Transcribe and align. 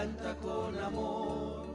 canta 0.00 0.34
con 0.36 0.78
amor. 0.78 1.66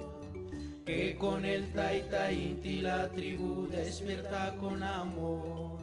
Que 0.84 1.16
con 1.16 1.46
el 1.46 1.72
taita 1.74 2.32
inti 2.32 2.82
la 2.82 3.08
tribu 3.10 3.68
despierta 3.68 4.56
con 4.60 4.82
amor. 4.82 5.78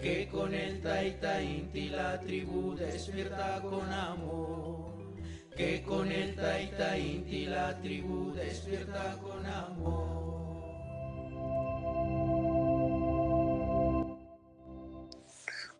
Que 0.00 0.28
con 0.28 0.54
el 0.54 0.80
taita 0.80 1.42
inti 1.42 1.88
la 1.90 2.18
tribu 2.20 2.74
despierta 2.74 3.60
con 3.60 3.92
amor. 3.92 4.92
Que 5.54 5.82
con 5.82 6.10
el 6.10 6.34
taita 6.34 6.98
inti 6.98 7.44
la 7.46 7.78
tribu 7.82 8.32
despierta 8.32 9.18
con 9.22 9.44
amor. 9.44 10.16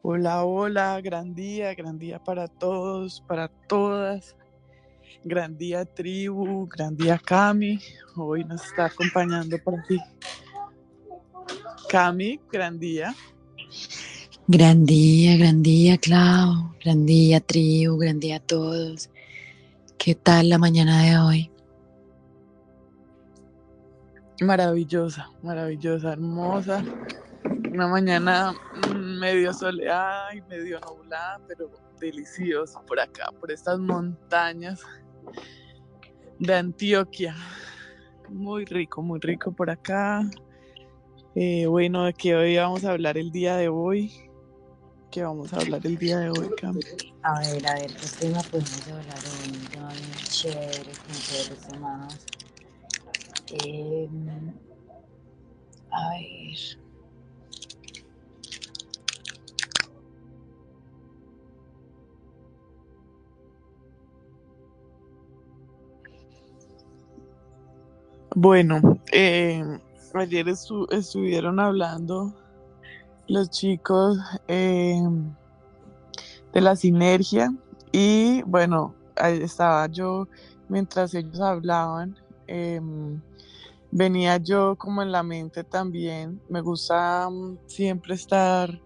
Hola, 0.02 0.44
hola, 0.44 1.00
gran 1.00 1.34
día, 1.34 1.74
gran 1.74 1.98
día 1.98 2.18
para 2.22 2.48
todos, 2.48 3.22
para 3.26 3.48
todas. 3.48 4.36
Gran 5.24 5.56
día 5.56 5.84
tribu, 5.84 6.68
gran 6.68 6.96
día 6.96 7.18
Cami. 7.18 7.78
Hoy 8.16 8.44
nos 8.44 8.64
está 8.64 8.86
acompañando 8.86 9.58
por 9.58 9.78
aquí. 9.78 9.98
Cami, 11.88 12.40
gran 12.50 12.78
día. 12.78 13.14
Gran 14.46 14.86
día, 14.86 15.36
gran 15.36 15.62
día, 15.62 15.98
Clau. 15.98 16.74
Gran 16.84 17.06
día, 17.06 17.40
tribu, 17.40 17.98
gran 17.98 18.20
día 18.20 18.36
a 18.36 18.40
todos. 18.40 19.10
¿Qué 19.98 20.14
tal 20.14 20.48
la 20.48 20.58
mañana 20.58 21.02
de 21.02 21.18
hoy? 21.18 21.50
Maravillosa, 24.40 25.30
maravillosa, 25.42 26.12
hermosa 26.12 26.84
una 27.76 27.88
mañana 27.88 28.54
medio 28.94 29.52
soleada 29.52 30.34
y 30.34 30.40
medio 30.42 30.80
nublada, 30.80 31.38
pero 31.46 31.70
delicioso 32.00 32.82
por 32.86 32.98
acá, 32.98 33.30
por 33.38 33.52
estas 33.52 33.78
montañas 33.78 34.80
de 36.38 36.54
Antioquia. 36.54 37.34
Muy 38.28 38.64
rico, 38.64 39.02
muy 39.02 39.20
rico 39.20 39.52
por 39.52 39.70
acá. 39.70 40.28
Eh, 41.34 41.66
bueno, 41.66 42.04
de 42.04 42.14
qué 42.14 42.34
hoy 42.34 42.56
vamos 42.56 42.84
a 42.84 42.92
hablar 42.92 43.18
el 43.18 43.30
día 43.30 43.56
de 43.56 43.68
hoy. 43.68 44.12
¿Qué 45.10 45.22
vamos 45.22 45.52
a 45.52 45.60
hablar 45.60 45.80
el 45.84 45.96
día 45.96 46.18
de 46.18 46.30
hoy, 46.30 46.50
Cam? 46.60 46.78
A 47.22 47.40
ver, 47.40 47.66
a 47.66 47.74
ver, 47.74 47.92
¿qué 47.92 48.06
tema 48.20 48.42
podemos 48.42 48.88
hablar 48.88 49.18
hoy? 49.18 49.50
Bien 49.50 50.12
chévere, 50.28 50.92
como 51.06 51.18
todos 51.28 51.50
los 51.50 51.68
demás. 51.68 52.26
Eh, 53.64 54.08
a 55.90 56.10
ver. 56.10 56.85
Bueno, 68.38 69.00
eh, 69.12 69.64
ayer 70.12 70.46
estuvieron 70.90 71.58
hablando 71.58 72.34
los 73.28 73.48
chicos 73.48 74.18
eh, 74.46 75.00
de 76.52 76.60
la 76.60 76.76
sinergia 76.76 77.50
y 77.92 78.42
bueno, 78.42 78.94
ahí 79.16 79.40
estaba 79.40 79.86
yo 79.86 80.28
mientras 80.68 81.14
ellos 81.14 81.40
hablaban, 81.40 82.14
em, 82.46 83.22
venía 83.90 84.36
yo 84.36 84.76
como 84.76 85.00
en 85.00 85.12
la 85.12 85.22
mente 85.22 85.64
también, 85.64 86.38
me 86.50 86.60
gusta 86.60 87.30
mm, 87.30 87.60
siempre 87.64 88.16
estar 88.16 88.82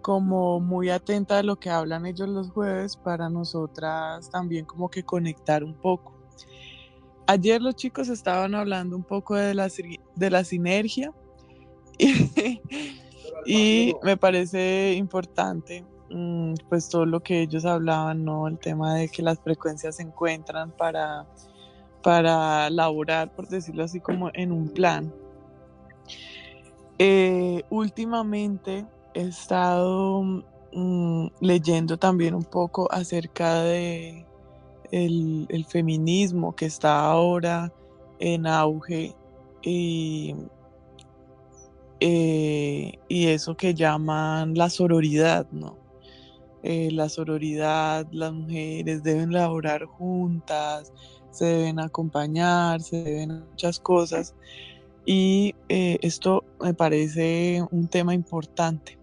como 0.00 0.60
muy 0.60 0.90
atenta 0.90 1.40
a 1.40 1.42
lo 1.42 1.56
que 1.56 1.70
hablan 1.70 2.06
ellos 2.06 2.28
los 2.28 2.50
jueves 2.52 2.96
para 2.96 3.28
nosotras 3.28 4.30
también 4.30 4.64
como 4.64 4.88
que 4.88 5.02
conectar 5.02 5.64
un 5.64 5.74
poco. 5.74 6.21
Ayer 7.26 7.62
los 7.62 7.76
chicos 7.76 8.08
estaban 8.08 8.54
hablando 8.54 8.96
un 8.96 9.04
poco 9.04 9.36
de 9.36 9.54
la, 9.54 9.68
de 10.16 10.30
la 10.30 10.44
sinergia 10.44 11.12
y, 13.46 13.94
me 14.02 14.16
parece 14.16 14.94
importante 14.94 15.84
mm, 16.10 16.54
pues 16.68 16.88
todo 16.88 17.06
lo 17.06 17.20
que 17.20 17.42
ellos 17.42 17.64
hablaban, 17.64 18.24
¿no? 18.24 18.48
El 18.48 18.58
tema 18.58 18.94
de 18.94 19.08
que 19.08 19.22
las 19.22 19.38
frecuencias 19.40 19.96
se 19.96 20.02
encuentran 20.02 20.72
para, 20.72 21.26
para 22.02 22.68
laborar, 22.70 23.32
por 23.34 23.48
decirlo 23.48 23.84
así, 23.84 24.00
como 24.00 24.30
en 24.34 24.52
un 24.52 24.68
plan. 24.68 25.12
Eh, 26.98 27.62
últimamente 27.70 28.84
he 29.14 29.22
estado 29.22 30.22
mm, 30.72 31.26
leyendo 31.40 31.98
también 31.98 32.34
un 32.34 32.44
poco 32.44 32.90
acerca 32.92 33.62
de 33.62 34.26
el, 34.92 35.66
feminismo 35.68 36.54
que 36.54 36.66
está 36.66 37.00
ahora 37.00 37.72
en 38.18 38.46
auge 38.46 39.14
y, 39.62 40.34
eh, 42.00 42.98
eso 43.08 43.56
que 43.56 43.74
llaman 43.74 44.54
la 44.54 44.70
sororidad, 44.70 45.46
¿no? 45.50 45.78
Eh, 46.62 46.90
la 46.92 47.08
sororidad, 47.08 48.06
las 48.12 48.32
mujeres 48.32 49.02
deben 49.02 49.32
laborar 49.32 49.84
juntas, 49.86 50.92
se 51.30 51.46
deben 51.46 51.80
acompañar, 51.80 52.80
se 52.80 53.02
deben 53.02 53.44
muchas 53.50 53.80
cosas. 53.80 54.34
Y 55.04 55.56
eh, 55.68 55.98
esto 56.02 56.44
me 56.60 56.74
parece 56.74 57.64
un 57.72 57.88
tema 57.88 58.14
importante, 58.14 58.98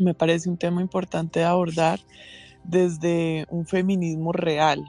me 0.00 0.14
parece 0.14 0.48
un 0.48 0.56
tema 0.56 0.80
importante 0.80 1.40
de 1.40 1.46
abordar 1.46 2.00
desde 2.64 3.46
un 3.50 3.66
feminismo 3.66 4.32
real, 4.32 4.84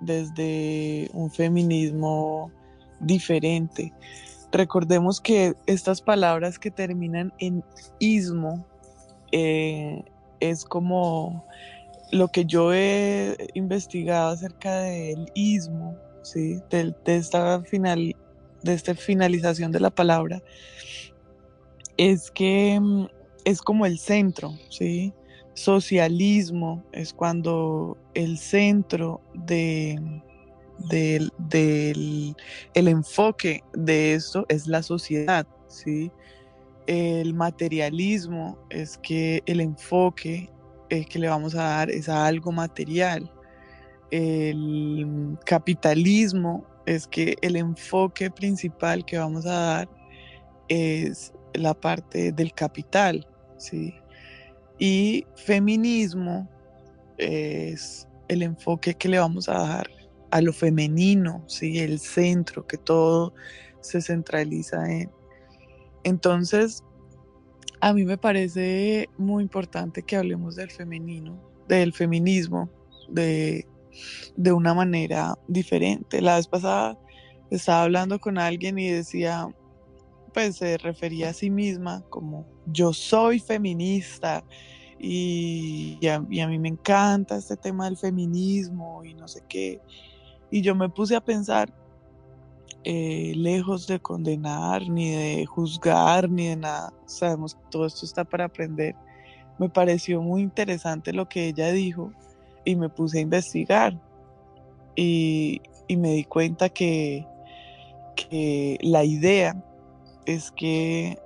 desde 0.00 1.10
un 1.12 1.30
feminismo 1.30 2.50
diferente. 3.00 3.92
Recordemos 4.52 5.20
que 5.20 5.54
estas 5.66 6.00
palabras 6.00 6.58
que 6.58 6.70
terminan 6.70 7.32
en 7.38 7.64
ismo 7.98 8.64
eh, 9.32 10.02
es 10.40 10.64
como 10.64 11.44
lo 12.12 12.28
que 12.28 12.44
yo 12.44 12.72
he 12.72 13.36
investigado 13.54 14.30
acerca 14.30 14.80
del 14.80 15.30
ismo, 15.34 15.96
¿sí? 16.22 16.60
de, 16.70 16.94
esta 17.06 17.60
final, 17.62 18.14
de 18.62 18.72
esta 18.72 18.94
finalización 18.94 19.72
de 19.72 19.80
la 19.80 19.90
palabra, 19.90 20.42
es 21.96 22.30
que 22.30 22.78
mm, 22.80 23.06
es 23.44 23.60
como 23.60 23.86
el 23.86 23.98
centro, 23.98 24.54
¿sí? 24.70 25.12
Socialismo 25.56 26.84
es 26.92 27.14
cuando 27.14 27.96
el 28.14 28.36
centro 28.36 29.22
de, 29.34 29.98
del, 30.78 32.36
el 32.74 32.88
enfoque 32.88 33.64
de 33.72 34.14
esto 34.14 34.44
es 34.48 34.66
la 34.66 34.82
sociedad, 34.82 35.46
¿sí? 35.66 36.12
El 36.86 37.34
materialismo 37.34 38.58
es 38.68 38.98
que 38.98 39.42
el 39.46 39.60
enfoque 39.60 40.50
eh, 40.90 41.04
que 41.06 41.18
le 41.18 41.28
vamos 41.28 41.54
a 41.54 41.62
dar 41.62 41.90
es 41.90 42.08
a 42.08 42.26
algo 42.26 42.52
material. 42.52 43.32
El 44.10 45.36
capitalismo 45.44 46.64
es 46.84 47.08
que 47.08 47.34
el 47.40 47.56
enfoque 47.56 48.30
principal 48.30 49.04
que 49.04 49.18
vamos 49.18 49.46
a 49.46 49.52
dar 49.52 49.88
es 50.68 51.32
la 51.54 51.72
parte 51.72 52.30
del 52.30 52.52
capital, 52.52 53.26
¿sí? 53.56 53.94
Y 54.78 55.26
feminismo 55.36 56.48
es 57.18 58.06
el 58.28 58.42
enfoque 58.42 58.94
que 58.94 59.08
le 59.08 59.18
vamos 59.18 59.48
a 59.48 59.58
dar 59.58 59.90
a 60.30 60.40
lo 60.40 60.52
femenino, 60.52 61.44
¿sí? 61.46 61.78
el 61.78 61.98
centro, 61.98 62.66
que 62.66 62.76
todo 62.76 63.34
se 63.80 64.00
centraliza 64.00 64.90
en. 64.90 65.10
Entonces, 66.04 66.84
a 67.80 67.92
mí 67.92 68.04
me 68.04 68.18
parece 68.18 69.08
muy 69.18 69.42
importante 69.42 70.02
que 70.02 70.16
hablemos 70.16 70.56
del 70.56 70.70
femenino, 70.70 71.40
del 71.68 71.92
feminismo, 71.92 72.70
de, 73.08 73.66
de 74.36 74.52
una 74.52 74.74
manera 74.74 75.38
diferente. 75.48 76.20
La 76.20 76.36
vez 76.36 76.48
pasada 76.48 76.98
estaba 77.50 77.82
hablando 77.82 78.18
con 78.18 78.38
alguien 78.38 78.78
y 78.78 78.90
decía, 78.90 79.48
pues 80.36 80.56
se 80.56 80.76
refería 80.76 81.30
a 81.30 81.32
sí 81.32 81.48
misma 81.48 82.02
como 82.10 82.44
yo 82.66 82.92
soy 82.92 83.38
feminista 83.38 84.44
y, 84.98 85.98
a, 86.06 86.20
mí 86.20 86.58
me 86.58 86.68
encanta 86.68 87.38
este 87.38 87.56
tema 87.56 87.86
del 87.86 87.96
feminismo 87.96 89.02
y 89.02 89.14
no 89.14 89.28
sé 89.28 89.42
qué. 89.48 89.80
Y 90.50 90.60
yo 90.60 90.74
me 90.74 90.90
puse 90.90 91.16
a 91.16 91.22
pensar, 91.22 91.72
eh, 92.84 93.32
lejos 93.34 93.86
de 93.86 93.98
condenar, 93.98 94.86
ni 94.90 95.08
de 95.08 95.46
juzgar, 95.46 96.28
ni 96.28 96.48
de 96.48 96.56
nada, 96.56 96.92
sabemos 97.06 97.54
que 97.54 97.62
todo 97.70 97.86
esto 97.86 98.04
está 98.04 98.22
para 98.22 98.44
aprender. 98.44 98.94
Me 99.58 99.70
pareció 99.70 100.20
muy 100.20 100.42
interesante 100.42 101.14
lo 101.14 101.30
que 101.30 101.48
ella 101.48 101.72
dijo 101.72 102.12
y 102.62 102.76
me 102.76 102.90
puse 102.90 103.20
a 103.20 103.22
investigar 103.22 103.98
y, 104.94 105.62
me 105.88 106.12
di 106.12 106.24
cuenta 106.24 106.68
que, 106.68 107.26
que 108.16 108.76
la 108.82 109.02
idea 109.02 109.65
es 110.26 110.50
que 110.52 111.18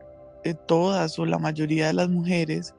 eh, 0.44 0.54
todas 0.66 1.18
o 1.18 1.26
la 1.26 1.38
mayoría 1.38 1.88
de 1.88 1.94
las 1.94 2.08
mujeres 2.08 2.74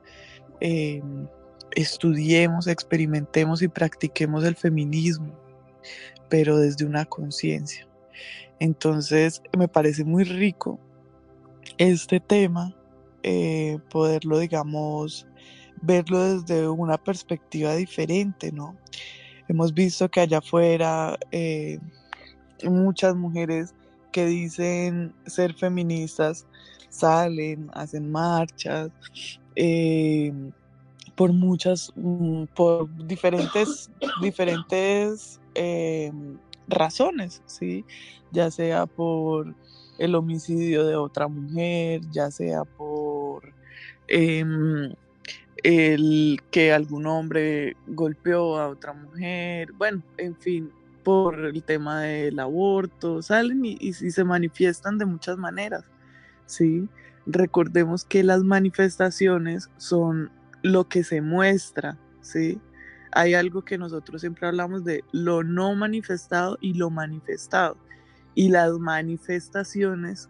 em, 0.59 1.27
estudiemos, 1.75 2.67
experimentemos 2.67 3.61
y 3.61 3.67
practiquemos 3.67 4.43
el 4.43 4.55
feminismo, 4.55 5.33
pero 6.29 6.57
desde 6.57 6.85
una 6.85 7.05
conciencia. 7.05 7.87
Entonces 8.59 9.41
me 9.57 9.67
parece 9.67 10.03
muy 10.03 10.23
rico 10.23 10.79
este 11.77 12.19
tema, 12.19 12.75
eh, 13.23 13.79
poderlo, 13.89 14.39
digamos, 14.39 15.27
verlo 15.81 16.37
desde 16.37 16.67
una 16.67 16.97
perspectiva 16.97 17.75
diferente, 17.75 18.51
¿no? 18.51 18.75
Hemos 19.47 19.73
visto 19.73 20.09
que 20.09 20.21
allá 20.21 20.37
afuera 20.37 21.17
eh, 21.31 21.79
muchas 22.63 23.15
mujeres 23.15 23.73
que 24.11 24.25
dicen 24.25 25.13
ser 25.25 25.53
feministas 25.53 26.45
salen, 26.89 27.69
hacen 27.73 28.11
marchas, 28.11 28.91
eh, 29.55 30.33
por 31.15 31.33
muchas, 31.33 31.91
mm, 31.95 32.45
por 32.55 32.89
diferentes, 33.07 33.89
diferentes 34.21 35.39
razones, 36.67 37.41
¿sí? 37.45 37.85
Ya 38.31 38.49
sea 38.51 38.85
por 38.85 39.53
el 39.97 40.15
homicidio 40.15 40.85
de 40.85 40.95
otra 40.95 41.27
mujer, 41.27 42.01
ya 42.11 42.31
sea 42.31 42.63
por 42.63 43.53
em, 44.07 44.93
el 45.63 46.39
que 46.49 46.73
algún 46.73 47.05
hombre 47.05 47.75
golpeó 47.87 48.57
a 48.57 48.69
otra 48.69 48.93
mujer, 48.93 49.71
bueno, 49.73 50.01
en 50.17 50.35
fin, 50.35 50.71
por 51.03 51.39
el 51.45 51.63
tema 51.63 52.01
del 52.01 52.39
aborto, 52.39 53.21
salen 53.21 53.65
y, 53.65 53.93
se 53.93 54.23
manifiestan 54.23 54.97
de 54.97 55.05
muchas 55.05 55.37
maneras, 55.37 55.83
¿sí? 56.45 56.87
Recordemos 57.25 58.05
que 58.05 58.23
las 58.23 58.43
manifestaciones 58.43 59.69
son 59.77 60.31
lo 60.63 60.87
que 60.87 61.03
se 61.03 61.21
muestra, 61.21 61.97
¿sí? 62.21 62.59
Hay 63.11 63.33
algo 63.33 63.63
que 63.63 63.77
nosotros 63.77 64.21
siempre 64.21 64.47
hablamos 64.47 64.83
de 64.83 65.03
lo 65.11 65.43
no 65.43 65.75
manifestado 65.75 66.57
y 66.61 66.75
lo 66.75 66.89
manifestado. 66.89 67.77
Y 68.35 68.49
las 68.49 68.71
manifestaciones, 68.73 70.29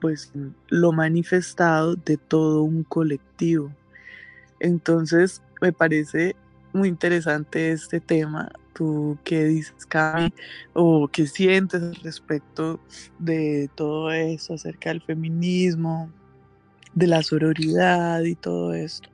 pues 0.00 0.30
lo 0.68 0.92
manifestado 0.92 1.96
de 1.96 2.18
todo 2.18 2.62
un 2.62 2.84
colectivo. 2.84 3.74
Entonces, 4.58 5.42
me 5.62 5.72
parece 5.72 6.36
muy 6.72 6.88
interesante 6.88 7.72
este 7.72 8.00
tema. 8.00 8.52
¿Tú 8.80 9.18
qué 9.24 9.44
dices, 9.44 9.84
Cami? 9.84 10.32
¿O 10.72 11.06
qué 11.06 11.26
sientes 11.26 12.02
respecto 12.02 12.80
de 13.18 13.68
todo 13.74 14.10
eso, 14.10 14.54
acerca 14.54 14.88
del 14.88 15.02
feminismo, 15.02 16.10
de 16.94 17.06
la 17.06 17.22
sororidad 17.22 18.22
y 18.22 18.36
todo 18.36 18.72
esto? 18.72 19.10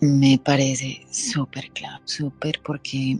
Me 0.00 0.38
parece 0.38 1.06
súper 1.10 1.70
claro, 1.70 2.02
súper 2.04 2.60
porque 2.62 3.18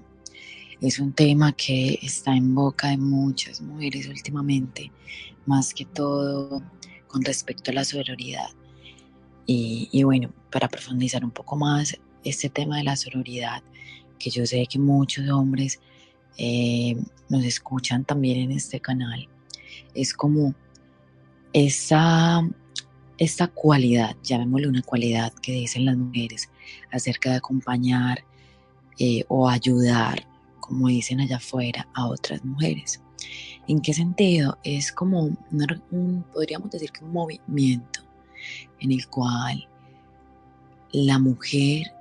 es 0.82 0.98
un 0.98 1.14
tema 1.14 1.54
que 1.54 1.98
está 2.02 2.36
en 2.36 2.54
boca 2.54 2.88
de 2.88 2.98
muchas 2.98 3.62
mujeres 3.62 4.06
últimamente, 4.08 4.92
más 5.46 5.72
que 5.72 5.86
todo 5.86 6.62
con 7.06 7.24
respecto 7.24 7.70
a 7.70 7.74
la 7.76 7.84
sororidad. 7.84 8.50
Y, 9.46 10.02
bueno, 10.02 10.34
para 10.50 10.68
profundizar 10.68 11.24
un 11.24 11.30
poco 11.30 11.56
más, 11.56 11.98
este 12.24 12.50
tema 12.50 12.76
de 12.76 12.84
la 12.84 12.96
sororidad, 12.96 13.62
que 14.22 14.30
yo 14.30 14.46
sé 14.46 14.66
que 14.66 14.78
muchos 14.78 15.28
hombres 15.30 15.80
eh, 16.38 16.96
nos 17.28 17.44
escuchan 17.44 18.04
también 18.04 18.38
en 18.38 18.52
este 18.52 18.80
canal, 18.80 19.28
es 19.94 20.14
como 20.14 20.54
esa, 21.52 22.48
esta 23.18 23.48
cualidad, 23.48 24.16
llamémosle 24.22 24.68
una 24.68 24.82
cualidad 24.82 25.32
que 25.42 25.52
dicen 25.52 25.84
las 25.84 25.96
mujeres 25.96 26.48
acerca 26.90 27.30
de 27.30 27.36
acompañar 27.36 28.24
eh, 28.98 29.24
o 29.28 29.48
ayudar 29.48 30.26
como 30.60 30.88
dicen 30.88 31.20
allá 31.20 31.36
afuera, 31.36 31.88
a 31.92 32.06
otras 32.06 32.42
mujeres. 32.44 33.02
¿En 33.68 33.80
qué 33.80 33.92
sentido? 33.92 34.56
Es 34.62 34.92
como, 34.92 35.24
un, 35.24 36.24
podríamos 36.32 36.70
decir 36.70 36.90
que 36.92 37.04
un 37.04 37.12
movimiento 37.12 38.00
en 38.80 38.92
el 38.92 39.06
cual 39.08 39.68
la 40.92 41.18
mujer 41.18 41.92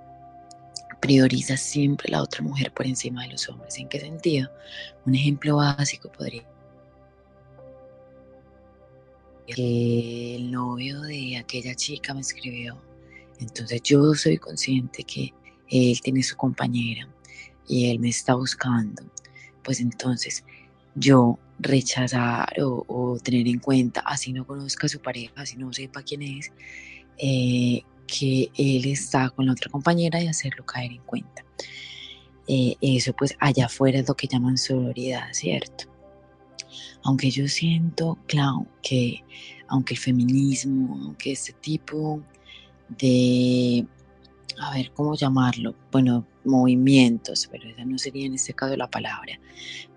prioriza 1.01 1.57
siempre 1.57 2.09
la 2.11 2.21
otra 2.21 2.41
mujer 2.41 2.71
por 2.73 2.87
encima 2.87 3.23
de 3.23 3.31
los 3.31 3.49
hombres. 3.49 3.77
¿En 3.77 3.89
qué 3.89 3.99
sentido? 3.99 4.49
Un 5.05 5.15
ejemplo 5.15 5.57
básico 5.57 6.11
podría 6.11 6.45
el 9.57 10.51
novio 10.51 11.01
de 11.01 11.37
aquella 11.37 11.75
chica 11.75 12.13
me 12.13 12.21
escribió. 12.21 12.77
Entonces 13.39 13.81
yo 13.83 14.13
soy 14.13 14.37
consciente 14.37 15.03
que 15.03 15.33
él 15.69 15.99
tiene 16.01 16.23
su 16.23 16.35
compañera 16.37 17.07
y 17.67 17.89
él 17.89 17.99
me 17.99 18.09
está 18.09 18.35
buscando, 18.35 19.03
pues 19.63 19.79
entonces 19.79 20.43
yo 20.95 21.39
rechazar 21.59 22.53
o, 22.61 23.17
tener 23.23 23.47
en 23.47 23.59
cuenta, 23.59 24.01
así 24.01 24.33
no 24.33 24.45
conozca 24.45 24.87
a 24.87 24.89
su 24.89 24.99
pareja, 24.99 25.33
así 25.37 25.57
no 25.57 25.71
sepa 25.71 26.01
quién 26.03 26.21
es, 26.23 26.51
eh, 27.17 27.83
que 28.11 28.51
él 28.57 28.85
está 28.85 29.29
con 29.29 29.45
la 29.45 29.53
otra 29.53 29.71
compañera 29.71 30.21
y 30.21 30.27
hacerlo 30.27 30.65
caer 30.65 30.91
en 30.91 31.01
cuenta. 31.03 31.43
Eh, 32.47 32.75
eso 32.81 33.13
pues 33.13 33.35
allá 33.39 33.67
afuera 33.67 33.99
es 33.99 34.07
lo 34.07 34.15
que 34.15 34.27
llaman 34.27 34.57
sororidad, 34.57 35.29
¿cierto? 35.31 35.85
Aunque 37.03 37.31
yo 37.31 37.47
siento, 37.47 38.17
claro, 38.27 38.67
que 38.81 39.23
aunque 39.67 39.93
el 39.93 39.99
feminismo, 39.99 40.99
aunque 41.01 41.31
este 41.31 41.53
tipo 41.53 42.21
de 42.89 43.85
a 44.59 44.73
ver, 44.75 44.91
¿cómo 44.91 45.15
llamarlo? 45.15 45.75
Bueno, 45.91 46.25
movimientos, 46.43 47.47
pero 47.51 47.69
esa 47.69 47.85
no 47.85 47.97
sería 47.97 48.25
en 48.25 48.33
este 48.33 48.53
caso 48.53 48.75
la 48.75 48.89
palabra. 48.89 49.39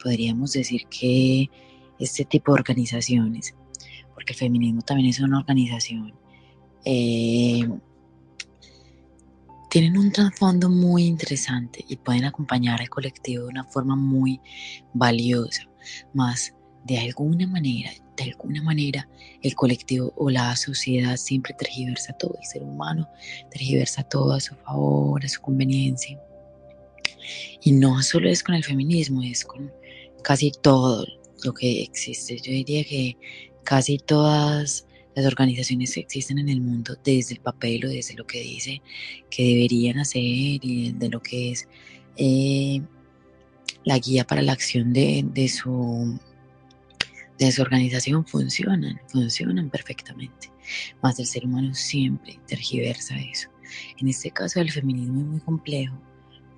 Podríamos 0.03 0.53
decir 0.53 0.87
que 0.87 1.51
este 1.99 2.25
tipo 2.25 2.55
de 2.55 2.61
organizaciones, 2.61 3.55
porque 4.15 4.33
el 4.33 4.39
feminismo 4.39 4.83
también 4.83 5.11
es 5.11 5.21
una 5.21 5.39
organización, 5.41 6.15
eh, 6.85 7.69
tienen 9.75 9.99
un 9.99 10.13
trasfondo 10.13 10.71
muy 10.71 11.03
interesante 11.05 11.85
y 11.89 11.97
pueden 11.97 12.27
acompañar 12.27 12.81
al 12.81 12.89
colectivo 12.89 13.43
de 13.43 13.49
una 13.49 13.65
forma 13.65 13.97
muy 13.97 14.41
valiosa, 14.93 15.63
más 16.13 16.55
de 16.85 17.01
alguna 17.01 17.49
manera 17.49 17.91
de 18.17 18.23
alguna 18.23 18.63
manera 18.63 19.09
el 19.43 19.57
colectivo 19.57 20.13
o 20.15 20.31
la 20.31 20.55
sociedad 20.55 21.17
siempre 21.17 21.55
tergiversa 21.55 22.13
todo, 22.13 22.37
el 22.41 22.47
ser 22.47 22.63
humano 22.63 23.09
tergiversa 23.51 24.05
todo 24.05 24.35
a 24.35 24.41
su 24.41 24.55
favor, 24.55 25.25
a 25.25 25.29
su 25.29 25.41
conveniencia. 25.41 26.21
Y 27.61 27.73
no 27.73 28.01
solo 28.05 28.29
es 28.29 28.45
con 28.45 28.55
el 28.55 28.63
feminismo, 28.63 29.25
es 29.25 29.45
con 29.45 29.73
casi 30.23 30.53
todo 30.53 31.05
lo 31.43 31.53
que 31.53 31.83
existe. 31.83 32.37
Yo 32.37 32.53
diría 32.53 32.85
que 32.85 33.17
casi 33.65 33.99
todas 33.99 34.87
las 35.15 35.27
organizaciones 35.27 35.95
que 35.95 36.01
existen 36.01 36.39
en 36.39 36.49
el 36.49 36.61
mundo, 36.61 36.97
desde 37.05 37.35
el 37.35 37.41
papel 37.41 37.87
o 37.87 37.89
desde 37.89 38.15
lo 38.15 38.27
que 38.27 38.41
dice 38.41 38.83
que 39.31 39.45
deberían 39.45 39.99
hacer 39.99 40.23
y 40.23 40.93
de 40.93 41.09
lo 41.09 41.21
que 41.21 41.53
es 41.53 41.69
eh, 42.17 42.81
la 43.85 43.99
guía 43.99 44.25
para 44.25 44.43
la 44.43 44.53
acción 44.53 44.93
de, 44.93 45.25
de 45.25 45.49
su 45.49 46.19
organización 47.63 48.25
funcionan, 48.27 49.01
funcionan 49.09 49.71
perfectamente. 49.71 50.51
Más 51.03 51.19
el 51.19 51.27
ser 51.27 51.45
humano 51.45 51.75
siempre 51.75 52.41
tergiversa 52.47 53.17
eso. 53.19 53.51
En 53.99 54.09
este 54.09 54.31
caso 54.31 54.61
el 54.61 54.71
feminismo 54.71 55.21
es 55.21 55.27
muy 55.27 55.41
complejo 55.41 56.01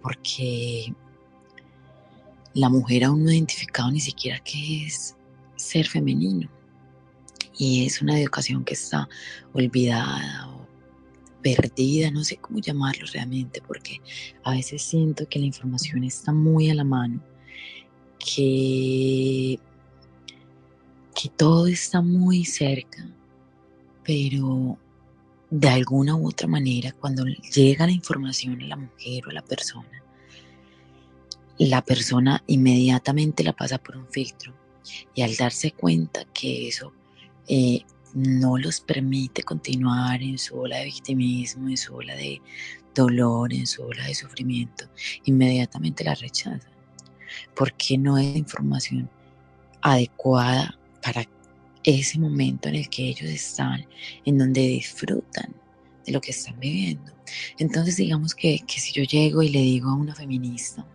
porque 0.02 0.92
la 2.54 2.68
mujer 2.68 3.04
aún 3.04 3.24
no 3.24 3.30
ha 3.30 3.34
identificado 3.34 3.90
ni 3.90 4.00
siquiera 4.00 4.38
qué 4.40 4.86
es 4.86 5.16
ser 5.56 5.86
femenino. 5.86 6.48
Y 7.58 7.86
es 7.86 8.02
una 8.02 8.20
educación 8.20 8.64
que 8.64 8.74
está 8.74 9.08
olvidada 9.52 10.48
o 10.48 10.66
perdida, 11.42 12.10
no 12.10 12.24
sé 12.24 12.36
cómo 12.36 12.58
llamarlo 12.58 13.06
realmente, 13.12 13.62
porque 13.66 14.00
a 14.44 14.52
veces 14.52 14.82
siento 14.82 15.28
que 15.28 15.38
la 15.38 15.46
información 15.46 16.04
está 16.04 16.32
muy 16.32 16.70
a 16.70 16.74
la 16.74 16.84
mano, 16.84 17.20
que 18.18 19.58
que 21.16 21.30
todo 21.30 21.66
está 21.66 22.02
muy 22.02 22.44
cerca, 22.44 23.08
pero 24.04 24.78
de 25.50 25.68
alguna 25.68 26.14
u 26.14 26.28
otra 26.28 26.46
manera, 26.46 26.92
cuando 26.92 27.24
llega 27.24 27.86
la 27.86 27.92
información 27.92 28.60
a 28.60 28.66
la 28.66 28.76
mujer 28.76 29.26
o 29.26 29.30
a 29.30 29.32
la 29.32 29.42
persona, 29.42 30.02
la 31.58 31.82
persona 31.82 32.42
inmediatamente 32.46 33.42
la 33.42 33.54
pasa 33.54 33.78
por 33.78 33.96
un 33.96 34.06
filtro 34.08 34.54
y 35.14 35.22
al 35.22 35.34
darse 35.36 35.72
cuenta 35.72 36.26
que 36.34 36.68
eso 36.68 36.92
eh, 37.48 37.80
no 38.14 38.56
los 38.56 38.80
permite 38.80 39.42
continuar 39.42 40.22
en 40.22 40.38
su 40.38 40.58
ola 40.58 40.78
de 40.78 40.86
victimismo, 40.86 41.68
en 41.68 41.76
su 41.76 41.94
ola 41.94 42.14
de 42.14 42.40
dolor, 42.94 43.52
en 43.52 43.66
su 43.66 43.82
ola 43.82 44.06
de 44.06 44.14
sufrimiento, 44.14 44.86
inmediatamente 45.24 46.02
la 46.02 46.14
rechaza, 46.14 46.68
porque 47.54 47.98
no 47.98 48.16
es 48.16 48.34
información 48.36 49.10
adecuada 49.82 50.78
para 51.02 51.28
ese 51.84 52.18
momento 52.18 52.68
en 52.68 52.76
el 52.76 52.88
que 52.88 53.08
ellos 53.08 53.30
están, 53.30 53.86
en 54.24 54.38
donde 54.38 54.60
disfrutan 54.62 55.54
de 56.04 56.12
lo 56.12 56.20
que 56.20 56.30
están 56.30 56.58
viviendo. 56.58 57.12
Entonces 57.58 57.96
digamos 57.96 58.34
que, 58.34 58.64
si 58.66 58.92
yo 58.92 59.04
llego 59.04 59.42
y 59.42 59.50
le 59.50 59.60
digo 59.60 59.90
a 59.90 59.94
una 59.94 60.14
feminista, 60.14 60.86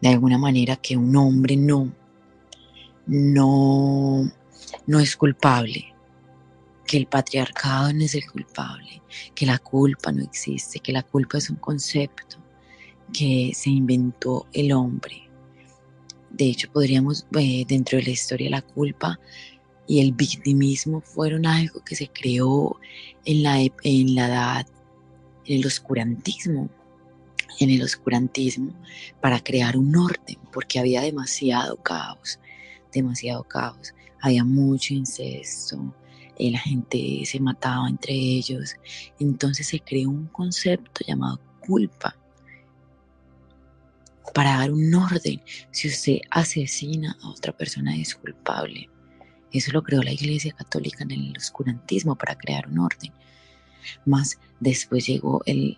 de 0.00 0.08
alguna 0.08 0.36
manera 0.36 0.76
que 0.76 0.96
un 0.96 1.14
hombre 1.16 1.56
no, 1.56 1.92
no, 3.06 4.30
no 4.86 5.00
es 5.00 5.16
culpable, 5.16 5.94
que 6.86 6.96
el 6.96 7.06
patriarcado 7.06 7.92
no 7.92 8.04
es 8.04 8.14
el 8.14 8.26
culpable, 8.30 9.02
que 9.34 9.46
la 9.46 9.58
culpa 9.58 10.12
no 10.12 10.22
existe, 10.22 10.80
que 10.80 10.92
la 10.92 11.02
culpa 11.02 11.38
es 11.38 11.50
un 11.50 11.56
concepto 11.56 12.36
que 13.12 13.52
se 13.54 13.70
inventó 13.70 14.46
el 14.52 14.72
hombre. 14.72 15.28
De 16.30 16.46
hecho, 16.46 16.70
podríamos, 16.72 17.26
eh, 17.38 17.64
dentro 17.66 17.98
de 17.98 18.04
la 18.04 18.10
historia, 18.10 18.50
la 18.50 18.62
culpa 18.62 19.20
y 19.86 20.00
el 20.00 20.12
victimismo 20.12 21.00
fueron 21.00 21.46
algo 21.46 21.84
que 21.84 21.94
se 21.94 22.08
creó 22.08 22.78
en 23.24 23.42
la, 23.42 23.60
en 23.60 24.14
la 24.14 24.26
edad, 24.26 24.66
en 25.44 25.60
el 25.60 25.66
oscurantismo, 25.66 26.70
en 27.58 27.70
el 27.70 27.82
oscurantismo 27.82 28.72
para 29.20 29.40
crear 29.40 29.76
un 29.76 29.94
orden, 29.96 30.38
porque 30.52 30.78
había 30.78 31.02
demasiado 31.02 31.76
caos, 31.82 32.38
demasiado 32.92 33.44
caos. 33.44 33.94
Había 34.22 34.44
mucho 34.44 34.94
incesto, 34.94 35.94
eh, 36.38 36.50
la 36.50 36.58
gente 36.58 37.22
se 37.26 37.38
mataba 37.40 37.88
entre 37.88 38.14
ellos. 38.14 38.76
Entonces 39.18 39.66
se 39.66 39.80
creó 39.80 40.08
un 40.08 40.28
concepto 40.28 41.04
llamado 41.06 41.38
culpa 41.60 42.16
para 44.32 44.56
dar 44.58 44.72
un 44.72 44.94
orden. 44.94 45.42
Si 45.70 45.88
usted 45.88 46.20
asesina 46.30 47.16
a 47.22 47.28
otra 47.28 47.54
persona 47.54 47.94
es 47.96 48.14
culpable. 48.14 48.88
Eso 49.52 49.70
lo 49.72 49.82
creó 49.82 50.02
la 50.02 50.12
Iglesia 50.12 50.52
Católica 50.52 51.04
en 51.04 51.10
el 51.10 51.36
oscurantismo 51.36 52.16
para 52.16 52.36
crear 52.36 52.66
un 52.68 52.78
orden. 52.78 53.12
Más 54.06 54.38
después 54.60 55.06
llegó 55.06 55.42
el, 55.44 55.76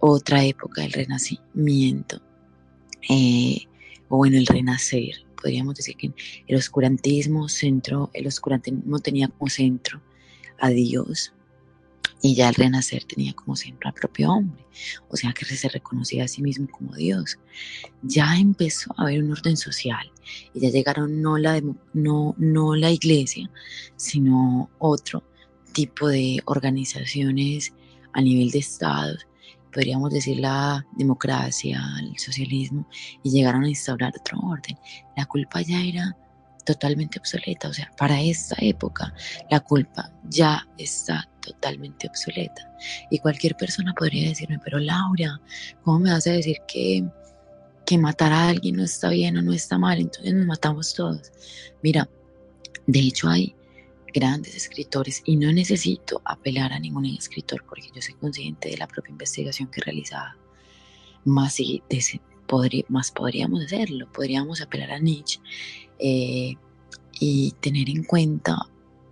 otra 0.00 0.44
época 0.44 0.82
del 0.82 0.92
renacimiento, 0.92 2.20
eh, 3.08 3.66
o 4.08 4.16
bueno, 4.16 4.36
el 4.38 4.46
renacer. 4.46 5.24
Podríamos 5.42 5.74
decir 5.74 5.96
que 5.96 6.12
el 6.46 6.56
oscurantismo, 6.56 7.48
centro, 7.48 8.10
el 8.14 8.28
oscurantismo 8.28 9.00
tenía 9.00 9.28
como 9.28 9.50
centro 9.50 10.00
a 10.58 10.68
Dios 10.70 11.32
y 12.22 12.36
ya 12.36 12.48
el 12.48 12.54
renacer 12.54 13.02
tenía 13.04 13.32
como 13.34 13.56
centro 13.56 13.88
al 13.88 13.94
propio 13.94 14.30
hombre, 14.30 14.64
o 15.08 15.16
sea 15.16 15.32
que 15.32 15.44
se 15.44 15.68
reconocía 15.68 16.24
a 16.24 16.28
sí 16.28 16.40
mismo 16.40 16.68
como 16.70 16.94
Dios. 16.94 17.38
Ya 18.02 18.36
empezó 18.38 18.94
a 18.96 19.02
haber 19.02 19.24
un 19.24 19.32
orden 19.32 19.56
social 19.56 20.10
y 20.54 20.60
ya 20.60 20.70
llegaron 20.70 21.20
no 21.20 21.36
la, 21.36 21.60
no, 21.92 22.34
no 22.38 22.76
la 22.76 22.92
iglesia, 22.92 23.50
sino 23.96 24.70
otro 24.78 25.24
tipo 25.72 26.08
de 26.08 26.40
organizaciones 26.44 27.72
a 28.12 28.20
nivel 28.20 28.50
de 28.50 28.60
estados 28.60 29.26
podríamos 29.72 30.10
decir 30.10 30.38
la 30.38 30.86
democracia, 30.96 31.82
el 32.00 32.18
socialismo, 32.18 32.86
y 33.22 33.30
llegaron 33.30 33.64
a 33.64 33.68
instaurar 33.68 34.12
otro 34.18 34.38
orden. 34.40 34.78
La 35.16 35.26
culpa 35.26 35.62
ya 35.62 35.82
era 35.82 36.16
totalmente 36.64 37.18
obsoleta, 37.18 37.68
o 37.68 37.72
sea, 37.72 37.90
para 37.96 38.20
esta 38.20 38.54
época 38.60 39.12
la 39.50 39.60
culpa 39.60 40.12
ya 40.28 40.66
está 40.78 41.28
totalmente 41.40 42.06
obsoleta. 42.06 42.70
Y 43.10 43.18
cualquier 43.18 43.56
persona 43.56 43.92
podría 43.94 44.28
decirme, 44.28 44.60
pero 44.62 44.78
Laura, 44.78 45.40
¿cómo 45.82 45.98
me 45.98 46.12
vas 46.12 46.26
a 46.26 46.32
decir 46.32 46.58
que, 46.68 47.04
que 47.84 47.98
matar 47.98 48.32
a 48.32 48.48
alguien 48.48 48.76
no 48.76 48.84
está 48.84 49.08
bien 49.08 49.36
o 49.38 49.42
no 49.42 49.52
está 49.52 49.76
mal? 49.78 49.98
Entonces 49.98 50.34
nos 50.34 50.46
matamos 50.46 50.94
todos. 50.94 51.32
Mira, 51.82 52.08
de 52.86 53.00
hecho 53.00 53.28
hay 53.28 53.54
grandes 54.12 54.54
escritores 54.54 55.22
y 55.24 55.36
no 55.36 55.52
necesito 55.52 56.20
apelar 56.24 56.72
a 56.72 56.78
ningún 56.78 57.06
escritor 57.06 57.64
porque 57.68 57.90
yo 57.94 58.02
soy 58.02 58.14
consciente 58.14 58.68
de 58.68 58.76
la 58.76 58.86
propia 58.86 59.12
investigación 59.12 59.68
que 59.68 59.80
he 59.80 59.84
realizado. 59.84 60.38
Más, 61.24 61.54
si, 61.54 61.82
más 62.88 63.10
podríamos 63.10 63.64
hacerlo, 63.64 64.10
podríamos 64.12 64.60
apelar 64.60 64.90
a 64.90 64.98
Nietzsche 64.98 65.40
eh, 65.98 66.54
y 67.18 67.52
tener 67.60 67.88
en 67.88 68.04
cuenta 68.04 68.56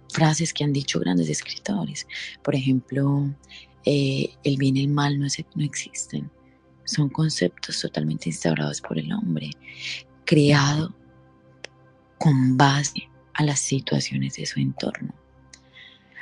frases 0.08 0.52
que 0.52 0.64
han 0.64 0.72
dicho 0.72 1.00
grandes 1.00 1.28
escritores. 1.28 2.06
Por 2.42 2.54
ejemplo, 2.54 3.30
eh, 3.84 4.34
el 4.44 4.56
bien 4.56 4.76
y 4.76 4.80
el 4.80 4.88
mal 4.88 5.18
no, 5.18 5.26
no 5.54 5.64
existen. 5.64 6.30
Son 6.84 7.08
conceptos 7.08 7.80
totalmente 7.80 8.28
instaurados 8.28 8.80
por 8.80 8.98
el 8.98 9.12
hombre, 9.12 9.50
creado 10.24 10.94
con 12.18 12.56
base 12.56 13.09
a 13.40 13.42
las 13.42 13.58
situaciones 13.58 14.36
de 14.36 14.44
su 14.44 14.60
entorno, 14.60 15.14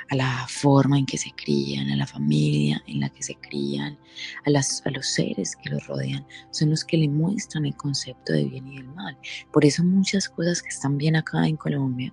a 0.09 0.15
la 0.15 0.47
forma 0.49 0.97
en 0.97 1.05
que 1.05 1.19
se 1.19 1.33
crían, 1.33 1.91
a 1.91 1.97
la 1.97 2.07
familia 2.07 2.81
en 2.87 3.01
la 3.01 3.09
que 3.09 3.25
se 3.25 3.35
crían, 3.35 3.99
a, 4.47 4.51
los 4.51 5.07
seres 5.07 5.57
que 5.57 5.71
los 5.71 5.85
rodean, 5.89 6.25
son 6.53 6.71
los 6.71 6.85
que 6.85 6.97
le 6.97 7.09
muestran 7.09 7.67
el 7.67 7.75
concepto 7.75 8.33
de 8.33 8.45
bien 8.45 8.69
y 8.69 8.77
del 8.77 8.87
mal. 8.91 9.19
Por 9.53 9.65
eso 9.65 9.83
muchas 9.83 10.29
cosas 10.29 10.63
que 10.63 10.69
están 10.69 10.97
bien 10.97 11.17
acá 11.17 11.45
en 11.45 11.57
Colombia, 11.57 12.13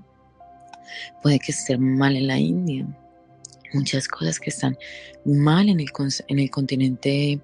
puede 1.21 1.37
que 1.37 1.51
estén 1.51 1.99
mal 1.99 2.15
en 2.15 2.25
la 2.25 2.39
India, 2.39 2.87
muchas 3.73 4.07
cosas 4.07 4.39
que 4.39 4.49
están 4.49 4.75
mal 5.23 5.69
en 5.69 5.81
el, 5.81 5.87
en 6.29 6.39
el 6.39 6.49
continente 6.49 7.39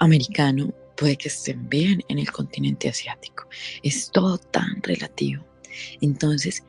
americano, 0.00 0.74
puede 0.96 1.16
que 1.16 1.28
estén 1.28 1.68
bien 1.68 2.02
en 2.08 2.18
el 2.18 2.32
continente 2.32 2.88
asiático. 2.88 3.48
Es 3.84 4.10
todo 4.10 4.38
tan 4.38 4.82
relativo. 4.82 5.53
Entonces, 6.00 6.64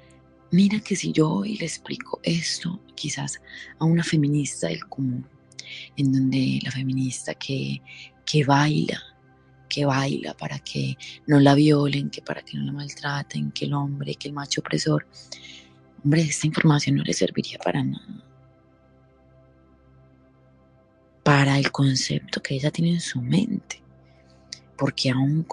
mira 0.52 0.80
que 0.80 0.96
si 0.96 1.12
yo 1.12 1.30
hoy 1.30 1.58
le 1.58 1.66
explico 1.66 2.20
esto 2.24 2.80
quizás 2.96 3.42
a 3.80 3.86
una 3.86 4.04
feminista 4.04 4.68
del 4.68 4.86
común, 4.86 5.28
en 5.98 6.12
donde 6.12 6.60
la 6.64 6.72
feminista 6.72 7.34
que, 7.34 7.82
que 8.26 8.44
baila, 8.44 9.02
que 9.68 9.86
baila 9.86 10.34
para 10.36 10.60
que 10.60 10.98
no 11.28 11.40
la 11.40 11.56
violen, 11.56 12.10
que 12.10 12.22
para 12.22 12.42
que 12.42 12.58
no 12.58 12.66
la 12.66 12.72
maltraten, 12.72 13.52
que 13.52 13.66
el 13.66 13.74
hombre, 13.74 14.16
que 14.16 14.28
el 14.28 14.34
macho 14.34 14.62
opresor, 14.62 15.08
hombre, 16.04 16.22
esta 16.22 16.48
información 16.48 16.96
no 16.96 17.04
le 17.04 17.14
serviría 17.14 17.58
para 17.60 17.84
nada. 17.84 18.24
Para 21.24 21.58
el 21.58 21.72
concepto 21.72 22.42
que 22.42 22.56
ella 22.56 22.70
tiene 22.70 22.92
en 22.92 23.02
su 23.02 23.20
mente 23.20 23.85
porque 24.78 25.10
aún, 25.10 25.46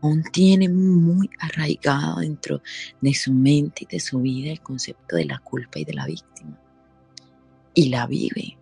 aún 0.00 0.22
tiene 0.32 0.68
muy 0.68 1.28
arraigado 1.38 2.20
dentro 2.20 2.62
de 3.00 3.14
su 3.14 3.32
mente 3.32 3.84
y 3.84 3.94
de 3.94 4.00
su 4.00 4.20
vida 4.20 4.52
el 4.52 4.60
concepto 4.60 5.16
de 5.16 5.24
la 5.24 5.38
culpa 5.38 5.78
y 5.78 5.84
de 5.84 5.94
la 5.94 6.06
víctima. 6.06 6.58
Y 7.74 7.88
la 7.88 8.06
vive, 8.06 8.56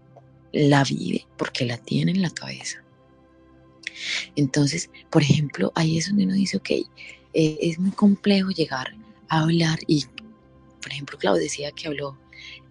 la 0.52 0.84
vive 0.84 1.26
porque 1.36 1.64
la 1.64 1.76
tiene 1.78 2.12
en 2.12 2.22
la 2.22 2.30
cabeza. 2.30 2.82
Entonces, 4.34 4.90
por 5.10 5.22
ejemplo, 5.22 5.72
ahí 5.74 5.98
es 5.98 6.08
donde 6.08 6.24
uno 6.24 6.34
dice, 6.34 6.56
ok, 6.56 6.70
eh, 6.70 6.86
es 7.60 7.78
muy 7.78 7.92
complejo 7.92 8.50
llegar 8.50 8.94
a 9.28 9.40
hablar 9.40 9.78
y, 9.86 10.04
por 10.82 10.90
ejemplo, 10.90 11.18
Claudio 11.18 11.42
decía 11.42 11.70
que 11.72 11.88
habló 11.88 12.18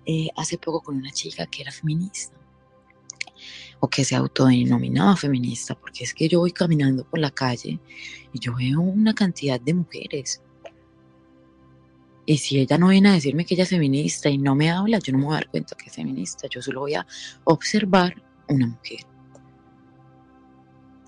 eh, 0.05 0.27
hace 0.35 0.57
poco 0.57 0.81
con 0.81 0.97
una 0.97 1.11
chica 1.11 1.45
que 1.45 1.61
era 1.61 1.71
feminista 1.71 2.42
o 3.83 3.89
que 3.89 4.05
se 4.05 4.15
autodenominaba 4.15 5.17
feminista, 5.17 5.75
porque 5.75 6.05
es 6.05 6.13
que 6.13 6.29
yo 6.29 6.39
voy 6.39 6.53
caminando 6.53 7.03
por 7.03 7.19
la 7.19 7.31
calle 7.31 7.81
y 8.31 8.39
yo 8.39 8.55
veo 8.55 8.79
una 8.79 9.13
cantidad 9.13 9.59
de 9.59 9.73
mujeres. 9.73 10.41
Y 12.25 12.37
si 12.37 12.59
ella 12.59 12.77
no 12.77 12.87
viene 12.87 13.09
a 13.09 13.13
decirme 13.13 13.43
que 13.43 13.55
ella 13.55 13.63
es 13.63 13.71
feminista 13.71 14.29
y 14.29 14.37
no 14.37 14.55
me 14.55 14.71
habla, 14.71 14.99
yo 14.99 15.11
no 15.11 15.17
me 15.19 15.25
voy 15.25 15.33
a 15.33 15.39
dar 15.39 15.49
cuenta 15.49 15.75
que 15.75 15.89
es 15.89 15.95
feminista, 15.97 16.47
yo 16.47 16.61
solo 16.61 16.79
voy 16.79 16.93
a 16.93 17.05
observar 17.43 18.23
una 18.47 18.67
mujer. 18.67 19.01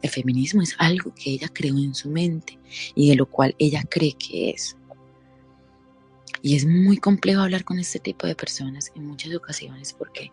El 0.01 0.10
feminismo 0.10 0.62
es 0.62 0.75
algo 0.77 1.13
que 1.15 1.32
ella 1.32 1.48
creó 1.48 1.77
en 1.77 1.96
su 1.96 2.10
mente 2.10 2.60
y 2.94 3.10
de 3.10 3.15
lo 3.15 3.25
cual 3.25 3.55
ella 3.58 3.86
cree 3.89 4.17
que 4.20 4.50
es. 4.50 4.75
Y 6.41 6.58
es 6.58 6.65
muy 6.65 6.98
complejo 6.98 7.39
hablar 7.39 7.63
con 7.63 7.79
este 7.79 8.00
tipo 8.00 8.27
de 8.27 8.36
personas 8.36 8.91
en 8.96 9.08
muchas 9.08 9.34
ocasiones 9.34 9.94
porque 9.94 10.29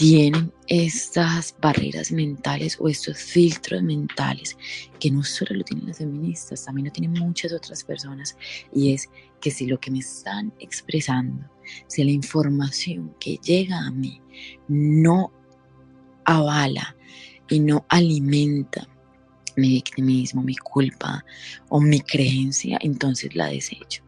tienen 0.00 0.50
estas 0.66 1.54
barreras 1.60 2.10
mentales 2.10 2.78
o 2.80 2.88
estos 2.88 3.18
filtros 3.18 3.82
mentales 3.82 4.56
que 4.98 5.10
no 5.10 5.22
solo 5.22 5.56
lo 5.56 5.62
tienen 5.62 5.88
las 5.88 5.98
feministas, 5.98 6.64
también 6.64 6.86
lo 6.86 6.92
tienen 6.92 7.22
muchas 7.22 7.52
otras 7.52 7.84
personas 7.84 8.34
y 8.72 8.94
es 8.94 9.10
que 9.42 9.50
si 9.50 9.66
lo 9.66 9.78
que 9.78 9.90
me 9.90 9.98
están 9.98 10.54
expresando, 10.58 11.46
si 11.86 12.02
la 12.02 12.12
información 12.12 13.14
que 13.20 13.36
llega 13.44 13.78
a 13.78 13.90
mí 13.90 14.22
no 14.68 15.34
avala 16.24 16.96
y 17.50 17.60
no 17.60 17.84
alimenta 17.90 18.88
mi 19.56 19.68
victimismo, 19.68 20.42
mi 20.42 20.56
culpa 20.56 21.26
o 21.68 21.78
mi 21.78 22.00
creencia, 22.00 22.78
entonces 22.80 23.34
la 23.36 23.48
desecho. 23.48 24.02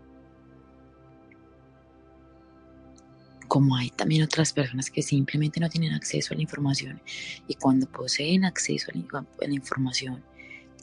Como 3.53 3.77
hay 3.77 3.91
también 3.91 4.23
otras 4.23 4.51
personas 4.51 4.91
que 4.91 5.03
simplemente 5.03 5.61
no 5.61 5.69
tienen 5.69 5.93
acceso 5.93 6.33
a 6.33 6.37
la 6.37 6.43
información 6.43 7.03
y 7.47 7.55
cuando 7.57 7.87
poseen 7.87 8.47
acceso 8.47 8.91
a 8.91 9.47
la, 9.47 9.53
información 9.53 10.25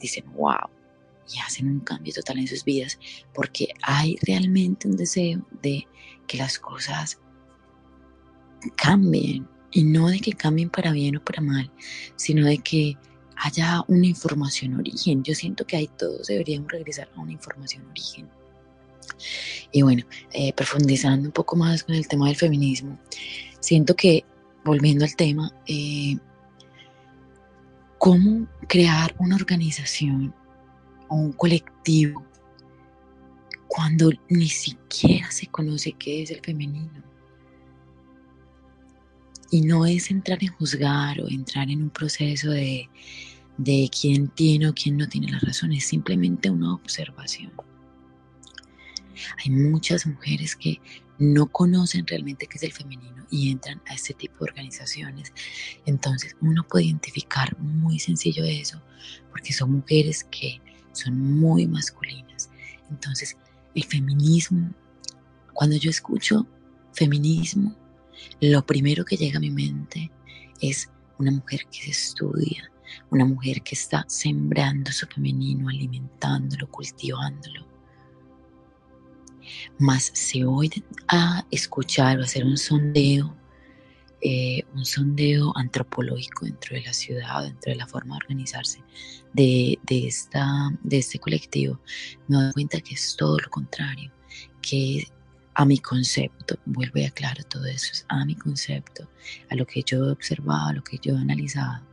dicen 0.00 0.32
wow 0.34 0.70
y 1.34 1.40
hacen 1.40 1.66
un 1.66 1.80
cambio 1.80 2.14
total 2.14 2.38
en 2.38 2.46
sus 2.46 2.64
vidas 2.64 2.96
porque 3.34 3.70
hay 3.82 4.16
realmente 4.22 4.86
un 4.86 4.96
deseo 4.96 5.44
de 5.62 5.84
que 6.28 6.38
las 6.38 6.60
cosas 6.60 7.18
cambien 8.76 9.48
y 9.72 9.82
no 9.82 10.08
de 10.08 10.20
que 10.20 10.32
cambien 10.34 10.70
para 10.70 10.92
bien 10.92 11.16
o 11.16 11.24
para 11.24 11.42
mal, 11.42 11.72
sino 12.14 12.46
de 12.46 12.58
que 12.58 12.96
haya 13.34 13.82
una 13.88 14.06
información 14.06 14.78
origen. 14.78 15.24
Yo 15.24 15.34
siento 15.34 15.66
que 15.66 15.76
ahí 15.76 15.90
todos 15.98 16.28
deberíamos 16.28 16.70
regresar 16.70 17.10
a 17.16 17.20
una 17.20 17.32
información 17.32 17.84
origen. 17.90 18.28
Y 19.72 19.82
bueno, 19.82 20.04
eh, 20.32 20.52
profundizando 20.52 21.28
un 21.28 21.32
poco 21.32 21.56
más 21.56 21.84
con 21.84 21.94
el 21.94 22.08
tema 22.08 22.26
del 22.26 22.36
feminismo, 22.36 22.98
siento 23.60 23.94
que, 23.94 24.24
volviendo 24.64 25.04
al 25.04 25.16
tema, 25.16 25.52
eh, 25.66 26.16
cómo 27.98 28.46
crear 28.66 29.14
una 29.18 29.36
organización 29.36 30.34
o 31.08 31.16
un 31.16 31.32
colectivo 31.32 32.24
cuando 33.68 34.10
ni 34.28 34.48
siquiera 34.48 35.30
se 35.30 35.46
conoce 35.46 35.92
qué 35.92 36.22
es 36.22 36.30
el 36.30 36.40
femenino. 36.40 37.04
Y 39.52 39.62
no 39.62 39.86
es 39.86 40.10
entrar 40.10 40.38
en 40.42 40.52
juzgar 40.52 41.20
o 41.20 41.28
entrar 41.28 41.70
en 41.70 41.82
un 41.82 41.90
proceso 41.90 42.50
de, 42.50 42.88
de 43.58 43.90
quién 43.90 44.28
tiene 44.28 44.68
o 44.68 44.74
quién 44.74 44.96
no 44.96 45.08
tiene 45.08 45.30
la 45.30 45.38
razón, 45.38 45.72
es 45.72 45.84
simplemente 45.84 46.48
una 46.48 46.74
observación. 46.74 47.52
Hay 49.38 49.50
muchas 49.50 50.06
mujeres 50.06 50.56
que 50.56 50.80
no 51.18 51.46
conocen 51.46 52.06
realmente 52.06 52.46
qué 52.46 52.56
es 52.56 52.62
el 52.62 52.72
femenino 52.72 53.26
y 53.30 53.50
entran 53.50 53.80
a 53.86 53.94
este 53.94 54.14
tipo 54.14 54.36
de 54.38 54.50
organizaciones. 54.50 55.32
Entonces 55.86 56.36
uno 56.40 56.66
puede 56.68 56.86
identificar 56.86 57.56
muy 57.58 57.98
sencillo 57.98 58.44
eso 58.44 58.82
porque 59.30 59.52
son 59.52 59.72
mujeres 59.72 60.24
que 60.24 60.60
son 60.92 61.18
muy 61.18 61.66
masculinas. 61.66 62.50
Entonces 62.90 63.36
el 63.74 63.84
feminismo, 63.84 64.72
cuando 65.52 65.76
yo 65.76 65.90
escucho 65.90 66.46
feminismo, 66.92 67.76
lo 68.40 68.64
primero 68.64 69.04
que 69.04 69.16
llega 69.16 69.38
a 69.38 69.40
mi 69.40 69.50
mente 69.50 70.10
es 70.60 70.90
una 71.18 71.30
mujer 71.30 71.66
que 71.70 71.82
se 71.82 71.90
estudia, 71.90 72.70
una 73.10 73.24
mujer 73.24 73.62
que 73.62 73.74
está 73.74 74.04
sembrando 74.08 74.90
su 74.90 75.06
femenino, 75.06 75.68
alimentándolo, 75.68 76.68
cultivándolo, 76.70 77.66
más 79.78 80.10
se 80.14 80.44
voy 80.44 80.70
a 81.08 81.44
escuchar 81.50 82.18
o 82.18 82.24
hacer 82.24 82.44
un 82.44 82.56
sondeo, 82.56 83.34
eh, 84.20 84.62
un 84.74 84.84
sondeo 84.84 85.52
antropológico 85.56 86.44
dentro 86.44 86.76
de 86.76 86.82
la 86.82 86.92
ciudad, 86.92 87.44
dentro 87.44 87.72
de 87.72 87.76
la 87.76 87.86
forma 87.86 88.14
de 88.14 88.24
organizarse 88.24 88.82
de, 89.32 89.78
esta, 89.88 90.70
de 90.82 90.98
este 90.98 91.18
colectivo, 91.18 91.80
me 92.28 92.36
doy 92.36 92.52
cuenta 92.52 92.80
que 92.80 92.94
es 92.94 93.16
todo 93.16 93.38
lo 93.38 93.48
contrario, 93.48 94.12
que 94.60 95.06
a 95.54 95.64
mi 95.64 95.78
concepto, 95.78 96.56
vuelvo 96.64 96.98
y 96.98 97.04
aclaro 97.04 97.42
todo 97.44 97.66
eso, 97.66 97.92
es 97.92 98.06
a 98.08 98.24
mi 98.24 98.34
concepto, 98.34 99.08
a 99.50 99.54
lo 99.54 99.66
que 99.66 99.82
yo 99.82 100.04
he 100.04 100.10
observado, 100.12 100.68
a 100.68 100.72
lo 100.74 100.84
que 100.84 100.98
yo 101.02 101.14
he 101.14 101.18
analizado, 101.18 101.84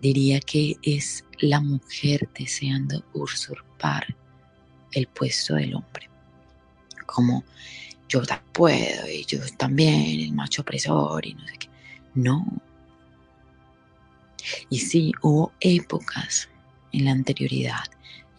diría 0.00 0.40
que 0.40 0.76
es 0.82 1.24
la 1.40 1.60
mujer 1.60 2.28
deseando 2.36 3.04
usurpar 3.14 4.16
el 4.92 5.06
puesto 5.06 5.54
del 5.54 5.74
hombre 5.74 6.11
como 7.12 7.44
yo 8.08 8.22
puedo 8.52 9.08
y 9.08 9.24
yo 9.24 9.38
también, 9.56 10.20
el 10.20 10.32
macho 10.32 10.62
opresor 10.62 11.24
y 11.24 11.34
no 11.34 11.46
sé 11.46 11.54
qué. 11.58 11.68
No. 12.14 12.46
Y 14.68 14.78
sí, 14.78 15.12
hubo 15.22 15.52
épocas 15.60 16.48
en 16.92 17.04
la 17.06 17.12
anterioridad 17.12 17.84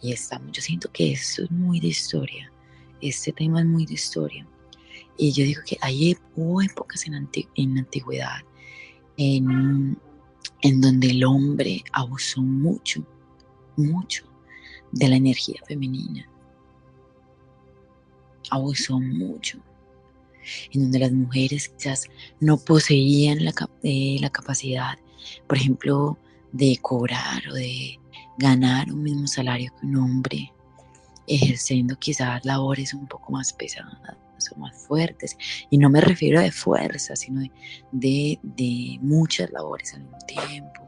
y 0.00 0.12
estamos, 0.12 0.52
yo 0.52 0.62
siento 0.62 0.92
que 0.92 1.12
esto 1.12 1.44
es 1.44 1.50
muy 1.50 1.80
de 1.80 1.88
historia, 1.88 2.52
este 3.00 3.32
tema 3.32 3.60
es 3.60 3.66
muy 3.66 3.86
de 3.86 3.94
historia. 3.94 4.46
Y 5.16 5.32
yo 5.32 5.44
digo 5.44 5.62
que 5.66 5.78
hay, 5.80 6.16
hubo 6.36 6.60
épocas 6.60 7.06
en, 7.06 7.28
en 7.54 7.74
la 7.74 7.80
antigüedad 7.80 8.42
en, 9.16 9.98
en 10.62 10.80
donde 10.80 11.10
el 11.10 11.24
hombre 11.24 11.82
abusó 11.92 12.42
mucho, 12.42 13.06
mucho 13.76 14.24
de 14.92 15.08
la 15.08 15.16
energía 15.16 15.60
femenina 15.66 16.28
abusó 18.50 19.00
mucho, 19.00 19.58
en 20.72 20.82
donde 20.82 20.98
las 20.98 21.12
mujeres 21.12 21.68
quizás 21.68 22.08
no 22.40 22.58
poseían 22.58 23.44
la, 23.44 23.52
eh, 23.82 24.18
la 24.20 24.30
capacidad, 24.30 24.98
por 25.46 25.56
ejemplo, 25.56 26.18
de 26.52 26.78
cobrar 26.80 27.48
o 27.50 27.54
de 27.54 27.98
ganar 28.38 28.92
un 28.92 29.02
mismo 29.02 29.26
salario 29.26 29.72
que 29.78 29.86
un 29.86 29.96
hombre, 29.96 30.52
ejerciendo 31.26 31.96
quizás 31.98 32.44
labores 32.44 32.94
un 32.94 33.06
poco 33.06 33.32
más 33.32 33.52
pesadas 33.52 34.16
o 34.54 34.58
más 34.58 34.76
fuertes. 34.86 35.36
Y 35.70 35.78
no 35.78 35.88
me 35.88 36.00
refiero 36.00 36.40
de 36.40 36.52
fuerza, 36.52 37.16
sino 37.16 37.42
de, 37.92 38.38
de, 38.42 38.98
muchas 39.00 39.50
labores 39.50 39.94
al 39.94 40.02
mismo 40.02 40.18
tiempo 40.26 40.82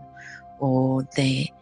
o 0.59 1.03
de, 1.16 1.53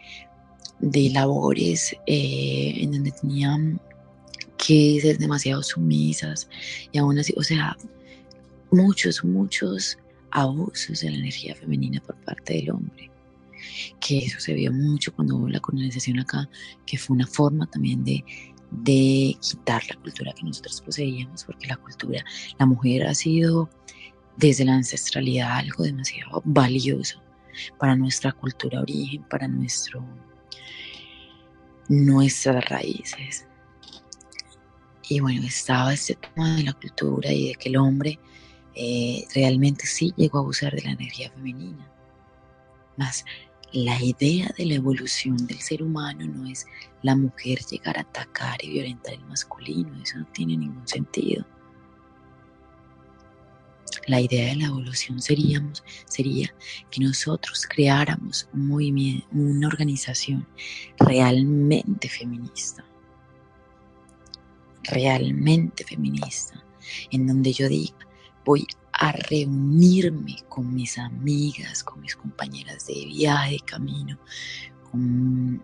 de 0.81 1.11
labores 1.11 1.97
eh, 2.07 2.75
en 2.77 2.93
donde 2.93 3.13
tenían 3.13 3.81
que 4.65 4.99
ser 5.01 5.19
demasiado 5.19 5.63
sumisas 5.63 6.49
y 6.91 6.99
aún 6.99 7.19
así, 7.19 7.35
o 7.37 7.43
sea, 7.43 7.77
muchos, 8.71 9.23
muchos 9.23 9.99
abusos 10.31 11.01
de 11.01 11.11
la 11.11 11.19
energía 11.19 11.55
femenina 11.55 12.01
por 12.01 12.17
parte 12.25 12.55
del 12.55 12.71
hombre. 12.71 13.11
Que 14.01 14.19
eso 14.19 14.41
se 14.41 14.55
vio 14.55 14.73
mucho 14.73 15.15
cuando 15.15 15.37
hubo 15.37 15.49
la 15.49 15.61
colonización 15.61 16.19
acá, 16.19 16.49
que 16.87 16.97
fue 16.97 17.15
una 17.15 17.27
forma 17.27 17.67
también 17.67 18.05
de, 18.05 18.25
de 18.71 19.37
quitar 19.41 19.83
la 19.89 19.97
cultura 19.97 20.33
que 20.33 20.45
nosotros 20.45 20.81
poseíamos, 20.81 21.45
porque 21.45 21.67
la 21.67 21.77
cultura, 21.77 22.25
la 22.59 22.67
mujer 22.67 23.07
ha 23.07 23.15
sido 23.15 23.69
desde 24.37 24.65
la 24.65 24.75
ancestralidad 24.75 25.59
algo 25.59 25.85
demasiado 25.85 26.43
valioso 26.45 27.23
para 27.79 27.97
nuestra 27.97 28.33
cultura 28.33 28.81
origen, 28.81 29.23
para 29.29 29.47
nuestro, 29.47 30.05
nuestras 31.89 32.65
raíces. 32.69 33.47
Y 35.09 35.21
bueno, 35.21 35.43
estaba 35.47 35.93
este 35.93 36.15
tema 36.15 36.57
de 36.57 36.63
la 36.63 36.73
cultura 36.73 37.31
y 37.31 37.49
de 37.49 37.55
que 37.55 37.69
el 37.69 37.77
hombre 37.77 38.19
eh, 38.75 39.27
realmente 39.35 39.87
sí 39.87 40.15
llegó 40.17 40.39
a 40.39 40.41
abusar 40.41 40.75
de 40.75 40.83
la 40.83 40.93
energía 40.93 41.31
femenina. 41.31 41.87
Más 42.97 43.25
la 43.73 44.01
idea 44.03 44.55
de 44.57 44.67
la 44.67 44.75
evolución 44.75 45.37
del 45.47 45.61
ser 45.61 45.83
humano 45.83 46.25
no 46.27 46.49
es 46.49 46.67
la 47.03 47.17
mujer 47.17 47.59
llegar 47.71 47.99
a 47.99 48.03
atacar 48.03 48.65
y 48.65 48.71
violentar 48.71 49.15
el 49.15 49.25
masculino, 49.27 50.01
eso 50.03 50.19
no 50.19 50.27
tiene 50.27 50.57
ningún 50.57 50.87
sentido. 50.87 51.45
La 54.07 54.21
idea 54.21 54.51
de 54.51 54.57
la 54.57 54.67
evolución 54.67 55.21
seríamos, 55.21 55.83
sería 56.07 56.55
que 56.91 57.01
nosotros 57.01 57.67
creáramos 57.69 58.49
un 58.53 58.69
movimiento, 58.69 59.27
una 59.33 59.67
organización 59.67 60.47
realmente 60.99 62.09
feminista 62.09 62.85
realmente 64.85 65.85
feminista, 65.85 66.63
en 67.11 67.27
donde 67.27 67.53
yo 67.53 67.69
diga, 67.69 67.97
voy 68.45 68.67
a 68.93 69.13
reunirme 69.13 70.37
con 70.49 70.75
mis 70.75 70.99
amigas, 70.99 71.83
con 71.83 72.01
mis 72.01 72.15
compañeras 72.15 72.87
de 72.87 73.05
viaje, 73.07 73.59
camino, 73.65 74.19
con, 74.91 75.63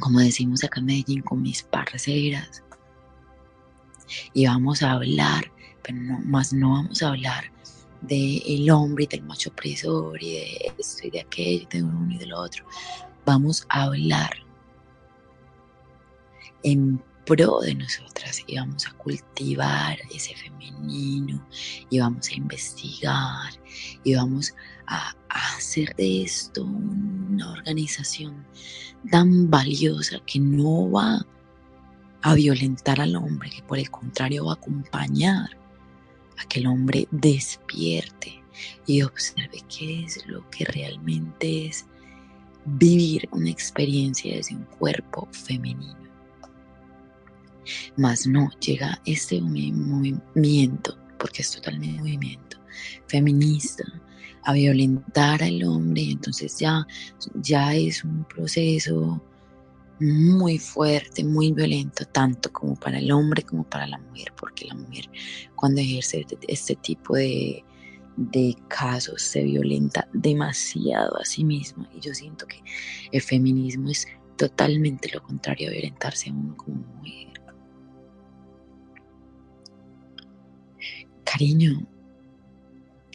como 0.00 0.20
decimos 0.20 0.64
acá 0.64 0.80
en 0.80 0.86
Medellín, 0.86 1.22
con 1.22 1.42
mis 1.42 1.62
parceras. 1.62 2.62
Y 4.32 4.46
vamos 4.46 4.82
a 4.82 4.92
hablar, 4.92 5.50
pero 5.82 5.98
no, 5.98 6.18
más 6.20 6.52
no 6.52 6.70
vamos 6.70 7.02
a 7.02 7.08
hablar 7.08 7.50
del 8.02 8.42
el 8.46 8.70
hombre 8.70 9.04
y 9.04 9.06
del 9.06 9.22
macho 9.22 9.50
opresor 9.50 10.22
y 10.22 10.32
de 10.32 10.72
esto 10.78 11.06
y 11.06 11.10
de 11.10 11.20
aquello, 11.20 11.68
de 11.70 11.82
uno 11.82 12.12
y 12.12 12.18
del 12.18 12.32
otro. 12.32 12.64
Vamos 13.24 13.66
a 13.68 13.84
hablar 13.84 14.30
en 16.62 17.02
pro 17.26 17.60
de 17.60 17.74
nosotras 17.74 18.42
y 18.46 18.56
vamos 18.56 18.86
a 18.86 18.92
cultivar 18.92 19.98
ese 20.14 20.34
femenino 20.36 21.44
y 21.90 21.98
vamos 21.98 22.28
a 22.28 22.34
investigar 22.34 23.52
y 24.04 24.14
vamos 24.14 24.54
a, 24.86 25.14
hacer 25.28 25.94
de 25.96 26.22
esto 26.22 26.64
una 26.64 27.52
organización 27.52 28.46
tan 29.10 29.50
valiosa 29.50 30.18
que 30.24 30.38
no 30.38 30.90
va 30.90 31.26
a 32.22 32.34
violentar 32.34 33.00
al 33.00 33.16
hombre, 33.16 33.50
que 33.50 33.62
por 33.62 33.78
el 33.78 33.90
contrario 33.90 34.46
va 34.46 34.52
a 34.52 34.56
acompañar 34.56 35.50
a 36.38 36.44
que 36.48 36.60
el 36.60 36.68
hombre 36.68 37.06
despierte 37.10 38.42
y 38.86 39.02
observe 39.02 39.58
qué 39.68 40.04
es 40.04 40.26
lo 40.26 40.48
que 40.50 40.64
realmente 40.64 41.66
es 41.66 41.84
vivir 42.64 43.28
una 43.32 43.50
experiencia 43.50 44.36
desde 44.36 44.56
un 44.56 44.64
cuerpo 44.64 45.28
femenino. 45.32 46.05
Más 47.96 48.26
no, 48.26 48.50
llega 48.60 49.00
este 49.04 49.40
movimiento, 49.40 50.98
porque 51.18 51.42
es 51.42 51.50
totalmente 51.50 52.00
movimiento 52.00 52.56
feminista, 53.06 53.84
a 54.44 54.52
violentar 54.52 55.42
al 55.42 55.62
hombre, 55.64 56.02
entonces 56.10 56.58
ya, 56.58 56.86
ya 57.34 57.74
es 57.74 58.04
un 58.04 58.24
proceso 58.24 59.20
muy 59.98 60.58
fuerte, 60.58 61.24
muy 61.24 61.52
violento, 61.52 62.04
tanto 62.04 62.52
como 62.52 62.76
para 62.76 62.98
el 62.98 63.10
hombre 63.10 63.42
como 63.42 63.64
para 63.64 63.86
la 63.86 63.98
mujer, 63.98 64.32
porque 64.38 64.66
la 64.66 64.74
mujer 64.74 65.10
cuando 65.54 65.80
ejerce 65.80 66.24
este 66.46 66.76
tipo 66.76 67.16
de, 67.16 67.64
de 68.16 68.56
casos 68.68 69.22
se 69.22 69.42
violenta 69.42 70.06
demasiado 70.12 71.18
a 71.18 71.24
sí 71.24 71.44
misma 71.44 71.88
y 71.94 72.00
yo 72.00 72.14
siento 72.14 72.46
que 72.46 72.62
el 73.10 73.22
feminismo 73.22 73.90
es 73.90 74.06
totalmente 74.36 75.10
lo 75.12 75.22
contrario 75.22 75.68
a 75.68 75.72
violentarse 75.72 76.30
a 76.30 76.34
uno 76.34 76.56
como 76.56 76.76
mujer. 76.76 77.35
Cariño, 81.26 81.84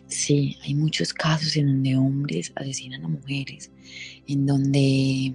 sí, 0.08 0.58
hay 0.64 0.76
muchos 0.76 1.14
casos 1.14 1.56
en 1.56 1.68
donde 1.68 1.96
hombres 1.96 2.52
asesinan 2.56 3.06
a 3.06 3.08
mujeres, 3.08 3.72
en 4.28 4.46
donde, 4.46 5.34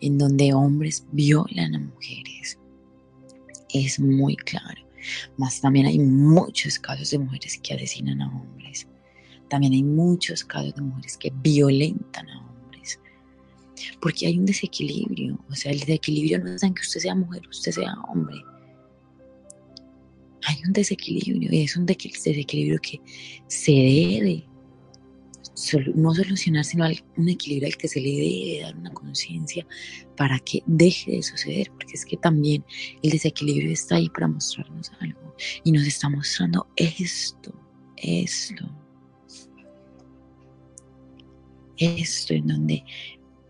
en 0.00 0.18
donde 0.18 0.52
hombres 0.52 1.06
violan 1.12 1.76
a 1.76 1.78
mujeres. 1.78 2.58
Es 3.72 4.00
muy 4.00 4.36
claro. 4.36 4.82
Más 5.36 5.60
también 5.60 5.86
hay 5.86 5.98
muchos 5.98 6.78
casos 6.78 7.10
de 7.10 7.20
mujeres 7.20 7.58
que 7.62 7.74
asesinan 7.74 8.20
a 8.20 8.28
hombres. 8.28 8.86
También 9.48 9.72
hay 9.72 9.84
muchos 9.84 10.44
casos 10.44 10.74
de 10.74 10.82
mujeres 10.82 11.16
que 11.16 11.32
violentan 11.36 12.28
a 12.28 12.40
hombres. 12.40 12.98
Porque 14.00 14.26
hay 14.26 14.38
un 14.38 14.46
desequilibrio. 14.46 15.38
O 15.48 15.54
sea, 15.54 15.70
el 15.70 15.80
desequilibrio 15.80 16.40
no 16.40 16.52
es 16.52 16.62
en 16.64 16.74
que 16.74 16.82
usted 16.82 17.00
sea 17.00 17.14
mujer, 17.14 17.42
usted 17.48 17.72
sea 17.72 17.94
hombre. 18.08 18.42
Hay 20.44 20.56
un 20.66 20.72
desequilibrio 20.72 21.52
y 21.52 21.62
es 21.62 21.76
un 21.76 21.86
desequilibrio 21.86 22.78
que 22.80 23.00
se 23.46 23.72
debe 23.72 24.44
no 25.94 26.14
solucionar, 26.14 26.64
sino 26.64 26.86
un 27.16 27.28
equilibrio 27.28 27.68
al 27.68 27.76
que 27.76 27.88
se 27.88 28.00
le 28.00 28.10
debe 28.10 28.62
dar 28.62 28.76
una 28.76 28.90
conciencia 28.92 29.66
para 30.16 30.38
que 30.40 30.62
deje 30.66 31.12
de 31.12 31.22
suceder, 31.22 31.70
porque 31.70 31.94
es 31.94 32.04
que 32.04 32.16
también 32.16 32.64
el 33.02 33.10
desequilibrio 33.10 33.70
está 33.70 33.96
ahí 33.96 34.08
para 34.08 34.28
mostrarnos 34.28 34.90
algo 35.00 35.34
y 35.64 35.72
nos 35.72 35.86
está 35.86 36.08
mostrando 36.08 36.66
esto, 36.76 37.54
esto, 37.96 38.68
esto 41.76 42.34
en 42.34 42.46
donde 42.46 42.84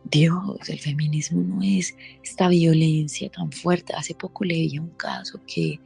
Dios, 0.05 0.69
el 0.69 0.79
feminismo 0.79 1.41
no 1.41 1.63
es 1.63 1.95
esta 2.23 2.49
violencia 2.49 3.31
tan 3.31 3.51
fuerte. 3.53 3.95
Hace 3.95 4.15
poco 4.15 4.45
leí 4.45 4.79
un 4.79 4.91
caso 4.91 5.41
que 5.47 5.81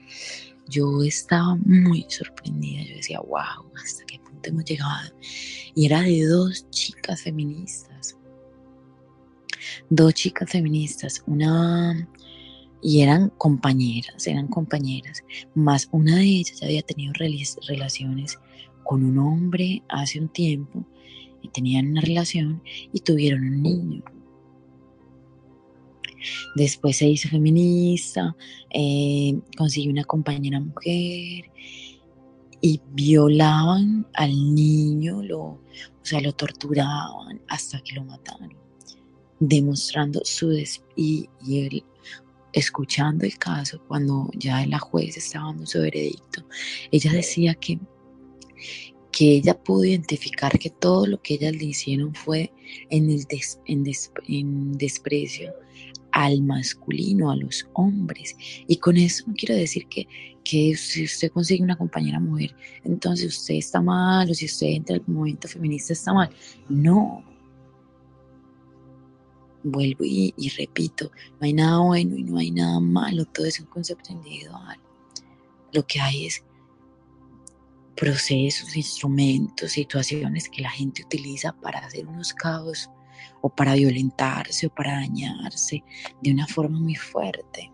yo 0.69 1.03
estaba 1.03 1.57
muy 1.65 2.07
sorprendida, 2.09 2.83
yo 2.85 2.97
decía, 2.97 3.21
wow, 3.21 3.71
hasta 3.77 4.05
qué 4.07 4.21
hemos 4.49 4.65
llegado. 4.65 5.13
Y 5.75 5.87
era 5.87 6.03
de 6.03 6.25
dos 6.25 6.69
chicas 6.71 7.23
feministas. 7.23 8.17
Dos 9.91 10.15
chicas 10.15 10.51
feministas, 10.51 11.23
una... 11.27 12.09
Y 12.83 13.01
eran 13.01 13.31
compañeras, 13.31 14.27
eran 14.27 14.47
compañeras, 14.49 15.25
más 15.55 15.89
una 15.91 16.17
de 16.17 16.25
ellas 16.25 16.61
ya 16.61 16.67
había 16.67 16.83
tenido 16.83 17.13
relaciones 17.67 18.39
con 18.85 19.03
un 19.03 19.19
hombre 19.19 19.83
hace 19.89 20.21
un 20.21 20.29
tiempo 20.29 20.87
y 21.43 21.49
tenían 21.49 21.89
una 21.89 22.03
relación 22.03 22.63
y 22.93 23.01
tuvieron 23.01 23.41
un 23.41 23.63
niño. 23.63 24.05
Después 26.55 26.97
se 26.97 27.09
hizo 27.09 27.29
feminista, 27.29 28.37
eh, 28.71 29.39
consiguió 29.57 29.91
una 29.91 30.05
compañera 30.05 30.61
mujer 30.61 31.51
y 32.61 32.81
violaban 32.93 34.07
al 34.15 34.55
niño, 34.55 35.23
lo, 35.23 35.43
o 35.43 35.61
sea, 36.03 36.21
lo 36.21 36.33
torturaban 36.33 37.41
hasta 37.49 37.81
que 37.81 37.95
lo 37.95 38.05
mataron, 38.05 38.55
demostrando 39.39 40.21
su 40.25 40.49
des 40.49 40.83
y, 40.97 41.29
él 41.49 41.85
escuchando 42.53 43.27
el 43.27 43.37
caso 43.37 43.83
cuando 43.87 44.31
ya 44.35 44.67
la 44.67 44.79
juez 44.79 45.19
estaba 45.19 45.47
dando 45.47 45.67
su 45.67 45.81
veredicto, 45.81 46.47
ella 46.91 47.13
decía 47.13 47.55
que 47.55 47.79
que 49.17 49.37
ella 49.37 49.59
pudo 49.59 49.85
identificar 49.87 50.59
que 50.59 50.69
todo 50.69 51.07
lo 51.07 51.23
que 51.23 51.35
ellas 51.35 51.57
le 51.57 51.65
hicieron 51.65 52.15
fue 52.15 52.53
en, 52.91 53.09
el 53.09 53.27
en 54.27 54.73
desprecio 54.73 55.55
al 56.17 56.41
masculino, 56.41 57.31
a 57.31 57.37
los 57.37 57.69
hombres. 57.75 58.35
Y 58.67 58.77
con 58.77 58.97
eso 58.97 59.25
no 59.27 59.35
quiero 59.35 59.55
decir 59.55 59.87
que, 59.87 60.09
que 60.43 60.75
si 60.75 61.05
usted 61.05 61.31
consigue 61.31 61.63
una 61.63 61.77
compañera 61.77 62.19
mujer, 62.19 62.57
entonces 62.85 63.37
usted 63.37 63.57
está 63.57 63.83
mal 63.83 64.31
o 64.31 64.33
si 64.33 64.47
usted 64.47 64.69
entra 64.69 64.97
al 64.97 65.03
movimiento 65.07 65.47
feminista 65.47 65.93
está 65.93 66.15
mal. 66.15 66.31
No. 66.71 67.23
Vuelvo 69.63 70.05
y, 70.05 70.33
y 70.39 70.49
repito, 70.49 71.11
no 71.39 71.45
hay 71.45 71.53
nada 71.53 71.81
bueno 71.81 72.17
y 72.17 72.23
no 72.23 72.39
hay 72.39 72.51
nada 72.51 72.81
malo, 72.81 73.27
todo 73.27 73.45
es 73.45 73.61
un 73.61 73.67
concepto 73.67 74.11
individual. 74.11 74.79
Lo 75.75 75.87
que 75.87 76.01
hay 76.01 76.25
es 76.25 76.43
procesos, 77.95 78.75
instrumentos, 78.75 79.73
situaciones 79.73 80.49
que 80.49 80.63
la 80.63 80.71
gente 80.71 81.03
utiliza 81.05 81.53
para 81.61 81.81
hacer 81.81 82.07
unos 82.07 82.33
caos 82.33 82.89
o 83.41 83.49
para 83.49 83.75
violentarse 83.75 84.67
o 84.67 84.75
para 84.75 84.93
dañarse 84.93 85.83
de 86.23 86.33
una 86.33 86.47
forma 86.47 86.79
muy 86.79 86.95
fuerte. 86.95 87.71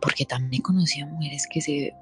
Porque 0.00 0.24
también 0.24 0.62
conocí 0.62 1.00
a 1.00 1.06
mujeres 1.06 1.46
que 1.50 1.60
se, 1.60 1.94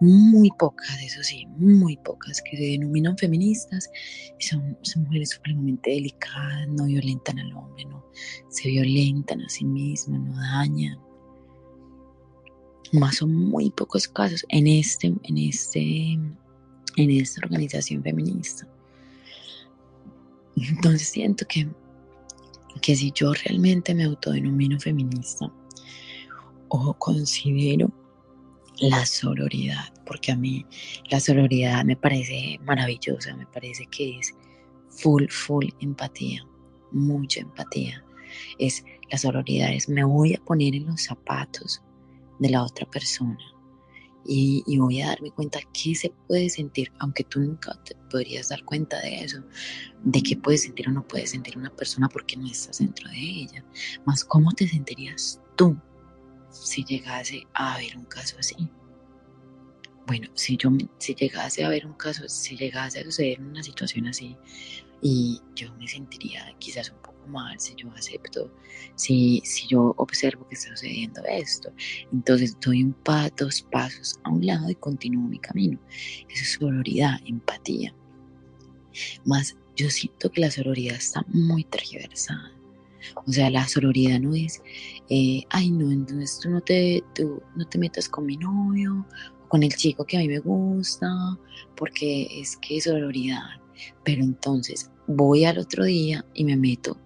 muy 0.00 0.50
pocas, 0.58 1.00
eso 1.02 1.22
sí, 1.22 1.46
muy 1.56 1.96
pocas, 1.98 2.42
que 2.42 2.56
se 2.56 2.62
denominan 2.62 3.16
feministas 3.16 3.90
son, 4.38 4.76
son 4.82 5.04
mujeres 5.04 5.30
supremamente 5.30 5.90
delicadas, 5.90 6.68
no 6.68 6.86
violentan 6.86 7.38
al 7.38 7.52
hombre, 7.54 7.84
no 7.86 8.04
se 8.48 8.68
violentan 8.68 9.42
a 9.42 9.48
sí 9.48 9.64
mismas, 9.64 10.20
no 10.20 10.36
dañan. 10.36 10.98
Más 12.92 13.16
son 13.16 13.34
muy 13.34 13.70
pocos 13.70 14.08
casos 14.08 14.44
en 14.48 14.66
este, 14.66 15.08
en 15.22 15.38
este, 15.38 16.12
en 16.96 17.10
esta 17.10 17.40
organización 17.44 18.02
feminista. 18.02 18.66
Entonces 20.62 21.08
siento 21.08 21.46
que, 21.46 21.68
que 22.80 22.96
si 22.96 23.12
yo 23.12 23.32
realmente 23.32 23.94
me 23.94 24.04
autodenomino 24.04 24.78
feminista 24.78 25.52
o 26.68 26.94
considero 26.94 27.90
la 28.80 29.04
sororidad, 29.06 29.92
porque 30.06 30.32
a 30.32 30.36
mí 30.36 30.64
la 31.10 31.20
sororidad 31.20 31.84
me 31.84 31.96
parece 31.96 32.58
maravillosa, 32.62 33.34
me 33.36 33.46
parece 33.46 33.86
que 33.86 34.18
es 34.18 34.34
full, 34.90 35.24
full 35.28 35.66
empatía, 35.80 36.46
mucha 36.92 37.40
empatía. 37.40 38.04
Es 38.58 38.84
la 39.10 39.18
sororidad, 39.18 39.72
es 39.72 39.88
me 39.88 40.04
voy 40.04 40.34
a 40.34 40.44
poner 40.44 40.74
en 40.74 40.86
los 40.86 41.02
zapatos 41.02 41.82
de 42.38 42.50
la 42.50 42.62
otra 42.62 42.88
persona 42.88 43.38
y, 44.30 44.76
voy 44.76 45.00
a 45.00 45.06
darme 45.08 45.30
cuenta 45.30 45.58
qué 45.72 45.94
se 45.94 46.12
puede 46.26 46.50
sentir, 46.50 46.92
aunque 46.98 47.24
tú 47.24 47.40
nunca 47.40 47.72
te 47.82 47.94
podrías 48.10 48.50
dar 48.50 48.62
cuenta 48.64 49.00
de 49.00 49.24
eso, 49.24 49.42
de 50.04 50.22
qué 50.22 50.36
puede 50.36 50.58
sentir 50.58 50.86
o 50.88 50.92
no 50.92 51.06
puede 51.06 51.26
sentir 51.26 51.56
una 51.56 51.74
persona 51.74 52.10
porque 52.10 52.36
no 52.36 52.46
estás 52.46 52.78
dentro 52.78 53.08
de 53.08 53.18
ella. 53.18 53.64
Más 54.04 54.24
cómo 54.24 54.52
te 54.52 54.68
sentirías 54.68 55.40
tú 55.56 55.80
si 56.50 56.84
llegase 56.84 57.46
a 57.54 57.74
haber 57.74 57.96
un 57.96 58.04
caso 58.04 58.36
así. 58.38 58.54
Bueno, 60.06 60.28
si 60.34 60.58
yo 60.58 60.70
si 60.98 61.14
llegase 61.14 61.64
a 61.64 61.68
haber 61.68 61.86
un 61.86 61.94
caso, 61.94 62.28
si 62.28 62.54
llegase 62.54 63.00
a 63.00 63.04
suceder 63.04 63.40
una 63.40 63.62
situación 63.62 64.08
así, 64.08 64.36
y 65.00 65.40
yo 65.54 65.72
me 65.76 65.88
sentiría 65.88 66.54
quizás 66.58 66.90
un 66.90 66.98
mal 67.28 67.58
si 67.60 67.74
yo 67.76 67.90
acepto, 67.92 68.52
si, 68.94 69.42
si 69.44 69.68
yo 69.68 69.94
observo 69.96 70.46
que 70.48 70.54
está 70.54 70.70
sucediendo 70.70 71.22
esto. 71.28 71.72
Entonces 72.12 72.56
doy 72.60 72.82
un 72.84 72.92
pa, 72.92 73.30
dos 73.36 73.62
pasos 73.70 74.18
a 74.24 74.30
un 74.30 74.44
lado 74.44 74.70
y 74.70 74.74
continúo 74.74 75.28
mi 75.28 75.38
camino. 75.38 75.78
Eso 76.28 76.42
es 76.42 76.52
sororidad, 76.52 77.20
empatía. 77.24 77.94
Más 79.24 79.56
yo 79.76 79.88
siento 79.90 80.30
que 80.30 80.40
la 80.40 80.50
sororidad 80.50 80.96
está 80.96 81.24
muy 81.28 81.64
tergiversada. 81.64 82.52
O 83.26 83.32
sea, 83.32 83.48
la 83.48 83.66
sororidad 83.68 84.18
no 84.20 84.34
es, 84.34 84.60
eh, 85.08 85.44
ay 85.50 85.70
no, 85.70 85.90
entonces 85.90 86.40
tú 86.40 86.50
no 86.50 86.60
te, 86.60 87.02
tú 87.14 87.40
no 87.56 87.64
te 87.66 87.78
metas 87.78 88.08
con 88.08 88.26
mi 88.26 88.36
novio, 88.36 89.06
con 89.48 89.62
el 89.62 89.74
chico 89.74 90.04
que 90.04 90.16
a 90.16 90.20
mí 90.20 90.28
me 90.28 90.40
gusta, 90.40 91.08
porque 91.76 92.40
es 92.40 92.56
que 92.56 92.78
es 92.78 92.84
sororidad. 92.84 93.60
Pero 94.04 94.22
entonces 94.22 94.90
voy 95.06 95.44
al 95.44 95.58
otro 95.58 95.84
día 95.84 96.24
y 96.34 96.44
me 96.44 96.56
meto 96.56 96.98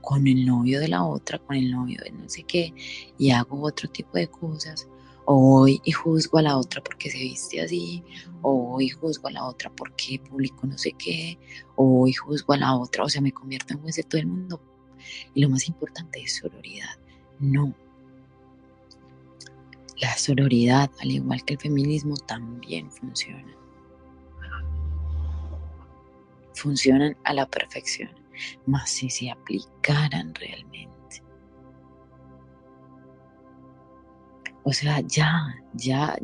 con 0.00 0.26
el 0.26 0.46
novio 0.46 0.80
de 0.80 0.88
la 0.88 1.04
otra, 1.04 1.38
con 1.38 1.56
el 1.56 1.70
novio 1.70 2.00
de 2.02 2.10
no 2.12 2.28
sé 2.28 2.42
qué, 2.44 2.74
y 3.18 3.30
hago 3.30 3.62
otro 3.62 3.88
tipo 3.88 4.16
de 4.16 4.28
cosas, 4.28 4.88
o 5.24 5.36
voy 5.36 5.80
y 5.84 5.92
juzgo 5.92 6.38
a 6.38 6.42
la 6.42 6.56
otra 6.56 6.82
porque 6.82 7.10
se 7.10 7.18
viste 7.18 7.60
así, 7.60 8.02
o 8.42 8.52
voy 8.52 8.86
y 8.86 8.90
juzgo 8.90 9.28
a 9.28 9.32
la 9.32 9.44
otra 9.44 9.70
porque 9.70 10.18
publico 10.18 10.66
no 10.66 10.76
sé 10.78 10.92
qué, 10.92 11.38
o 11.76 11.84
voy 11.84 12.10
y 12.10 12.14
juzgo 12.14 12.54
a 12.54 12.58
la 12.58 12.76
otra, 12.76 13.04
o 13.04 13.08
sea, 13.08 13.20
me 13.20 13.32
convierto 13.32 13.74
en 13.74 13.80
juez 13.80 13.96
de 13.96 14.02
todo 14.02 14.20
el 14.20 14.26
mundo. 14.26 14.60
Y 15.34 15.40
lo 15.40 15.48
más 15.48 15.66
importante 15.68 16.20
es 16.20 16.36
sororidad. 16.36 16.98
No. 17.38 17.74
La 20.00 20.16
sororidad, 20.16 20.90
al 21.00 21.10
igual 21.10 21.44
que 21.44 21.54
el 21.54 21.60
feminismo, 21.60 22.16
también 22.16 22.90
funciona. 22.90 23.56
Funcionan 26.54 27.16
a 27.24 27.32
la 27.32 27.46
perfección 27.46 28.19
más 28.66 28.90
si 28.90 29.10
se 29.10 29.30
aplicaran 29.30 30.34
realmente. 30.34 31.22
O 34.62 34.72
sea, 34.72 35.00
ya, 35.00 35.54
ya 35.74 36.16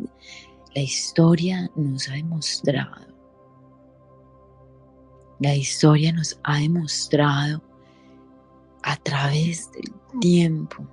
la 0.74 0.80
historia 0.82 1.70
nos 1.74 2.08
ha 2.08 2.12
demostrado 2.12 3.06
La 5.40 5.54
historia 5.54 6.12
nos 6.12 6.38
ha 6.44 6.58
demostrado 6.58 7.62
a 8.82 8.96
través 8.96 9.70
del 9.72 9.92
tiempo 10.20 10.86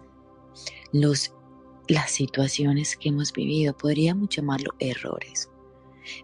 los, 0.92 1.34
las 1.88 2.12
situaciones 2.12 2.96
que 2.98 3.10
hemos 3.10 3.32
vivido. 3.32 3.76
Podríamos 3.78 4.30
llamarlo 4.30 4.72
errores, 4.80 5.50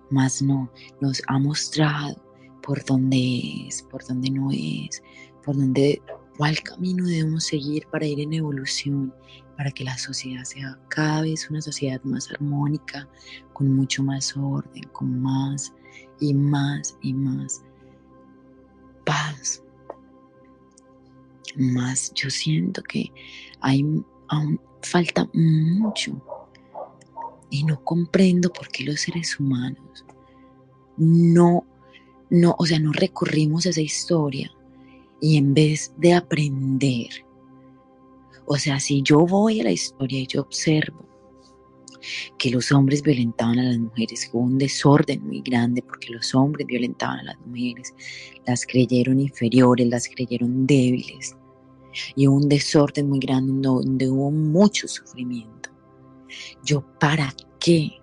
mas 0.10 0.42
no, 0.42 0.70
nos 1.00 1.22
ha 1.28 1.38
mostrado 1.38 2.16
por 2.62 2.84
dónde 2.86 3.68
es, 3.68 3.84
por 3.84 4.06
dónde 4.06 4.30
no 4.30 4.50
es, 4.52 5.02
por 5.44 5.56
dónde, 5.56 6.02
cuál 6.38 6.60
camino 6.62 7.06
debemos 7.06 7.46
seguir 7.46 7.86
para 7.88 8.06
ir 8.06 8.20
en 8.20 8.34
evolución, 8.34 9.14
para 9.58 9.72
que 9.72 9.84
la 9.84 9.98
sociedad 9.98 10.44
sea 10.44 10.80
cada 10.90 11.22
vez 11.22 11.50
una 11.50 11.62
sociedad 11.62 12.02
más 12.04 12.32
armónica, 12.32 13.08
con 13.54 13.74
mucho 13.76 14.04
más 14.04 14.36
orden, 14.38 14.84
con 14.94 15.22
más 15.22 15.74
y 16.20 16.34
más 16.34 16.98
y 17.02 17.14
más 17.14 17.62
paz. 19.06 19.64
Más 21.58 22.14
yo 22.14 22.30
siento 22.30 22.82
que 22.84 23.12
hay 23.62 23.84
aún 24.28 24.62
falta 24.82 25.28
mucho 25.34 26.22
y 27.50 27.64
no 27.64 27.84
comprendo 27.84 28.50
por 28.54 28.70
qué 28.70 28.86
los 28.86 29.02
seres 29.02 29.38
humanos 29.40 30.06
no, 31.00 31.66
no, 32.30 32.56
o 32.58 32.66
sea, 32.66 32.80
no 32.80 32.92
recurrimos 32.92 33.66
a 33.66 33.70
esa 33.70 33.82
historia 33.82 34.52
y 35.22 35.38
en 35.38 35.54
vez 35.54 35.94
de 35.98 36.14
aprender, 36.14 37.10
o 38.46 38.58
sea, 38.58 38.80
si 38.80 39.02
yo 39.02 39.26
voy 39.26 39.62
a 39.62 39.66
la 39.66 39.72
historia 39.72 40.20
y 40.20 40.28
yo 40.28 40.42
observo 40.42 41.06
que 42.38 42.50
los 42.50 42.72
hombres 42.72 43.02
violentaban 43.02 43.60
a 43.60 43.64
las 43.64 43.78
mujeres, 43.78 44.30
hubo 44.32 44.44
un 44.44 44.58
desorden 44.58 45.26
muy 45.26 45.42
grande 45.42 45.82
porque 45.82 46.12
los 46.12 46.34
hombres 46.34 46.66
violentaban 46.66 47.20
a 47.20 47.24
las 47.24 47.40
mujeres, 47.46 47.94
las 48.48 48.66
creyeron 48.66 49.20
inferiores, 49.20 49.88
las 49.88 50.08
creyeron 50.08 50.66
débiles 50.66 51.36
y 52.16 52.28
hubo 52.28 52.38
un 52.38 52.50
desorden 52.50 53.10
muy 53.10 53.20
grande 53.20 53.68
donde 53.68 54.10
hubo 54.10 54.32
mucho 54.32 54.88
sufrimiento. 54.88 55.70
Yo, 56.64 56.84
¿para 57.00 57.34
qué? 57.60 57.99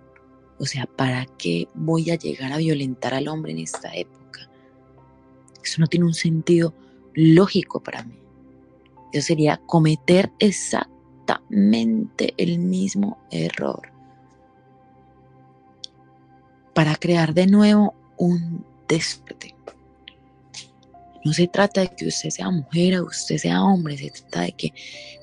O 0.59 0.65
sea, 0.65 0.85
¿para 0.85 1.25
qué 1.37 1.67
voy 1.73 2.09
a 2.09 2.15
llegar 2.15 2.51
a 2.51 2.57
violentar 2.57 3.13
al 3.13 3.27
hombre 3.27 3.51
en 3.51 3.59
esta 3.59 3.95
época? 3.95 4.49
Eso 5.63 5.81
no 5.81 5.87
tiene 5.87 6.05
un 6.05 6.13
sentido 6.13 6.73
lógico 7.13 7.81
para 7.81 8.03
mí. 8.03 8.19
Eso 9.13 9.27
sería 9.27 9.57
cometer 9.65 10.31
exactamente 10.39 12.33
el 12.37 12.59
mismo 12.59 13.19
error 13.31 13.91
para 16.73 16.95
crear 16.95 17.33
de 17.33 17.47
nuevo 17.47 17.95
un 18.17 18.63
despertar. 18.87 19.56
No 21.27 21.33
se 21.33 21.49
trata 21.49 21.81
de 21.81 21.89
que 21.89 22.07
usted 22.07 22.29
sea 22.29 22.49
mujer 22.49 23.01
o 23.01 23.07
usted 23.07 23.37
sea 23.37 23.61
hombre, 23.61 23.97
se 23.97 24.09
trata 24.11 24.43
de 24.43 24.53
que 24.53 24.73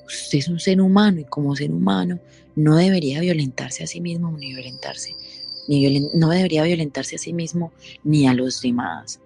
usted 0.05 0.37
es 0.37 0.47
un 0.47 0.59
ser 0.59 0.79
humano 0.79 1.21
y 1.21 1.23
como 1.23 1.55
ser 1.55 1.71
humano 1.71 2.19
no 2.55 2.75
debería 2.75 3.21
violentarse 3.21 3.83
a 3.83 3.87
sí 3.87 4.01
mismo 4.01 4.29
ni 4.37 4.53
violentarse, 4.53 5.15
ni 5.67 5.99
no 6.13 6.29
debería 6.29 6.61
violentarse 6.61 7.15
a 7.15 7.17
sí 7.17 7.33
mismo 7.33 7.73
ni 8.03 8.27
a 8.27 8.35
los 8.35 8.61
demás, 8.61 9.19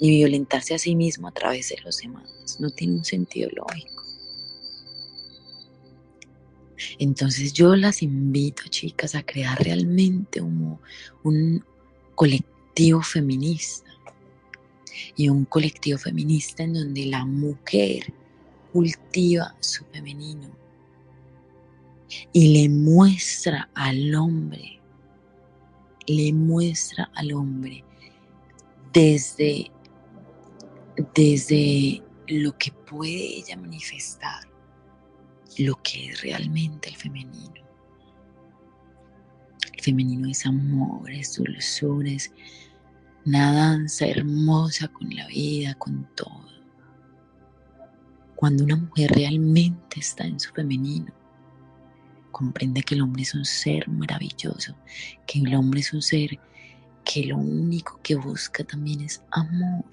ni 0.00 0.08
violentarse 0.08 0.72
a 0.72 0.78
sí 0.78 0.96
mismo 0.96 1.28
a 1.28 1.32
través 1.32 1.68
de 1.68 1.76
los 1.84 1.98
demás. 1.98 2.56
No 2.58 2.70
tiene 2.70 2.94
un 2.94 3.04
sentido 3.04 3.50
lógico. 3.54 4.02
Entonces 6.98 7.52
yo 7.52 7.76
las 7.76 8.02
invito, 8.02 8.62
chicas, 8.70 9.14
a 9.14 9.26
crear 9.26 9.62
realmente 9.62 10.40
un 10.40 11.62
colectivo 12.14 13.02
feminista 13.02 13.93
y 15.16 15.28
un 15.28 15.44
colectivo 15.44 15.98
feminista 15.98 16.62
en 16.62 16.74
donde 16.74 17.06
la 17.06 17.24
mujer 17.24 18.12
cultiva 18.72 19.54
su 19.60 19.84
femenino 19.86 20.50
y 22.32 22.52
le 22.52 22.68
muestra 22.68 23.70
al 23.74 24.14
hombre, 24.14 24.80
le 26.06 26.32
muestra 26.32 27.10
al 27.14 27.32
hombre 27.32 27.84
desde, 28.92 29.70
desde 31.14 32.02
lo 32.28 32.56
que 32.56 32.72
puede 32.72 33.38
ella 33.38 33.56
manifestar, 33.56 34.48
lo 35.58 35.80
que 35.82 36.06
es 36.06 36.22
realmente 36.22 36.88
el 36.88 36.96
femenino. 36.96 37.54
El 39.72 39.80
femenino 39.82 40.28
es 40.28 40.46
amor, 40.46 41.10
es 41.10 41.36
dulzura, 41.36 42.10
es 42.10 42.32
una 43.26 43.54
danza 43.54 44.06
hermosa 44.06 44.88
con 44.88 45.08
la 45.14 45.26
vida, 45.26 45.74
con 45.74 46.06
todo. 46.14 46.44
Cuando 48.36 48.64
una 48.64 48.76
mujer 48.76 49.12
realmente 49.12 50.00
está 50.00 50.26
en 50.26 50.38
su 50.38 50.52
femenino, 50.52 51.12
comprende 52.30 52.82
que 52.82 52.94
el 52.94 53.02
hombre 53.02 53.22
es 53.22 53.34
un 53.34 53.44
ser 53.44 53.88
maravilloso, 53.88 54.76
que 55.26 55.38
el 55.38 55.54
hombre 55.54 55.80
es 55.80 55.92
un 55.94 56.02
ser 56.02 56.38
que 57.04 57.24
lo 57.26 57.38
único 57.38 57.98
que 58.02 58.14
busca 58.16 58.62
también 58.64 59.00
es 59.00 59.22
amor. 59.30 59.84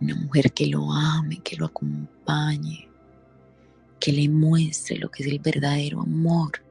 Una 0.00 0.14
mujer 0.14 0.52
que 0.52 0.66
lo 0.66 0.92
ame, 0.92 1.38
que 1.38 1.56
lo 1.56 1.66
acompañe, 1.66 2.88
que 3.98 4.12
le 4.12 4.28
muestre 4.28 4.98
lo 4.98 5.10
que 5.10 5.22
es 5.22 5.30
el 5.30 5.38
verdadero 5.38 6.02
amor 6.02 6.65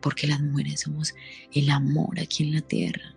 porque 0.00 0.26
las 0.26 0.40
mujeres 0.40 0.80
somos 0.82 1.14
el 1.52 1.70
amor 1.70 2.18
aquí 2.20 2.44
en 2.44 2.54
la 2.54 2.60
tierra. 2.60 3.14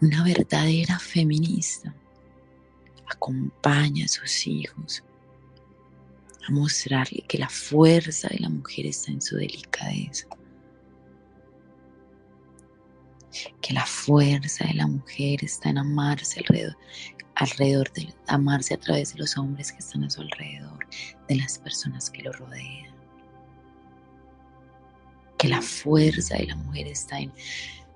Una 0.00 0.22
verdadera 0.22 0.98
feminista 0.98 1.94
acompaña 3.06 4.04
a 4.04 4.08
sus 4.08 4.46
hijos 4.46 5.02
a 6.46 6.52
mostrarle 6.52 7.24
que 7.28 7.38
la 7.38 7.48
fuerza 7.48 8.28
de 8.28 8.38
la 8.38 8.48
mujer 8.48 8.86
está 8.86 9.10
en 9.10 9.20
su 9.20 9.36
delicadeza, 9.36 10.26
que 13.60 13.74
la 13.74 13.84
fuerza 13.84 14.66
de 14.66 14.74
la 14.74 14.86
mujer 14.86 15.44
está 15.44 15.70
en 15.70 15.78
amarse 15.78 16.40
alrededor, 17.34 17.92
de 17.92 18.14
amarse 18.28 18.74
a 18.74 18.78
través 18.78 19.12
de 19.14 19.18
los 19.18 19.36
hombres 19.36 19.72
que 19.72 19.78
están 19.78 20.04
a 20.04 20.10
su 20.10 20.20
alrededor, 20.20 20.86
de 21.28 21.36
las 21.36 21.58
personas 21.58 22.08
que 22.08 22.22
lo 22.22 22.32
rodean 22.32 22.87
que 25.38 25.48
la 25.48 25.62
fuerza 25.62 26.36
de 26.36 26.46
la 26.46 26.56
mujer 26.56 26.88
está 26.88 27.20
en 27.20 27.32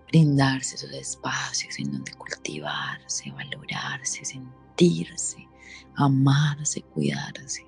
brindarse 0.09 0.77
esos 0.77 0.93
espacios 0.93 1.79
en 1.79 1.91
donde 1.91 2.13
cultivarse, 2.13 3.31
valorarse, 3.33 4.25
sentirse, 4.25 5.49
amarse, 5.97 6.83
cuidarse. 6.83 7.67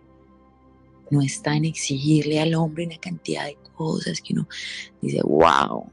No 1.10 1.20
está 1.20 1.54
en 1.56 1.64
exigirle 1.64 2.40
al 2.40 2.54
hombre 2.54 2.86
una 2.86 2.98
cantidad 2.98 3.46
de 3.46 3.56
cosas 3.76 4.20
que 4.20 4.32
uno 4.32 4.48
dice, 5.02 5.20
wow, 5.22 5.90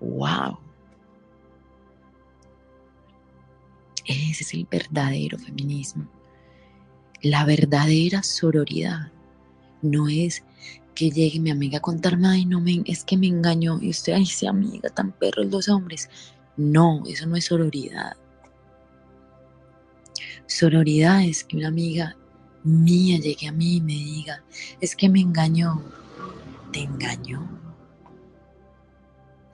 wow. 0.00 0.58
Ese 4.04 4.44
es 4.44 4.54
el 4.54 4.66
verdadero 4.70 5.38
feminismo. 5.38 6.06
La 7.22 7.46
verdadera 7.46 8.22
sororidad 8.22 9.10
no 9.80 10.08
es 10.08 10.44
que 10.94 11.10
llegue 11.10 11.40
mi 11.40 11.50
amiga 11.50 11.78
a 11.78 11.82
contarme, 11.82 12.28
ay, 12.28 12.46
no, 12.46 12.62
es 12.84 13.04
que 13.04 13.16
me 13.16 13.26
engañó 13.26 13.78
y 13.80 13.90
usted, 13.90 14.12
ay, 14.12 14.26
sí, 14.26 14.46
amiga, 14.46 14.88
tan 14.90 15.12
perros 15.12 15.46
los 15.46 15.68
hombres. 15.68 16.08
No, 16.56 17.02
eso 17.06 17.26
no 17.26 17.36
es 17.36 17.46
sororidad. 17.46 18.16
Sororidad 20.46 21.22
es 21.22 21.44
que 21.44 21.56
una 21.56 21.68
amiga 21.68 22.16
mía 22.62 23.18
llegue 23.18 23.48
a 23.48 23.52
mí 23.52 23.76
y 23.76 23.80
me 23.80 23.92
diga, 23.92 24.44
es 24.80 24.94
que 24.94 25.08
me 25.08 25.20
engañó. 25.20 25.82
¿Te 26.72 26.80
engañó? 26.80 27.48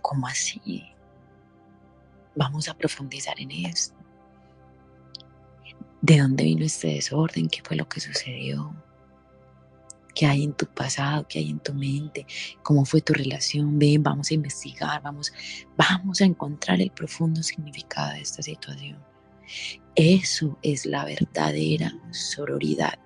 ¿Cómo 0.01 0.27
así? 0.27 0.83
Vamos 2.35 2.69
a 2.69 2.75
profundizar 2.75 3.39
en 3.41 3.51
esto. 3.51 3.95
¿De 6.01 6.19
dónde 6.19 6.45
vino 6.45 6.65
este 6.65 6.89
desorden? 6.89 7.49
¿Qué 7.49 7.61
fue 7.63 7.77
lo 7.77 7.89
que 7.89 8.01
sucedió? 8.01 8.75
Qué 10.15 10.27
hay 10.27 10.45
en 10.45 10.53
tu 10.53 10.67
pasado, 10.67 11.27
qué 11.29 11.39
hay 11.39 11.51
en 11.51 11.61
tu 11.61 11.75
mente, 11.75 12.27
cómo 12.63 12.85
fue 12.85 13.01
tu 13.01 13.13
relación, 13.13 13.79
ven, 13.79 14.03
vamos 14.03 14.31
a 14.31 14.35
investigar, 14.35 15.03
vamos, 15.03 15.33
vamos 15.77 16.21
a 16.21 16.25
encontrar 16.25 16.81
el 16.81 16.91
profundo 16.91 17.43
significado 17.43 18.13
de 18.15 18.21
esta 18.21 18.43
situación. 18.43 18.99
Eso 19.95 20.59
es 20.63 20.87
la 20.87 21.05
verdadera 21.05 21.93
sororidad. 22.11 22.99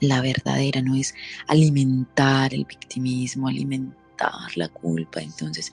La 0.00 0.22
verdadera 0.22 0.80
no 0.80 0.94
es 0.94 1.14
alimentar 1.46 2.54
el 2.54 2.64
victimismo, 2.64 3.48
alimentar 3.48 4.56
la 4.56 4.68
culpa. 4.68 5.20
Entonces, 5.20 5.72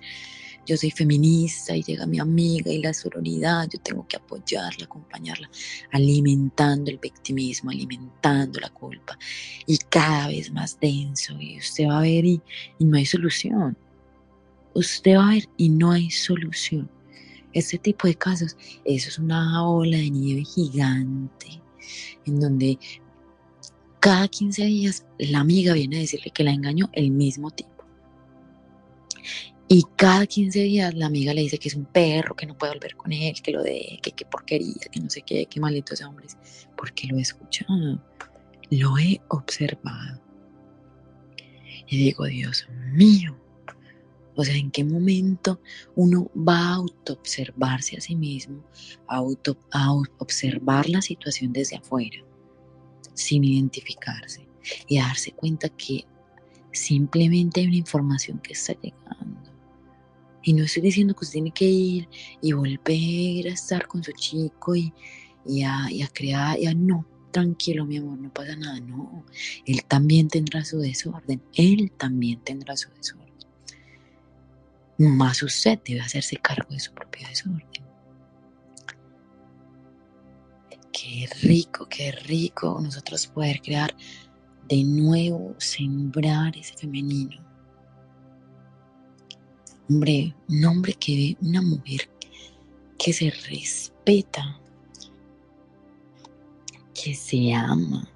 yo 0.68 0.76
soy 0.76 0.92
feminista 0.92 1.76
y 1.76 1.82
llega 1.82 2.06
mi 2.06 2.20
amiga 2.20 2.72
y 2.72 2.82
la 2.82 2.94
sororidad, 2.94 3.70
yo 3.72 3.80
tengo 3.80 4.06
que 4.06 4.18
apoyarla, 4.18 4.84
acompañarla, 4.84 5.50
alimentando 5.92 6.92
el 6.92 6.98
victimismo, 6.98 7.72
alimentando 7.72 8.60
la 8.60 8.70
culpa 8.70 9.18
y 9.66 9.78
cada 9.78 10.28
vez 10.28 10.52
más 10.52 10.78
denso 10.80 11.40
y 11.40 11.58
usted 11.58 11.88
va 11.88 12.00
a 12.00 12.02
ver 12.02 12.26
y, 12.26 12.42
no 12.80 12.98
hay 12.98 13.06
solución. 13.06 13.78
usted 14.74 15.16
va 15.16 15.30
a 15.30 15.34
ver 15.36 15.50
y 15.56 15.70
no 15.70 15.92
hay 15.92 16.12
solución. 16.12 16.92
Este 17.54 17.78
tipo 17.78 18.08
de 18.08 18.16
casos, 18.16 18.58
eso 18.84 19.10
es 19.10 19.18
una 19.18 19.66
ola 19.68 19.98
de 19.98 20.10
nieve 20.12 20.44
gigante, 20.44 21.62
en 22.26 22.40
donde 22.42 22.78
cada 24.02 24.28
15 24.28 24.66
días 24.66 25.06
la 25.18 25.40
amiga 25.40 25.74
viene 25.74 25.96
a 25.98 26.00
decirle 26.02 26.30
que 26.32 26.44
la 26.44 26.52
engañó 26.52 26.90
el 26.92 27.10
mismo 27.10 27.52
tipo. 27.52 27.78
Y 29.70 29.84
cada 29.98 30.26
15 30.26 30.60
días 30.60 30.94
la 30.94 31.08
amiga 31.08 31.34
le 31.34 31.42
dice 31.42 31.58
que 31.58 31.68
es 31.68 31.76
un 31.76 31.86
perro, 31.86 32.36
que 32.36 32.46
no 32.46 32.58
puede 32.58 32.74
volver 32.74 32.96
con 32.96 33.12
él, 33.12 33.34
que 33.42 33.52
lo 33.52 33.64
de, 33.64 34.00
que 34.02 34.12
qué 34.12 34.26
porquería, 34.26 34.76
que 34.90 35.00
no 35.02 35.10
sé 35.10 35.22
qué, 35.24 35.46
qué 35.46 35.60
maldito 35.60 35.94
ese 35.94 36.06
hombre. 36.06 36.28
Porque 36.78 37.08
lo 37.08 37.18
he 37.18 37.22
escuchado, 37.22 38.02
lo 38.70 38.98
he 38.98 39.20
observado. 39.28 40.22
Y 41.88 41.98
digo, 41.98 42.26
Dios 42.26 42.66
mío, 42.94 43.38
o 44.36 44.44
sea, 44.46 44.56
¿en 44.56 44.72
qué 44.72 44.86
momento 44.86 45.60
uno 45.96 46.32
va 46.34 46.60
a 46.60 46.74
auto-observarse 46.76 47.98
a 47.98 48.02
sí 48.02 48.16
mismo, 48.16 48.64
a, 49.08 49.18
auto, 49.18 49.58
a 49.72 49.92
observar 50.20 50.88
la 50.88 51.02
situación 51.02 51.52
desde 51.52 51.76
afuera, 51.76 52.24
sin 53.16 53.44
identificarse 53.44 54.48
y 54.88 55.00
darse 55.00 55.32
cuenta 55.32 55.68
que 55.70 56.06
simplemente 56.72 57.62
hay 57.62 57.68
una 57.68 57.78
información 57.78 58.40
que 58.40 58.54
está 58.54 58.74
llegando? 58.80 59.57
Y 60.48 60.54
no 60.54 60.64
estoy 60.64 60.82
diciendo 60.82 61.14
que 61.14 61.26
usted 61.26 61.34
tiene 61.34 61.52
que 61.52 61.66
ir 61.66 62.08
y 62.42 62.54
volver 62.54 63.48
a 63.48 63.54
estar 63.54 63.86
con 63.86 64.02
su 64.02 64.14
chico 64.14 64.78
y, 64.78 64.94
a, 65.62 65.90
crear, 66.14 66.58
y 66.58 66.68
a, 66.68 66.74
no, 66.74 67.06
tranquilo 67.32 67.86
mi 67.86 67.98
amor, 67.98 68.18
no 68.18 68.34
pasa 68.34 68.56
nada, 68.56 68.80
no. 68.80 69.26
Él 69.66 69.84
también 69.84 70.30
tendrá 70.30 70.64
su 70.64 70.80
desorden, 70.80 71.44
él 71.54 71.92
también 71.98 72.40
tendrá 72.46 72.78
su 72.78 72.90
desorden. 72.92 73.34
Más 74.98 75.44
usted 75.44 75.82
debe 75.86 76.00
hacerse 76.00 76.38
cargo 76.38 76.70
de 76.70 76.80
su 76.80 76.94
propio 76.94 77.28
desorden. 77.28 77.68
Qué 80.94 81.28
rico, 81.42 81.90
qué 81.90 82.14
rico 82.14 82.80
nosotros 82.82 83.28
poder 83.28 83.62
crear 83.62 83.94
de 84.70 84.82
nuevo, 84.86 85.56
sembrar 85.58 86.56
ese 86.56 86.74
femenino 86.78 87.46
hombre, 89.90 90.36
un 90.50 90.66
hombre 90.66 90.94
que 90.94 91.16
ve 91.16 91.48
una 91.48 91.62
mujer 91.62 92.10
que 92.98 93.14
se 93.14 93.30
respeta, 93.50 94.60
que 96.94 97.14
se 97.14 97.54
ama, 97.54 98.10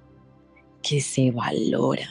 que 0.82 1.00
se 1.00 1.30
valora, 1.30 2.08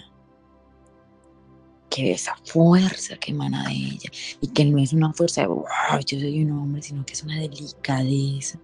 que 1.89 2.03
ve 2.03 2.11
esa 2.11 2.35
fuerza 2.45 3.17
que 3.17 3.31
emana 3.31 3.67
de 3.67 3.73
ella 3.73 4.09
y 4.39 4.47
que 4.47 4.65
no 4.65 4.79
es 4.79 4.93
una 4.93 5.13
fuerza 5.13 5.41
de, 5.41 5.47
wow, 5.47 5.65
yo 6.05 6.19
soy 6.19 6.43
un 6.43 6.51
hombre, 6.51 6.81
sino 6.81 7.05
que 7.05 7.13
es 7.13 7.23
una 7.23 7.39
delicadeza, 7.39 8.59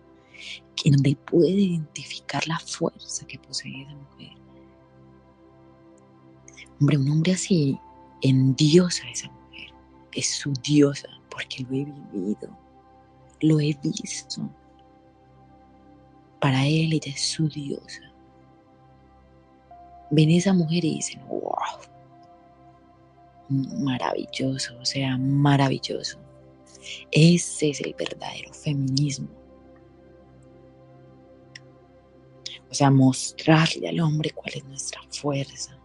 que 0.76 0.92
donde 0.92 1.16
puede 1.16 1.52
identificar 1.52 2.48
la 2.48 2.60
fuerza 2.60 3.26
que 3.28 3.40
posee 3.40 3.84
esa 3.84 3.96
mujer. 3.96 4.38
Hombre, 6.80 6.98
un 6.98 7.10
hombre 7.10 7.34
así 7.34 7.78
endiosa 8.22 9.04
a 9.06 9.12
esa 9.12 9.28
mujer 9.28 9.37
es 10.18 10.28
su 10.28 10.52
diosa, 10.54 11.08
porque 11.30 11.64
lo 11.64 11.76
he 11.76 11.86
vivido, 11.86 12.50
lo 13.42 13.60
he 13.60 13.78
visto. 13.84 14.50
Para 16.42 16.66
él 16.66 16.94
ella 16.94 17.12
es 17.14 17.22
su 17.22 17.48
diosa. 17.48 18.02
Ven 20.10 20.32
esa 20.32 20.54
mujer 20.54 20.86
y 20.86 20.96
dicen, 20.96 21.22
wow, 21.28 21.54
maravilloso, 23.50 24.78
o 24.80 24.86
sea, 24.86 25.18
maravilloso. 25.18 26.18
Ese 27.12 27.70
es 27.70 27.82
el 27.82 27.94
verdadero 27.94 28.54
feminismo. 28.54 29.28
O 32.70 32.74
sea, 32.74 32.90
mostrarle 32.90 33.88
al 33.88 34.00
hombre 34.00 34.32
cuál 34.32 34.54
es 34.56 34.64
nuestra 34.66 35.02
fuerza, 35.10 35.77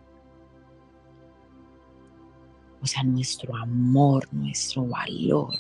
o 2.83 2.87
sea, 2.87 3.03
nuestro 3.05 3.55
amor, 3.57 4.29
nuestro 4.33 4.85
valor. 4.87 5.55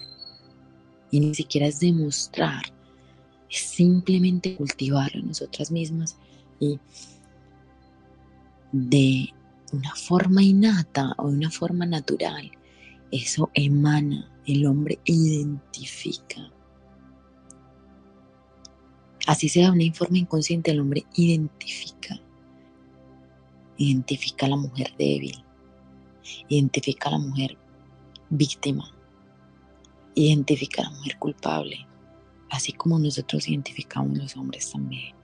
Y 1.11 1.21
ni 1.21 1.35
siquiera 1.35 1.67
es 1.67 1.81
demostrar, 1.81 2.63
es 3.51 3.59
simplemente 3.59 4.57
cultivarlo 4.57 5.21
en 5.21 5.29
nosotras 5.29 5.71
mismas 5.71 6.17
y 6.59 6.81
de 8.73 9.29
una 9.73 9.95
forma 9.95 10.43
innata 10.43 11.15
o 11.19 11.29
de 11.29 11.37
una 11.37 11.51
forma 11.51 11.87
natural, 11.87 12.51
eso 13.11 13.51
emana, 13.55 14.31
el 14.47 14.67
hombre 14.67 14.99
identifica. 15.05 16.51
Así 19.27 19.49
sea 19.49 19.71
de 19.71 19.79
una 19.79 19.95
forma 19.95 20.19
inconsciente, 20.19 20.71
el 20.71 20.81
hombre 20.81 21.05
identifica. 21.15 22.21
Identifica 23.77 24.47
a 24.47 24.51
la 24.51 24.57
mujer 24.57 24.93
débil, 24.99 25.45
Identifica 26.49 27.09
a 27.09 27.13
la 27.13 27.19
mujer 27.19 27.59
víctima. 28.31 28.91
Identifica 30.15 30.83
a 30.83 30.85
la 30.87 30.97
mujer 30.97 31.19
culpable. 31.19 31.87
Así 32.51 32.73
como 32.73 32.99
nosotros 32.99 33.49
identificamos 33.49 34.17
los 34.19 34.37
hombres 34.37 34.71
también. 34.71 35.15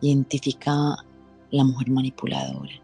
Identifica 0.00 0.94
a 0.94 1.04
la 1.50 1.64
mujer 1.64 1.90
manipuladora. 1.90 2.82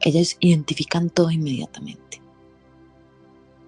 Ellas 0.00 0.36
identifican 0.40 1.08
todo 1.08 1.30
inmediatamente. 1.30 2.20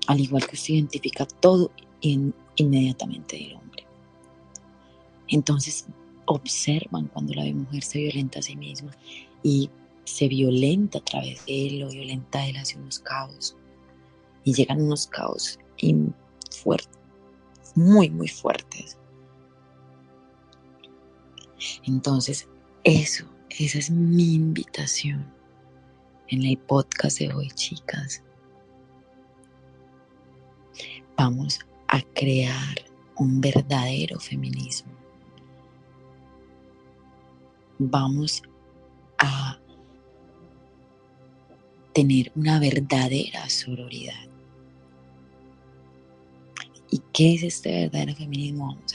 Al 0.07 0.21
igual 0.21 0.47
que 0.47 0.57
usted 0.57 0.75
identifica 0.75 1.27
todo 1.27 1.73
inmediatamente 2.01 3.37
del 3.37 3.55
hombre. 3.55 3.87
Entonces 5.29 5.87
observan 6.27 7.07
cuando 7.09 7.35
la 7.35 7.45
mujer 7.47 7.83
se 7.83 7.99
violenta 7.99 8.41
a 8.41 8.43
sí 8.43 8.57
misma 8.57 8.91
y 9.43 9.71
se 10.07 10.29
violenta 10.29 10.99
a 10.99 11.05
través 11.05 11.45
de 11.47 11.67
él, 11.67 11.81
lo 11.81 11.91
violenta 11.91 12.47
él 12.47 12.57
hacia 12.57 12.79
unos 12.79 13.01
caos. 13.01 13.57
Y 14.45 14.55
llegan 14.55 14.81
unos 14.81 15.07
caos 15.09 15.59
fuertes, 16.51 16.99
muy, 17.75 18.09
muy 18.11 18.29
fuertes. 18.29 18.97
Entonces, 21.85 22.49
eso, 22.85 23.27
esa 23.51 23.79
es 23.79 23.91
mi 23.91 24.35
invitación 24.35 25.27
en 26.29 26.45
el 26.45 26.57
podcast 26.59 27.19
de 27.19 27.33
hoy, 27.33 27.51
chicas. 27.51 28.23
Vamos 31.17 31.59
a 31.89 32.01
crear 32.15 32.77
un 33.17 33.41
verdadero 33.41 34.21
feminismo. 34.21 34.93
Vamos 37.79 38.43
a 39.19 39.46
tener 41.97 42.31
una 42.35 42.61
verdadera 42.61 43.49
sororidad. 43.49 44.29
¿Y 46.91 47.01
qué 47.15 47.37
es 47.37 47.43
este 47.43 47.71
verdadero 47.71 48.15
feminismo? 48.15 48.67
Vamos 48.67 48.95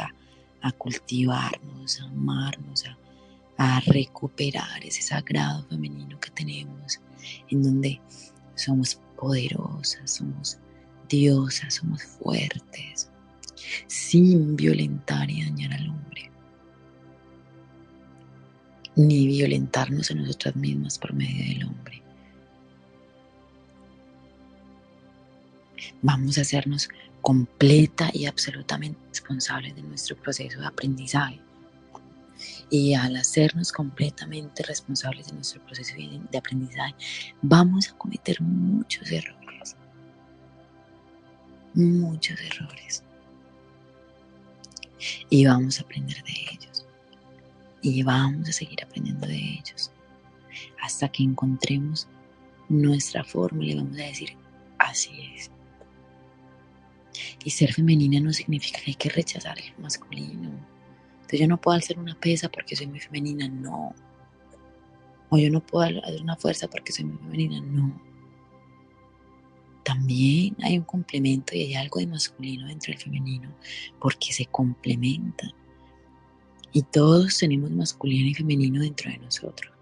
a, 0.61 0.71
cultivarnos, 0.73 1.99
a 1.99 2.03
amarnos, 2.03 2.85
a, 2.85 2.95
a 3.57 3.79
recuperar 3.87 4.85
ese 4.85 5.01
sagrado 5.01 5.65
femenino 5.67 6.19
que 6.19 6.29
tenemos, 6.29 7.01
en 7.49 7.63
donde 7.63 7.99
somos 8.53 9.01
poderosas, 9.17 10.11
somos 10.17 10.59
diosas, 11.09 11.73
somos 11.73 12.03
fuertes, 12.03 13.09
sin 13.87 14.55
violentar 14.55 15.27
y 15.27 15.43
dañar 15.43 15.73
al 15.73 15.89
hombre, 15.89 16.29
ni 18.95 19.25
violentarnos 19.25 20.11
a 20.11 20.13
nosotras 20.13 20.55
mismas 20.55 20.99
por 20.99 21.13
medio 21.13 21.43
del 21.47 21.63
hombre. 21.63 22.00
Vamos 26.01 26.37
a 26.37 26.41
hacernos 26.41 26.89
completa 27.21 28.09
y 28.13 28.25
absolutamente 28.25 28.99
responsables 29.09 29.75
de 29.75 29.83
nuestro 29.83 30.15
proceso 30.17 30.59
de 30.59 30.67
aprendizaje. 30.67 31.39
Y 32.69 32.93
al 32.93 33.15
hacernos 33.15 33.71
completamente 33.71 34.63
responsables 34.63 35.27
de 35.27 35.33
nuestro 35.33 35.63
proceso 35.65 35.95
de 35.97 36.37
aprendizaje, 36.37 36.95
vamos 37.41 37.89
a 37.89 37.97
cometer 37.97 38.41
muchos 38.41 39.11
errores. 39.11 39.75
Muchos 41.73 42.39
errores. 42.41 43.03
Y 45.29 45.45
vamos 45.45 45.79
a 45.79 45.83
aprender 45.83 46.23
de 46.23 46.31
ellos. 46.51 46.85
Y 47.81 48.03
vamos 48.03 48.49
a 48.49 48.51
seguir 48.51 48.83
aprendiendo 48.83 49.27
de 49.27 49.37
ellos. 49.37 49.91
Hasta 50.81 51.09
que 51.09 51.23
encontremos 51.23 52.07
nuestra 52.69 53.23
fórmula 53.23 53.67
y 53.67 53.75
vamos 53.75 53.99
a 53.99 54.03
decir, 54.03 54.35
así 54.79 55.11
es. 55.35 55.51
Y 57.43 57.49
ser 57.49 57.73
femenina 57.73 58.19
no 58.19 58.31
significa 58.33 58.79
que 58.79 58.91
hay 58.91 58.95
que 58.95 59.09
rechazar 59.09 59.57
el 59.59 59.73
masculino. 59.81 60.49
Entonces 61.13 61.39
yo 61.39 61.47
no 61.47 61.59
puedo 61.59 61.77
hacer 61.77 61.99
una 61.99 62.15
pesa 62.19 62.49
porque 62.49 62.75
soy 62.75 62.87
muy 62.87 62.99
femenina, 62.99 63.47
no. 63.47 63.93
O 65.29 65.37
yo 65.37 65.49
no 65.49 65.65
puedo 65.65 65.85
hacer 65.85 66.21
una 66.21 66.35
fuerza 66.35 66.67
porque 66.67 66.91
soy 66.91 67.05
muy 67.05 67.17
femenina, 67.17 67.61
no. 67.61 68.01
también 69.83 70.55
hay 70.61 70.77
un 70.77 70.83
complemento 70.85 71.55
y 71.55 71.61
hay 71.61 71.75
algo 71.75 71.99
de 71.99 72.07
masculino 72.07 72.67
dentro 72.67 72.91
del 72.91 73.01
femenino, 73.01 73.49
porque 73.99 74.31
se 74.31 74.45
complementan. 74.45 75.51
Y 76.73 76.83
todos 76.83 77.37
tenemos 77.37 77.71
masculino 77.71 78.29
y 78.29 78.33
femenino 78.33 78.81
dentro 78.81 79.11
de 79.11 79.17
nosotros. 79.17 79.73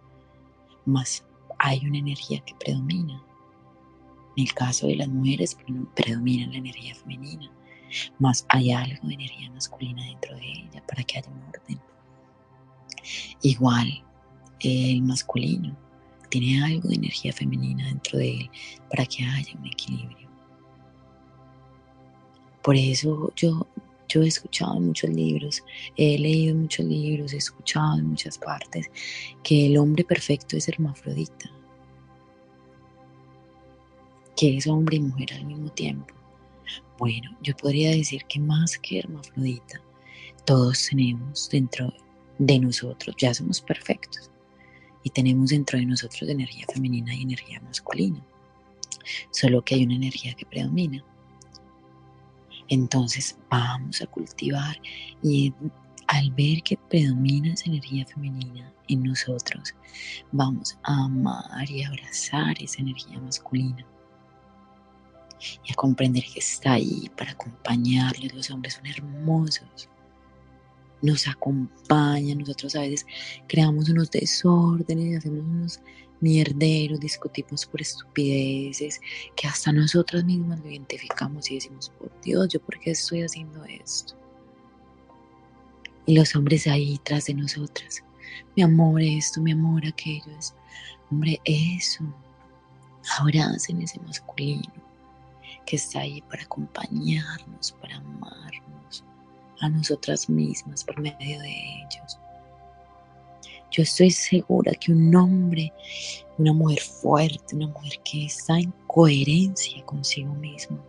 Más 0.85 1.23
hay 1.59 1.85
una 1.85 1.99
energía 1.99 2.39
que 2.39 2.55
predomina. 2.55 3.21
En 4.39 4.45
el 4.45 4.53
caso 4.53 4.87
de 4.87 4.95
las 4.95 5.09
mujeres 5.09 5.57
predomina 5.93 6.47
la 6.47 6.59
energía 6.59 6.95
femenina, 6.95 7.51
más 8.19 8.45
hay 8.47 8.71
algo 8.71 9.05
de 9.05 9.15
energía 9.15 9.51
masculina 9.51 10.01
dentro 10.05 10.33
de 10.37 10.45
ella 10.49 10.81
para 10.87 11.03
que 11.03 11.17
haya 11.17 11.29
un 11.29 11.43
orden. 11.43 11.81
Igual, 13.41 14.01
el 14.61 15.01
masculino 15.01 15.77
tiene 16.29 16.63
algo 16.63 16.87
de 16.87 16.95
energía 16.95 17.33
femenina 17.33 17.85
dentro 17.87 18.17
de 18.17 18.31
él 18.31 18.49
para 18.89 19.05
que 19.05 19.25
haya 19.25 19.59
un 19.59 19.67
equilibrio. 19.67 20.29
Por 22.63 22.77
eso 22.77 23.33
yo, 23.35 23.67
yo 24.07 24.23
he 24.23 24.27
escuchado 24.29 24.77
en 24.77 24.85
muchos 24.85 25.09
libros, 25.09 25.61
he 25.97 26.17
leído 26.17 26.55
muchos 26.55 26.85
libros, 26.85 27.33
he 27.33 27.37
escuchado 27.37 27.97
en 27.97 28.05
muchas 28.05 28.37
partes 28.37 28.89
que 29.43 29.65
el 29.65 29.77
hombre 29.77 30.05
perfecto 30.05 30.55
es 30.55 30.69
hermafrodita, 30.69 31.51
que 34.39 34.55
es 34.55 34.67
hombre 34.67 34.95
y 34.95 35.01
mujer 35.01 35.33
al 35.33 35.43
mismo 35.43 35.69
tiempo. 35.69 36.13
Bueno, 36.97 37.37
yo 37.43 37.53
podría 37.57 37.91
decir 37.91 38.23
que 38.29 38.39
más 38.39 38.79
que 38.79 38.99
hermafrodita, 38.99 39.81
todos 40.45 40.87
tenemos 40.89 41.49
dentro 41.49 41.93
de 42.37 42.57
nosotros, 42.59 43.13
ya 43.19 43.33
somos 43.33 43.59
perfectos 43.59 44.31
y 45.03 45.09
tenemos 45.09 45.49
dentro 45.49 45.77
de 45.77 45.85
nosotros 45.85 46.29
energía 46.29 46.65
femenina 46.73 47.13
y 47.13 47.23
energía 47.23 47.59
masculina. 47.59 48.25
Solo 49.31 49.61
que 49.61 49.75
hay 49.75 49.83
una 49.83 49.95
energía 49.95 50.33
que 50.33 50.45
predomina. 50.45 51.03
Entonces 52.69 53.37
vamos 53.49 54.01
a 54.01 54.07
cultivar 54.07 54.79
y 55.21 55.53
al 56.07 56.31
ver 56.31 56.63
que 56.63 56.77
predomina 56.89 57.51
esa 57.51 57.65
energía 57.65 58.05
femenina 58.05 58.73
en 58.87 59.03
nosotros, 59.03 59.75
vamos 60.31 60.77
a 60.83 61.03
amar 61.03 61.69
y 61.69 61.83
abrazar 61.83 62.55
esa 62.63 62.79
energía 62.79 63.19
masculina. 63.19 63.85
Y 65.63 65.71
a 65.71 65.75
comprender 65.75 66.23
que 66.23 66.39
está 66.39 66.73
ahí 66.73 67.09
para 67.17 67.31
acompañarles. 67.31 68.33
Los 68.33 68.51
hombres 68.51 68.73
son 68.75 68.85
hermosos 68.87 69.89
nos 71.01 71.27
acompaña. 71.27 72.35
Nosotros 72.35 72.75
a 72.75 72.81
veces 72.81 73.05
creamos 73.47 73.89
unos 73.89 74.11
desórdenes, 74.11 75.19
hacemos 75.19 75.45
unos 75.45 75.79
mierderos, 76.21 76.99
discutimos 76.99 77.65
por 77.65 77.81
estupideces, 77.81 78.99
que 79.35 79.47
hasta 79.47 79.71
nosotras 79.71 80.25
mismas 80.25 80.59
lo 80.59 80.69
identificamos 80.69 81.49
y 81.49 81.55
decimos, 81.55 81.89
por 81.97 82.11
Dios, 82.21 82.49
¿yo 82.49 82.59
por 82.59 82.79
qué 82.79 82.91
estoy 82.91 83.23
haciendo 83.23 83.63
esto? 83.65 84.15
Y 86.05 86.15
los 86.15 86.35
hombres 86.35 86.67
ahí 86.67 86.99
tras 87.03 87.25
de 87.25 87.35
nosotras, 87.35 88.03
mi 88.55 88.63
amor 88.63 89.01
esto, 89.01 89.39
mi 89.41 89.51
amor 89.51 89.85
aquello, 89.85 90.31
es, 90.37 90.53
hombre, 91.09 91.39
eso, 91.45 92.03
abracen 93.19 93.81
ese 93.81 93.99
masculino 94.01 94.88
que 95.69 95.75
está 95.75 95.99
ahí 95.99 96.19
para 96.23 96.41
acompañarnos, 96.41 97.73
para 97.79 97.97
amarnos 97.97 99.03
a 99.59 99.69
nosotras 99.69 100.27
mismas 100.27 100.83
por 100.83 100.99
medio 100.99 101.39
de 101.39 101.83
ellos. 101.83 102.19
Yo 103.69 103.83
estoy 103.83 104.09
segura 104.09 104.71
que 104.71 104.91
un 104.91 105.15
hombre, 105.15 105.71
una 106.39 106.53
mujer 106.53 106.79
fuerte, 106.79 107.55
una 107.55 107.67
mujer 107.67 107.99
que 108.03 108.25
está 108.25 108.57
en 108.57 108.73
coherencia 108.87 109.85
consigo 109.85 110.33
mismo, 110.33 110.79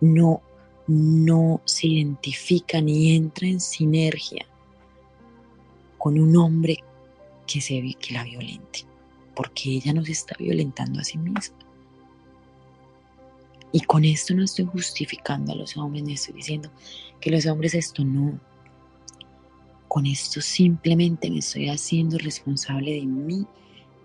no, 0.00 0.42
no 0.88 1.60
se 1.64 1.86
identifica 1.86 2.80
ni 2.80 3.14
entra 3.14 3.46
en 3.46 3.60
sinergia 3.60 4.44
con 5.96 6.18
un 6.18 6.36
hombre 6.36 6.82
que, 7.46 7.60
se, 7.60 7.80
que 8.00 8.14
la 8.14 8.24
violente, 8.24 8.80
porque 9.36 9.76
ella 9.76 9.92
no 9.92 10.04
se 10.04 10.10
está 10.10 10.34
violentando 10.40 10.98
a 10.98 11.04
sí 11.04 11.18
misma. 11.18 11.65
Y 13.76 13.80
con 13.82 14.06
esto 14.06 14.32
no 14.32 14.42
estoy 14.42 14.64
justificando 14.64 15.52
a 15.52 15.54
los 15.54 15.76
hombres, 15.76 16.02
ni 16.02 16.14
estoy 16.14 16.32
diciendo 16.32 16.72
que 17.20 17.30
los 17.30 17.44
hombres 17.44 17.74
esto 17.74 18.02
no. 18.06 18.40
Con 19.86 20.06
esto 20.06 20.40
simplemente 20.40 21.30
me 21.30 21.40
estoy 21.40 21.68
haciendo 21.68 22.16
responsable 22.16 22.94
de 22.94 23.04
mi 23.04 23.46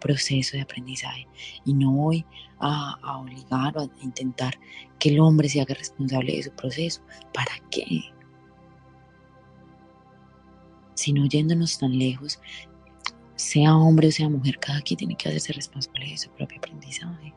proceso 0.02 0.58
de 0.58 0.64
aprendizaje 0.64 1.26
y 1.64 1.74
no 1.74 1.94
voy 1.94 2.26
a, 2.60 3.00
obligar 3.22 3.78
o 3.78 3.84
a 3.84 4.04
intentar 4.04 4.60
que 5.00 5.08
el 5.08 5.22
hombre 5.22 5.48
se 5.48 5.62
haga 5.62 5.74
responsable 5.74 6.36
de 6.36 6.44
su 6.44 6.52
proceso. 6.52 7.02
¿Para 7.34 7.54
qué? 7.70 7.86
Sino 10.96 11.26
yéndonos 11.28 11.80
tan 11.80 11.98
lejos, 11.98 12.42
sea 13.38 13.74
hombre 13.78 14.10
o 14.10 14.12
sea 14.12 14.28
mujer, 14.28 14.60
cada 14.60 14.82
quien 14.82 14.98
tiene 14.98 15.16
que 15.16 15.30
hacerse 15.30 15.54
responsable 15.54 16.10
de 16.10 16.18
su 16.18 16.30
propio 16.32 16.58
aprendizaje. 16.58 17.34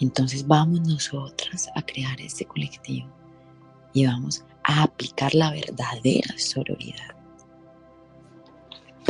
Entonces 0.00 0.46
vamos 0.46 0.80
nosotras 0.80 1.68
a 1.74 1.82
crear 1.82 2.20
este 2.20 2.44
colectivo 2.44 3.08
y 3.92 4.06
vamos 4.06 4.44
a 4.64 4.82
aplicar 4.82 5.34
la 5.34 5.50
verdadera 5.50 6.34
sororidad. 6.36 7.16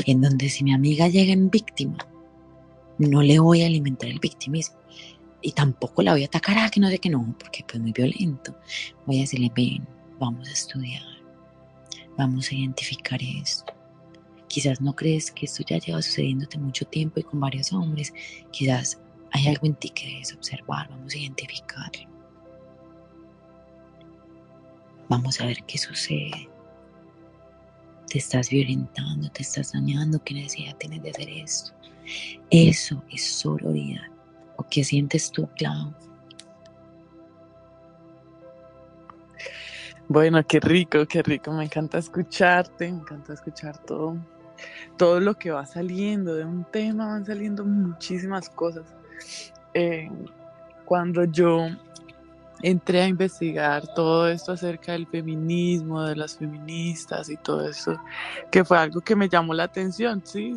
En 0.06 0.20
donde 0.20 0.48
si 0.48 0.64
mi 0.64 0.72
amiga 0.72 1.08
llega 1.08 1.32
en 1.32 1.50
víctima, 1.50 1.98
no 2.98 3.22
le 3.22 3.38
voy 3.38 3.62
a 3.62 3.66
alimentar 3.66 4.08
el 4.08 4.20
victimismo 4.20 4.78
y 5.40 5.52
tampoco 5.52 6.02
la 6.02 6.12
voy 6.12 6.22
a 6.22 6.26
atacar 6.26 6.56
ah, 6.58 6.70
que 6.70 6.80
no 6.80 6.88
sé 6.88 6.98
que 6.98 7.10
no, 7.10 7.34
porque 7.38 7.64
pues 7.66 7.80
muy 7.80 7.92
violento. 7.92 8.56
Voy 9.06 9.18
a 9.18 9.20
decirle, 9.20 9.52
ven, 9.54 9.86
vamos 10.18 10.48
a 10.48 10.52
estudiar, 10.52 11.02
vamos 12.16 12.50
a 12.50 12.54
identificar 12.54 13.20
esto. 13.22 13.72
Quizás 14.48 14.80
no 14.80 14.96
crees 14.96 15.30
que 15.30 15.46
esto 15.46 15.62
ya 15.68 15.78
lleva 15.78 16.02
sucediéndote 16.02 16.58
mucho 16.58 16.84
tiempo 16.86 17.20
y 17.20 17.22
con 17.22 17.38
varios 17.38 17.72
hombres, 17.72 18.12
quizás 18.50 19.00
hay 19.32 19.48
algo 19.48 19.66
en 19.66 19.74
ti 19.74 19.90
que 19.90 20.06
debes 20.06 20.34
observar, 20.34 20.88
vamos 20.88 21.14
a 21.14 21.18
identificarlo. 21.18 22.08
Vamos 25.08 25.40
a 25.40 25.46
ver 25.46 25.62
qué 25.64 25.78
sucede. 25.78 26.48
Te 28.08 28.18
estás 28.18 28.50
violentando, 28.50 29.30
te 29.30 29.42
estás 29.42 29.72
dañando, 29.72 30.22
qué 30.22 30.34
necesidad 30.34 30.76
tienes 30.76 31.02
de 31.02 31.10
hacer 31.10 31.28
esto. 31.28 31.72
Eso 32.50 33.02
es 33.10 33.24
sororidad. 33.24 34.06
¿O 34.56 34.64
qué 34.64 34.82
sientes 34.84 35.30
tú, 35.30 35.48
Clau? 35.56 35.94
Bueno, 40.08 40.42
qué 40.46 40.58
rico, 40.58 41.06
qué 41.06 41.22
rico. 41.22 41.52
Me 41.52 41.64
encanta 41.64 41.98
escucharte, 41.98 42.90
me 42.90 43.00
encanta 43.00 43.34
escuchar 43.34 43.76
todo, 43.84 44.16
todo 44.96 45.20
lo 45.20 45.34
que 45.34 45.50
va 45.50 45.66
saliendo 45.66 46.34
de 46.34 46.46
un 46.46 46.64
tema, 46.64 47.08
van 47.08 47.26
saliendo 47.26 47.64
muchísimas 47.64 48.48
cosas. 48.48 48.97
Cuando 50.84 51.24
yo 51.24 51.68
entré 52.62 53.02
a 53.02 53.06
investigar 53.06 53.86
todo 53.94 54.28
esto 54.28 54.52
acerca 54.52 54.92
del 54.92 55.06
feminismo, 55.06 56.02
de 56.02 56.16
las 56.16 56.36
feministas 56.36 57.28
y 57.28 57.36
todo 57.36 57.68
eso, 57.68 58.00
que 58.50 58.64
fue 58.64 58.78
algo 58.78 59.00
que 59.00 59.14
me 59.14 59.28
llamó 59.28 59.54
la 59.54 59.64
atención, 59.64 60.22
sí, 60.24 60.56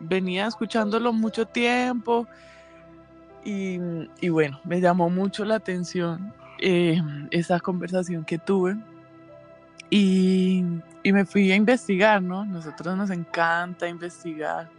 venía 0.00 0.46
escuchándolo 0.46 1.12
mucho 1.12 1.46
tiempo 1.46 2.26
y, 3.44 3.78
bueno, 4.28 4.60
me 4.64 4.80
llamó 4.80 5.10
mucho 5.10 5.44
la 5.44 5.56
atención 5.56 6.32
eh, 6.60 7.00
esa 7.30 7.58
conversación 7.58 8.24
que 8.24 8.38
tuve 8.38 8.76
y, 9.90 10.64
y 11.02 11.12
me 11.12 11.24
fui 11.24 11.50
a 11.50 11.56
investigar, 11.56 12.22
¿no? 12.22 12.44
Nosotros 12.44 12.96
nos 12.96 13.10
encanta 13.10 13.88
investigar 13.88 14.70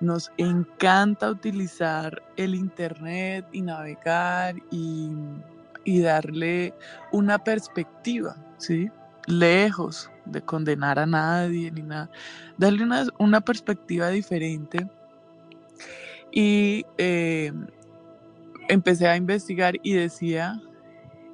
nos 0.00 0.30
encanta 0.36 1.30
utilizar 1.30 2.22
el 2.36 2.54
Internet 2.54 3.46
y 3.52 3.62
navegar 3.62 4.56
y, 4.70 5.10
darle 6.02 6.74
una 7.12 7.38
perspectiva, 7.38 8.36
¿sí? 8.58 8.90
Lejos 9.26 10.10
de 10.24 10.42
condenar 10.42 10.98
a 10.98 11.06
nadie 11.06 11.70
ni 11.70 11.82
nada. 11.82 12.10
Darle 12.58 12.84
una, 13.18 13.40
perspectiva 13.40 14.08
diferente. 14.08 14.88
Y 16.32 16.84
eh, 16.98 17.52
empecé 18.68 19.06
a 19.06 19.16
investigar 19.16 19.76
y 19.82 19.92
decía 19.92 20.60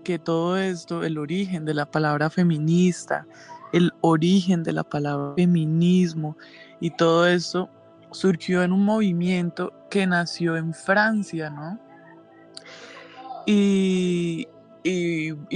que 0.05 0.19
todo 0.19 0.59
esto, 0.59 1.03
el 1.03 1.17
origen 1.17 1.65
de 1.65 1.75
la 1.75 1.91
palabra 1.91 2.29
feminista, 2.29 3.27
el 3.73 3.91
origen 4.03 4.63
de 4.63 4.73
la 4.73 4.85
palabra 4.85 5.35
feminismo 5.35 6.37
y 6.79 6.91
todo 6.91 7.27
esto 7.27 7.71
surgió 8.13 8.63
en 8.63 8.73
un 8.73 8.85
movimiento 8.85 9.73
que 9.91 10.07
nació 10.07 10.57
en 10.57 10.73
Francia, 10.73 11.51
¿no? 11.51 11.79
Y, 13.47 14.47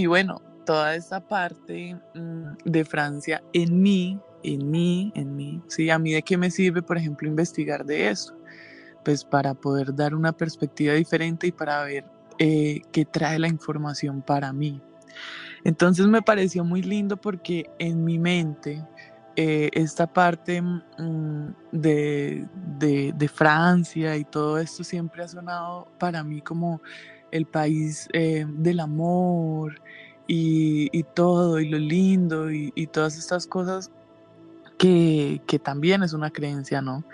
bueno, 0.06 0.42
toda 0.64 0.96
esa 0.96 1.20
parte 1.20 1.96
mm, 2.14 2.56
de 2.64 2.84
Francia 2.84 3.42
en 3.52 3.80
mí, 3.80 4.18
en 4.42 4.70
mí, 4.70 5.12
en 5.14 5.36
mí, 5.36 5.62
¿sí? 5.68 5.90
A 5.90 5.98
mí 5.98 6.12
de 6.12 6.22
qué 6.22 6.36
me 6.36 6.50
sirve, 6.50 6.82
por 6.82 6.96
ejemplo, 6.96 7.28
investigar 7.28 7.84
de 7.84 8.10
eso. 8.10 8.36
pues 9.04 9.24
para 9.24 9.54
poder 9.54 9.94
dar 9.94 10.14
una 10.14 10.32
perspectiva 10.32 10.94
diferente 10.94 11.46
y 11.46 11.52
para 11.52 11.84
ver 11.84 12.04
eh, 12.38 12.82
qué 12.92 13.04
trae 13.04 13.38
la 13.38 13.48
información 13.48 14.20
para 14.22 14.52
mí. 14.52 14.80
Entonces 15.64 16.06
me 16.06 16.22
pareció 16.22 16.64
muy 16.64 16.82
lindo 16.82 17.16
porque 17.16 17.70
en 17.78 18.04
mi 18.04 18.18
mente 18.18 18.84
eh, 19.36 19.70
esta 19.74 20.06
parte 20.06 20.62
mm, 20.62 21.48
de, 21.72 22.46
de, 22.78 23.28
Francia 23.28 24.16
y 24.16 24.24
todo 24.24 24.58
esto 24.58 24.82
siempre 24.82 25.22
ha 25.22 25.28
sonado 25.28 25.88
para 25.98 26.24
mí 26.24 26.40
como 26.40 26.80
el 27.30 27.44
país 27.44 28.08
eh, 28.14 28.46
del 28.48 28.80
amor 28.80 29.80
y, 30.26 30.88
y, 30.90 31.02
todo 31.02 31.60
y 31.60 31.68
lo 31.68 31.78
lindo 31.78 32.50
y, 32.50 32.72
y 32.74 32.86
todas 32.86 33.18
estas 33.18 33.46
cosas 33.46 33.90
que, 34.78 35.42
que, 35.46 35.58
también 35.58 36.02
es 36.02 36.14
una 36.14 36.30
creencia, 36.30 36.80
¿no? 36.80 37.04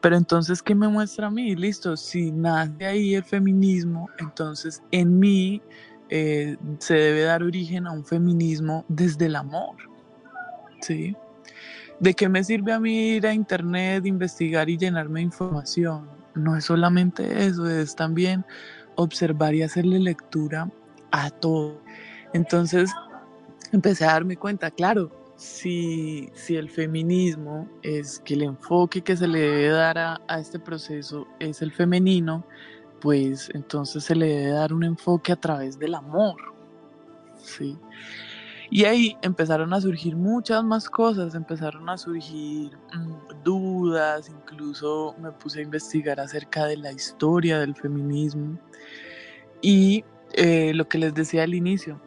Pero 0.00 0.16
entonces, 0.16 0.62
¿qué 0.62 0.74
me 0.74 0.88
muestra 0.88 1.26
a 1.26 1.30
mí? 1.30 1.54
Listo, 1.54 1.96
si 1.96 2.30
nace 2.30 2.86
ahí 2.86 3.14
el 3.14 3.24
feminismo, 3.24 4.08
entonces 4.18 4.82
en 4.90 5.18
mí 5.18 5.60
eh, 6.08 6.56
se 6.78 6.94
debe 6.94 7.22
dar 7.22 7.42
origen 7.42 7.86
a 7.86 7.92
un 7.92 8.04
feminismo 8.04 8.84
desde 8.88 9.26
el 9.26 9.36
amor. 9.36 9.76
¿Sí? 10.80 11.16
¿De 12.00 12.14
qué 12.14 12.28
me 12.28 12.44
sirve 12.44 12.72
a 12.72 12.78
mí 12.78 13.16
ir 13.16 13.26
a 13.26 13.34
internet, 13.34 14.06
investigar 14.06 14.70
y 14.70 14.78
llenarme 14.78 15.20
de 15.20 15.24
información? 15.24 16.08
No 16.34 16.56
es 16.56 16.64
solamente 16.64 17.46
eso, 17.46 17.68
es 17.68 17.96
también 17.96 18.44
observar 18.94 19.54
y 19.54 19.62
hacerle 19.62 19.98
lectura 19.98 20.70
a 21.10 21.30
todo. 21.30 21.80
Entonces 22.32 22.90
empecé 23.72 24.04
a 24.04 24.12
darme 24.12 24.36
cuenta, 24.36 24.70
claro, 24.70 25.10
si, 25.34 26.30
si 26.34 26.56
el 26.56 26.70
feminismo 26.70 27.68
es 27.82 28.20
que 28.20 28.34
el 28.34 28.42
enfoque 28.42 29.02
que 29.02 29.16
se 29.16 29.26
le 29.26 29.40
debe 29.40 29.68
dar 29.68 29.98
a, 29.98 30.20
a 30.28 30.38
este 30.38 30.58
proceso 30.58 31.26
es 31.40 31.62
el 31.62 31.72
femenino, 31.72 32.44
pues 33.00 33.50
entonces 33.54 34.04
se 34.04 34.14
le 34.14 34.26
debe 34.26 34.50
dar 34.50 34.72
un 34.72 34.84
enfoque 34.84 35.32
a 35.32 35.36
través 35.36 35.78
del 35.78 35.94
amor. 35.94 36.36
¿sí? 37.42 37.76
Y 38.70 38.84
ahí 38.84 39.16
empezaron 39.22 39.72
a 39.72 39.80
surgir 39.80 40.16
muchas 40.16 40.62
más 40.62 40.90
cosas, 40.90 41.34
empezaron 41.34 41.88
a 41.88 41.96
surgir 41.96 42.76
mm, 42.94 43.42
dudas, 43.42 44.28
incluso 44.28 45.14
me 45.18 45.32
puse 45.32 45.60
a 45.60 45.62
investigar 45.62 46.20
acerca 46.20 46.66
de 46.66 46.76
la 46.76 46.92
historia 46.92 47.58
del 47.60 47.74
feminismo. 47.74 48.58
Y 49.62 50.04
eh, 50.34 50.72
lo 50.74 50.86
que 50.88 50.98
les 50.98 51.14
decía 51.14 51.44
al 51.44 51.54
inicio, 51.54 52.00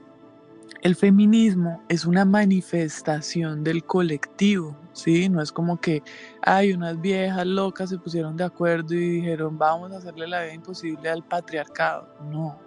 el 0.82 0.96
feminismo 0.96 1.82
es 1.90 2.06
una 2.06 2.26
manifestación 2.26 3.64
del 3.64 3.84
colectivo, 3.84 4.76
¿sí? 4.94 5.30
No 5.30 5.42
es 5.42 5.52
como 5.52 5.80
que 5.80 6.02
hay 6.42 6.74
unas 6.74 7.00
viejas 7.00 7.46
locas 7.46 7.90
se 7.92 8.00
pusieron 8.00 8.36
de 8.36 8.46
acuerdo 8.46 8.96
y 8.96 9.22
dijeron 9.22 9.58
vamos 9.58 9.92
a 9.92 9.98
hacerle 9.98 10.28
la 10.28 10.42
vida 10.42 10.54
imposible 10.54 11.10
al 11.10 11.24
patriarcado. 11.24 12.08
No. 12.32 12.60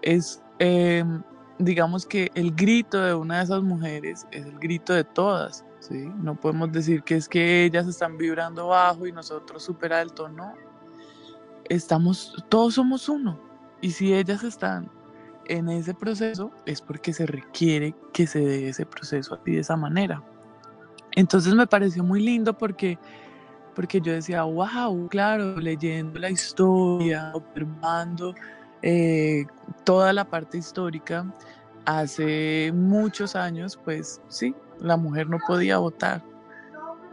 Es, 0.00 0.42
em, 0.60 1.22
digamos 1.58 2.06
que 2.06 2.30
el 2.34 2.54
grito 2.54 3.00
de 3.00 3.14
una 3.14 3.38
de 3.38 3.44
esas 3.44 3.62
mujeres 3.62 4.26
es 4.30 4.46
el 4.46 4.58
grito 4.58 4.92
de 4.92 5.04
todas, 5.04 5.64
¿sí? 5.80 6.10
No 6.22 6.34
podemos 6.34 6.72
decir 6.72 7.02
que 7.02 7.16
es 7.16 7.28
que 7.28 7.64
ellas 7.64 7.86
están 7.86 8.16
vibrando 8.16 8.68
bajo 8.68 9.06
y 9.06 9.12
nosotros 9.12 9.62
súper 9.62 9.92
alto, 9.92 10.28
no. 10.28 10.54
Estamos, 11.68 12.34
todos 12.48 12.74
somos 12.74 13.08
uno. 13.08 13.38
Y 13.80 13.90
si 13.90 14.14
ellas 14.14 14.42
están 14.42 14.90
en 15.46 15.68
ese 15.68 15.94
proceso 15.94 16.50
es 16.66 16.80
porque 16.80 17.12
se 17.12 17.26
requiere 17.26 17.94
que 18.12 18.26
se 18.26 18.40
dé 18.40 18.68
ese 18.68 18.86
proceso 18.86 19.34
así 19.34 19.52
de 19.52 19.60
esa 19.60 19.76
manera. 19.76 20.22
Entonces 21.12 21.54
me 21.54 21.66
pareció 21.66 22.04
muy 22.04 22.22
lindo 22.22 22.56
porque, 22.56 22.98
porque 23.74 24.00
yo 24.00 24.12
decía, 24.12 24.44
wow, 24.44 25.08
claro, 25.08 25.56
leyendo 25.56 26.18
la 26.20 26.30
historia, 26.30 27.32
observando 27.34 28.34
eh, 28.82 29.46
toda 29.84 30.12
la 30.12 30.24
parte 30.24 30.58
histórica, 30.58 31.26
hace 31.84 32.72
muchos 32.74 33.34
años, 33.34 33.78
pues 33.84 34.20
sí, 34.28 34.54
la 34.80 34.96
mujer 34.96 35.28
no 35.28 35.38
podía 35.46 35.78
votar. 35.78 36.22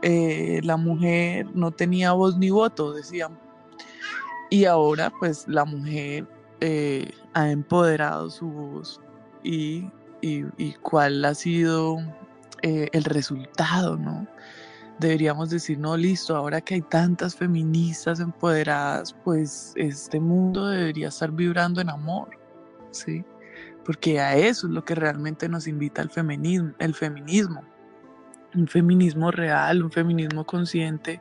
Eh, 0.02 0.60
la 0.64 0.78
mujer 0.78 1.48
no 1.56 1.72
tenía 1.72 2.12
voz 2.12 2.38
ni 2.38 2.50
voto, 2.50 2.94
decían. 2.94 3.40
Y 4.50 4.66
ahora, 4.66 5.12
pues 5.20 5.48
la 5.48 5.66
mujer 5.66 6.28
eh, 6.62 7.12
ha 7.34 7.50
empoderado 7.50 8.30
su 8.30 8.48
voz 8.48 9.02
y, 9.44 9.90
cuál 10.82 11.24
ha 11.24 11.36
sido 11.36 11.98
el 12.64 13.04
resultado, 13.04 13.96
¿no? 13.96 14.28
Deberíamos 15.00 15.50
decir, 15.50 15.78
no, 15.78 15.98
listo, 15.98 16.36
ahora 16.36 16.62
que 16.62 16.76
hay 16.76 16.82
tantas 16.82 17.36
feministas 17.36 18.20
empoderadas, 18.20 19.14
pues 19.24 19.74
este 19.76 20.20
mundo 20.20 20.68
debería 20.68 21.10
estar 21.10 21.32
vibrando 21.32 21.82
en 21.82 21.90
amor, 21.90 22.30
¿sí? 22.92 23.26
Porque 23.84 24.20
a 24.20 24.38
eso 24.38 24.68
es 24.68 24.74
lo 24.74 24.86
que 24.86 24.96
realmente 24.96 25.50
nos 25.50 25.68
invita 25.68 26.02
el 26.02 26.10
feminismo, 26.10 26.72
el 26.80 26.94
feminismo. 26.94 27.62
Un 28.56 28.68
feminismo 28.68 29.32
real, 29.32 29.84
un 29.84 29.92
feminismo 29.92 30.46
consciente, 30.46 31.20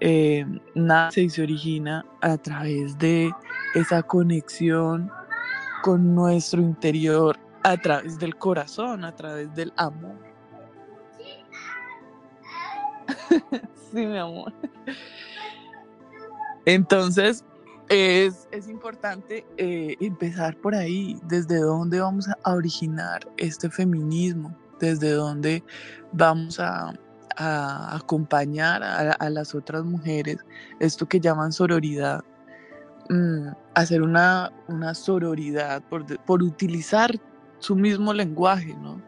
eh, 0.00 0.44
nace 0.74 1.22
y 1.22 1.30
se 1.30 1.42
origina 1.42 2.04
a 2.20 2.36
través 2.38 2.98
de 2.98 3.30
esa 3.74 4.02
conexión 4.02 5.10
con 5.82 6.14
nuestro 6.14 6.60
interior 6.60 7.38
a 7.62 7.76
través 7.76 8.18
del 8.18 8.36
corazón, 8.36 9.04
a 9.04 9.14
través 9.14 9.54
del 9.54 9.72
amor. 9.76 10.16
sí, 13.92 14.06
mi 14.06 14.18
amor. 14.18 14.52
Entonces, 16.64 17.44
es, 17.88 18.48
importante 18.68 19.46
eh, 19.56 19.96
empezar 20.00 20.56
por 20.56 20.74
ahí, 20.74 21.18
desde 21.24 21.60
dónde 21.60 22.00
vamos 22.00 22.28
a 22.28 22.52
originar 22.52 23.20
este 23.36 23.70
feminismo, 23.70 24.56
desde 24.80 25.12
dónde 25.12 25.62
vamos 26.12 26.58
a, 26.60 26.92
acompañar 27.38 28.82
a, 28.82 29.28
las 29.28 29.54
otras 29.54 29.84
mujeres, 29.84 30.38
esto 30.80 31.06
que 31.06 31.20
llaman 31.20 31.52
sororidad, 31.52 32.24
Mm, 33.08 33.50
hacer 33.74 34.02
una, 34.02 34.52
una 34.68 34.94
sororidad 34.94 35.82
por, 35.88 36.04
por, 36.24 36.42
utilizar 36.42 37.12
su 37.58 37.76
mismo 37.76 38.12
lenguaje, 38.12 38.74
¿no? 38.74 39.00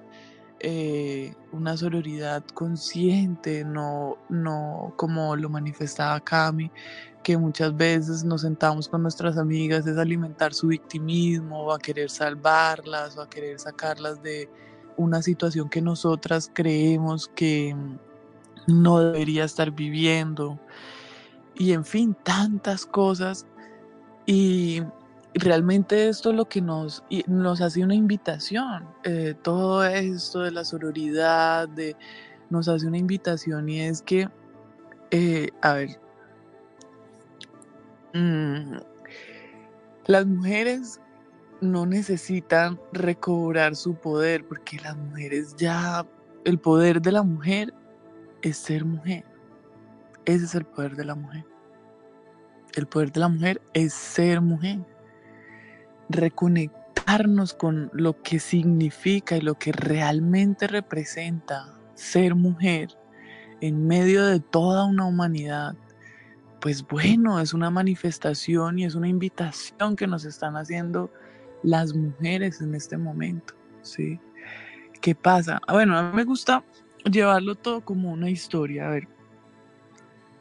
Eh, 0.60 1.34
una 1.52 1.76
sororidad 1.76 2.44
consciente, 2.52 3.64
no, 3.64 4.18
no 4.28 4.92
como 4.96 5.36
lo 5.36 5.48
manifestaba 5.48 6.18
Cami, 6.18 6.70
que 7.22 7.36
muchas 7.36 7.76
veces 7.76 8.24
nos 8.24 8.40
sentamos 8.40 8.88
con 8.88 9.02
nuestras 9.02 9.38
amigas 9.38 9.86
es 9.86 9.96
alimentar 9.98 10.52
su 10.52 10.68
victimismo 10.68 11.64
o 11.64 11.72
a 11.72 11.78
querer 11.78 12.10
salvarlas 12.10 13.16
o 13.16 13.22
a 13.22 13.30
querer 13.30 13.60
sacarlas 13.60 14.20
de 14.22 14.48
una 14.96 15.22
situación 15.22 15.68
que 15.68 15.80
nosotras 15.80 16.50
creemos 16.52 17.28
que 17.28 17.76
no 18.66 18.98
debería 18.98 19.44
estar 19.44 19.70
viviendo. 19.70 20.58
Y 21.54 21.72
en 21.72 21.84
fin, 21.84 22.16
tantas 22.24 22.84
cosas 22.84 23.46
y 24.26 24.82
realmente 25.34 26.08
esto 26.08 26.30
es 26.30 26.36
lo 26.36 26.48
que 26.48 26.60
nos, 26.60 27.04
nos 27.26 27.60
hace 27.60 27.84
una 27.84 27.94
invitación. 27.94 28.86
Eh, 29.04 29.34
todo 29.42 29.84
esto 29.84 30.40
de 30.40 30.50
la 30.50 30.64
sororidad, 30.64 31.68
de, 31.68 31.96
nos 32.50 32.68
hace 32.68 32.86
una 32.86 32.98
invitación 32.98 33.68
y 33.68 33.80
es 33.80 34.02
que, 34.02 34.28
eh, 35.10 35.48
a 35.62 35.74
ver, 35.74 36.00
mm, 38.14 38.76
las 40.06 40.26
mujeres 40.26 41.00
no 41.60 41.86
necesitan 41.86 42.80
recobrar 42.92 43.74
su 43.76 43.94
poder 43.94 44.46
porque 44.46 44.78
las 44.78 44.96
mujeres 44.96 45.54
ya, 45.56 46.06
el 46.44 46.58
poder 46.58 47.02
de 47.02 47.12
la 47.12 47.22
mujer 47.22 47.74
es 48.42 48.56
ser 48.56 48.84
mujer. 48.84 49.24
Ese 50.24 50.44
es 50.44 50.54
el 50.54 50.64
poder 50.64 50.94
de 50.94 51.04
la 51.04 51.14
mujer. 51.14 51.44
El 52.74 52.86
poder 52.86 53.10
de 53.12 53.20
la 53.20 53.28
mujer 53.28 53.60
es 53.72 53.92
ser 53.92 54.40
mujer. 54.40 54.78
Reconectarnos 56.08 57.54
con 57.54 57.90
lo 57.92 58.22
que 58.22 58.38
significa 58.38 59.36
y 59.36 59.40
lo 59.40 59.54
que 59.54 59.72
realmente 59.72 60.66
representa 60.66 61.78
ser 61.94 62.34
mujer 62.34 62.96
en 63.60 63.86
medio 63.86 64.24
de 64.26 64.40
toda 64.40 64.84
una 64.84 65.06
humanidad. 65.06 65.74
Pues 66.60 66.86
bueno, 66.86 67.40
es 67.40 67.54
una 67.54 67.70
manifestación 67.70 68.78
y 68.78 68.84
es 68.84 68.94
una 68.94 69.08
invitación 69.08 69.96
que 69.96 70.06
nos 70.06 70.24
están 70.24 70.56
haciendo 70.56 71.10
las 71.62 71.94
mujeres 71.94 72.60
en 72.60 72.74
este 72.74 72.96
momento, 72.96 73.54
¿sí? 73.82 74.20
¿Qué 75.00 75.14
pasa? 75.14 75.60
Ah, 75.66 75.74
bueno, 75.74 75.96
a 75.96 76.10
mí 76.10 76.16
me 76.16 76.24
gusta 76.24 76.64
llevarlo 77.04 77.54
todo 77.54 77.84
como 77.84 78.12
una 78.12 78.30
historia. 78.30 78.88
A 78.88 78.90
ver, 78.90 79.08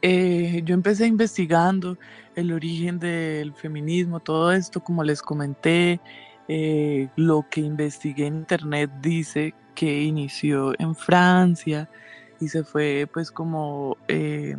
eh, 0.02 0.62
yo 0.64 0.74
empecé 0.74 1.06
investigando 1.06 1.98
el 2.38 2.52
origen 2.52 3.00
del 3.00 3.52
feminismo, 3.52 4.20
todo 4.20 4.52
esto, 4.52 4.80
como 4.80 5.02
les 5.02 5.22
comenté, 5.22 6.00
eh, 6.46 7.08
lo 7.16 7.44
que 7.50 7.60
investigué 7.60 8.26
en 8.26 8.36
internet 8.36 8.90
dice 9.02 9.54
que 9.74 10.02
inició 10.02 10.72
en 10.78 10.94
Francia 10.94 11.90
y 12.40 12.46
se 12.48 12.62
fue 12.62 13.08
pues 13.12 13.32
como 13.32 13.96
eh, 14.06 14.56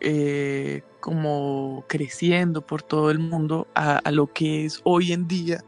eh, 0.00 0.82
como 1.00 1.82
creciendo 1.88 2.60
por 2.60 2.82
todo 2.82 3.10
el 3.10 3.20
mundo 3.20 3.66
a, 3.74 4.02
lo 4.10 4.26
que 4.26 4.66
es 4.66 4.82
hoy 4.84 5.12
en 5.12 5.26
día, 5.26 5.64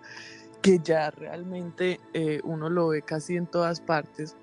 que 0.61 0.79
ya 0.79 1.11
realmente 1.11 2.01
uno 2.45 2.69
lo 2.69 2.89
ve 2.89 3.01
casi 3.01 3.37
en 3.37 3.47
todas 3.47 3.81
partes. 3.81 4.37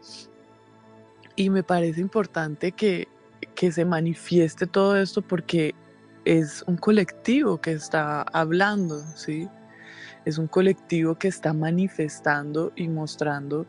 Y 1.35 1.51
me 1.51 1.61
parece 1.61 2.01
importante 2.01 2.71
que, 2.71 3.07
que 3.53 3.71
se 3.71 3.85
manifieste 3.85 4.65
todo 4.65 4.97
esto 4.97 5.21
porque 5.21 5.75
es 6.25 6.63
un 6.67 6.77
colectivo 6.77 7.59
que 7.59 7.71
está 7.71 8.21
hablando, 8.21 9.01
¿sí? 9.15 9.47
Es 10.25 10.37
un 10.37 10.47
colectivo 10.47 11.15
que 11.15 11.27
está 11.27 11.53
manifestando 11.53 12.71
y 12.75 12.87
mostrando 12.87 13.65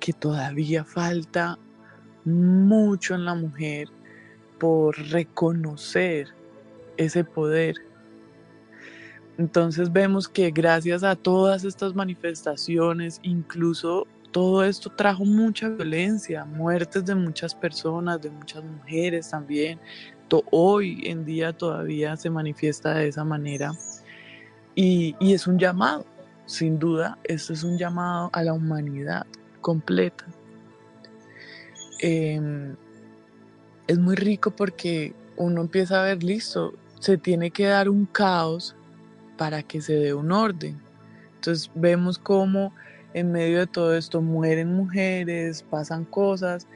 que 0.00 0.12
todavía 0.12 0.84
falta 0.84 1.58
mucho 2.24 3.14
en 3.14 3.24
la 3.24 3.34
mujer 3.34 3.88
por 4.58 4.96
reconocer 5.10 6.28
ese 6.96 7.24
poder. 7.24 7.74
Entonces 9.38 9.92
vemos 9.92 10.28
que 10.28 10.50
gracias 10.50 11.02
a 11.02 11.16
todas 11.16 11.64
estas 11.64 11.94
manifestaciones, 11.94 13.18
incluso 13.22 14.06
todo 14.30 14.64
esto 14.64 14.90
trajo 14.90 15.24
mucha 15.24 15.68
violencia, 15.68 16.44
muertes 16.44 17.04
de 17.04 17.14
muchas 17.14 17.54
personas, 17.54 18.20
de 18.20 18.30
muchas 18.30 18.64
mujeres 18.64 19.30
también. 19.30 19.78
Hoy 20.50 21.02
en 21.04 21.24
día 21.24 21.52
todavía 21.52 22.16
se 22.16 22.30
manifiesta 22.30 22.94
de 22.94 23.08
esa 23.08 23.24
manera. 23.24 23.72
Y, 24.74 25.14
es 25.20 25.46
un 25.46 25.58
llamado, 25.58 26.06
sin 26.46 26.78
duda, 26.78 27.18
esto 27.24 27.52
es 27.52 27.62
un 27.62 27.76
llamado 27.76 28.30
a 28.32 28.42
la 28.42 28.54
humanidad 28.54 29.26
completa. 29.60 30.24
Em, 32.00 32.74
es 33.86 33.98
muy 33.98 34.16
rico 34.16 34.50
porque 34.50 35.14
uno 35.36 35.60
empieza 35.60 36.00
a 36.00 36.04
ver, 36.04 36.22
listo, 36.22 36.72
se 37.00 37.18
tiene 37.18 37.50
que 37.50 37.66
dar 37.66 37.88
un 37.88 38.06
caos 38.06 38.74
para 39.36 39.62
que 39.62 39.80
se 39.80 39.94
dé 39.94 40.14
un 40.14 40.32
orden. 40.32 40.80
Entonces 41.34 41.70
vemos 41.74 42.18
cómo 42.18 42.72
en 43.14 43.32
medio 43.32 43.58
de 43.58 43.66
todo 43.66 43.94
esto 43.94 44.22
mueren 44.22 44.74
mujeres, 44.74 45.62
pasan 45.62 46.04
cosas 46.04 46.66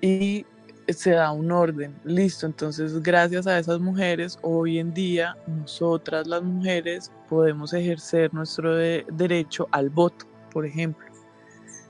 y 0.00 0.44
se 0.92 1.12
da 1.12 1.32
un 1.32 1.50
orden. 1.50 1.94
Listo, 2.04 2.46
entonces 2.46 3.02
gracias 3.02 3.46
a 3.46 3.58
esas 3.58 3.80
mujeres, 3.80 4.38
hoy 4.42 4.78
en 4.78 4.92
día 4.92 5.36
nosotras 5.46 6.26
las 6.26 6.42
mujeres 6.42 7.10
podemos 7.28 7.72
ejercer 7.72 8.32
nuestro 8.34 8.74
derecho 8.76 9.68
al 9.70 9.90
voto, 9.90 10.26
por 10.52 10.66
ejemplo. 10.66 11.06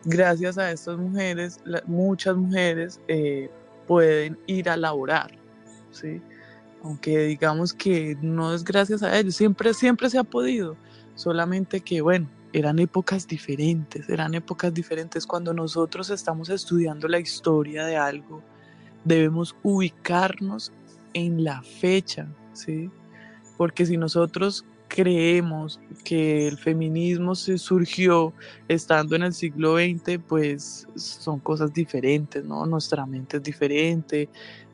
Gracias 0.04 0.56
a 0.58 0.70
estas 0.70 0.96
mujeres, 0.96 1.60
muchas 1.86 2.36
mujeres 2.36 3.00
eh, 3.08 3.50
pueden 3.86 4.38
ir 4.46 4.68
a 4.70 4.76
laborar, 4.76 5.30
¿sí? 5.90 6.22
Aunque 6.82 7.18
digamos 7.26 7.74
que 7.74 8.16
no 8.22 8.54
es 8.54 8.64
gracias 8.64 9.02
a 9.02 9.18
ellos, 9.18 9.36
siempre, 9.36 9.74
siempre 9.74 10.08
se 10.08 10.18
ha 10.18 10.24
podido, 10.24 10.76
solamente 11.14 11.80
que, 11.80 12.00
bueno, 12.00 12.30
eran 12.52 12.78
épocas 12.78 13.26
diferentes, 13.26 14.08
eran 14.08 14.34
épocas 14.34 14.72
diferentes 14.74 15.26
cuando 15.26 15.52
nosotros 15.54 16.10
estamos 16.10 16.48
estudiando 16.48 17.06
la 17.06 17.18
historia 17.18 17.84
de 17.84 17.96
algo, 17.96 18.42
debemos 19.04 19.56
ubicarnos 19.62 20.72
en 21.14 21.44
la 21.44 21.62
fecha, 21.62 22.28
¿sí? 22.52 22.90
Porque 23.56 23.86
si 23.86 23.96
nosotros 23.96 24.64
creemos 24.88 25.80
que 26.04 26.48
el 26.48 26.58
feminismo 26.58 27.34
se 27.34 27.58
surgió 27.58 28.32
estando 28.68 29.14
en 29.14 29.22
el 29.22 29.32
siglo 29.32 29.76
XX, 29.76 30.18
pues 30.26 30.86
son 30.96 31.38
cosas 31.38 31.72
diferentes, 31.72 32.44
¿no? 32.44 32.66
Nuestra 32.66 33.06
mente 33.06 33.36
es 33.36 33.42
diferente, 33.42 34.28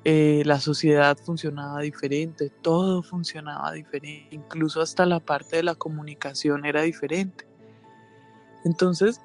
eh, 0.05 0.43
la 0.47 0.59
sociedad 0.59 1.19
funcionaba 1.19 1.81
diferente, 1.81 2.51
todo 2.63 3.03
funcionaba 3.03 3.73
diferente, 3.73 4.29
incluso 4.31 4.81
hasta 4.81 5.05
la 5.05 5.21
parte 5.21 5.57
de 5.57 5.65
la 5.65 5.75
comunicación 5.75 6.65
era 6.65 6.83
diferente. 6.83 7.47
Entonces, 8.65 9.21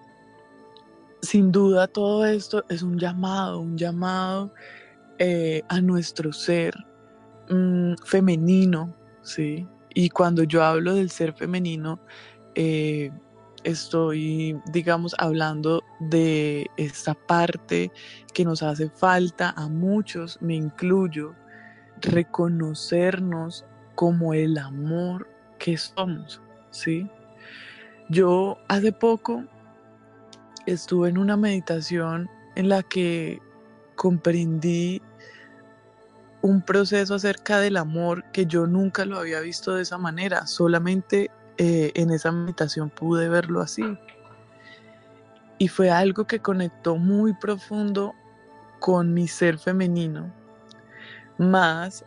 sin 1.21 1.51
duda 1.51 1.87
todo 1.87 2.25
esto 2.25 2.65
es 2.67 2.81
un 2.81 2.99
llamado, 2.99 3.59
un 3.59 3.77
llamado 3.77 4.53
eh, 5.23 5.61
a 5.69 5.79
nuestro 5.81 6.33
ser 6.33 6.73
mm, 7.47 7.93
femenino, 8.03 8.91
¿sí? 9.21 9.67
Y 9.93 10.09
cuando 10.09 10.41
yo 10.41 10.63
hablo 10.63 10.95
del 10.95 11.11
ser 11.11 11.33
femenino, 11.33 11.99
eh, 12.55 13.11
estoy, 13.63 14.59
digamos, 14.71 15.13
hablando 15.19 15.83
de 15.99 16.65
esta 16.75 17.13
parte 17.13 17.91
que 18.33 18.43
nos 18.43 18.63
hace 18.63 18.89
falta 18.89 19.51
a 19.51 19.67
muchos, 19.67 20.41
me 20.41 20.55
incluyo, 20.55 21.35
reconocernos 22.01 23.63
como 23.93 24.33
el 24.33 24.57
amor 24.57 25.29
que 25.59 25.77
somos, 25.77 26.41
¿sí? 26.71 27.07
Yo 28.09 28.57
hace 28.69 28.91
poco 28.91 29.45
estuve 30.65 31.09
en 31.09 31.19
una 31.19 31.37
meditación 31.37 32.27
en 32.55 32.69
la 32.69 32.81
que 32.81 33.39
comprendí 33.95 34.99
un 36.41 36.61
proceso 36.61 37.15
acerca 37.15 37.59
del 37.59 37.77
amor 37.77 38.23
que 38.31 38.45
yo 38.45 38.65
nunca 38.65 39.05
lo 39.05 39.19
había 39.19 39.39
visto 39.41 39.75
de 39.75 39.83
esa 39.83 39.97
manera, 39.97 40.47
solamente 40.47 41.29
eh, 41.57 41.91
en 41.95 42.11
esa 42.11 42.31
meditación 42.31 42.89
pude 42.89 43.29
verlo 43.29 43.61
así. 43.61 43.83
Y 45.57 45.67
fue 45.67 45.91
algo 45.91 46.25
que 46.25 46.39
conectó 46.39 46.97
muy 46.97 47.33
profundo 47.33 48.15
con 48.79 49.13
mi 49.13 49.27
ser 49.27 49.59
femenino, 49.59 50.33
más 51.37 52.03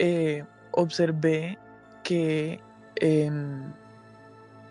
eh, 0.00 0.44
observé 0.72 1.58
que, 2.02 2.60
em, 2.96 3.72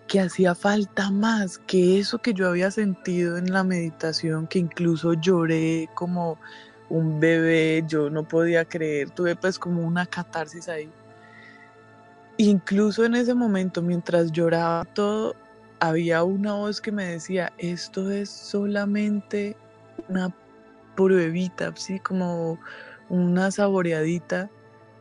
que 0.08 0.20
hacía 0.20 0.56
falta 0.56 1.10
más 1.10 1.58
que 1.60 2.00
eso 2.00 2.20
que 2.20 2.34
yo 2.34 2.50
había 2.50 2.72
sentido 2.72 3.38
en 3.38 3.52
la 3.52 3.64
meditación, 3.64 4.48
que 4.48 4.60
incluso 4.60 5.14
lloré 5.14 5.90
como 5.94 6.38
un 6.90 7.20
bebé, 7.20 7.84
yo 7.88 8.10
no 8.10 8.28
podía 8.28 8.66
creer, 8.66 9.10
tuve 9.12 9.36
pues 9.36 9.60
como 9.60 9.86
una 9.86 10.06
catarsis 10.06 10.70
ahí. 10.70 10.90
Incluso 12.38 13.04
en 13.04 13.16
ese 13.16 13.34
momento, 13.34 13.82
mientras 13.82 14.32
lloraba 14.32 14.86
todo, 14.86 15.36
había 15.80 16.24
una 16.24 16.54
voz 16.54 16.82
que 16.82 16.92
me 16.92 17.06
decía, 17.06 17.52
esto 17.58 18.12
es 18.12 18.30
solamente 18.30 19.56
una 20.08 20.34
pruebita, 20.96 21.70
así 21.70 22.00
como 22.00 22.60
una 23.10 23.52
saboreadita 23.52 24.50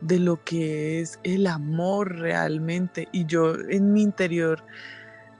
de 0.01 0.19
lo 0.19 0.43
que 0.43 1.01
es 1.01 1.19
el 1.23 1.47
amor 1.47 2.17
realmente. 2.17 3.07
Y 3.11 3.25
yo 3.25 3.55
en 3.69 3.93
mi 3.93 4.03
interior 4.03 4.63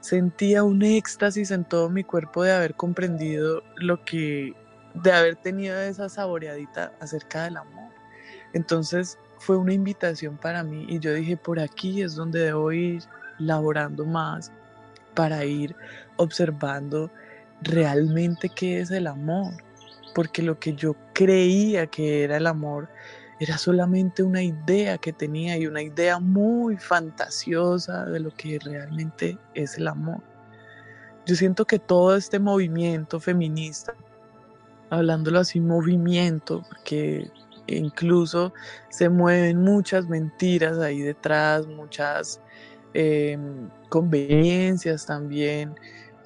sentía 0.00 0.62
un 0.62 0.82
éxtasis 0.82 1.50
en 1.50 1.64
todo 1.64 1.90
mi 1.90 2.04
cuerpo 2.04 2.42
de 2.42 2.52
haber 2.52 2.74
comprendido 2.74 3.62
lo 3.76 4.04
que 4.04 4.54
de 4.94 5.12
haber 5.12 5.36
tenido 5.36 5.78
esa 5.78 6.08
saboreadita 6.08 6.92
acerca 7.00 7.44
del 7.44 7.56
amor. 7.56 7.90
Entonces 8.52 9.18
fue 9.38 9.56
una 9.56 9.72
invitación 9.72 10.36
para 10.36 10.62
mí 10.62 10.86
y 10.88 10.98
yo 10.98 11.14
dije, 11.14 11.36
por 11.36 11.60
aquí 11.60 12.02
es 12.02 12.14
donde 12.14 12.40
debo 12.40 12.72
ir 12.72 13.02
laborando 13.38 14.04
más 14.04 14.50
para 15.14 15.44
ir 15.44 15.74
observando 16.16 17.10
realmente 17.62 18.48
qué 18.48 18.80
es 18.80 18.90
el 18.90 19.06
amor. 19.06 19.54
Porque 20.14 20.42
lo 20.42 20.58
que 20.58 20.74
yo 20.74 20.96
creía 21.12 21.86
que 21.86 22.24
era 22.24 22.38
el 22.38 22.46
amor 22.46 22.88
era 23.40 23.56
solamente 23.56 24.22
una 24.22 24.42
idea 24.42 24.98
que 24.98 25.12
tenía 25.12 25.56
y 25.56 25.66
una 25.66 25.82
idea 25.82 26.18
muy 26.18 26.76
fantasiosa 26.76 28.04
de 28.06 28.18
lo 28.20 28.30
que 28.32 28.58
realmente 28.58 29.38
es 29.54 29.76
el 29.78 29.86
amor. 29.86 30.20
Yo 31.24 31.36
siento 31.36 31.64
que 31.64 31.78
todo 31.78 32.16
este 32.16 32.40
movimiento 32.40 33.20
feminista 33.20 33.94
hablándolo 34.90 35.40
así, 35.40 35.60
movimiento, 35.60 36.62
porque 36.68 37.30
incluso 37.66 38.52
se 38.88 39.08
mueven 39.08 39.62
muchas 39.62 40.08
mentiras 40.08 40.78
ahí 40.78 41.00
detrás, 41.00 41.66
muchas 41.66 42.40
em, 42.94 43.68
conveniencias 43.88 45.06
también. 45.06 45.74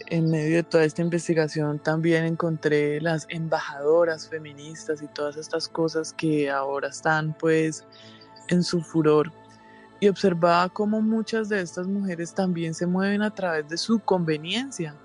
En 0.07 0.31
medio 0.31 0.57
de 0.57 0.63
toda 0.63 0.85
esta 0.85 1.03
investigación 1.03 1.79
también 1.79 2.25
encontré 2.25 3.01
las 3.01 3.27
embajadoras 3.29 4.29
feministas 4.29 5.03
y 5.03 5.07
todas 5.09 5.37
estas 5.37 5.69
cosas 5.69 6.13
que 6.13 6.51
ahora 6.51 6.89
están 6.89 7.37
pues 7.39 7.87
en 8.49 8.63
su 8.63 8.83
furor 8.83 9.33
y 10.03 10.09
observaba 10.09 10.69
cómo 10.69 11.01
muchas 11.01 11.49
de 11.49 11.61
estas 11.61 11.87
mujeres 11.87 12.35
también 12.35 12.75
se 12.75 12.87
mueven 12.87 13.23
a 13.23 13.33
través 13.33 13.69
de 13.69 13.77
su 13.77 14.01
conveniencia. 14.01 14.97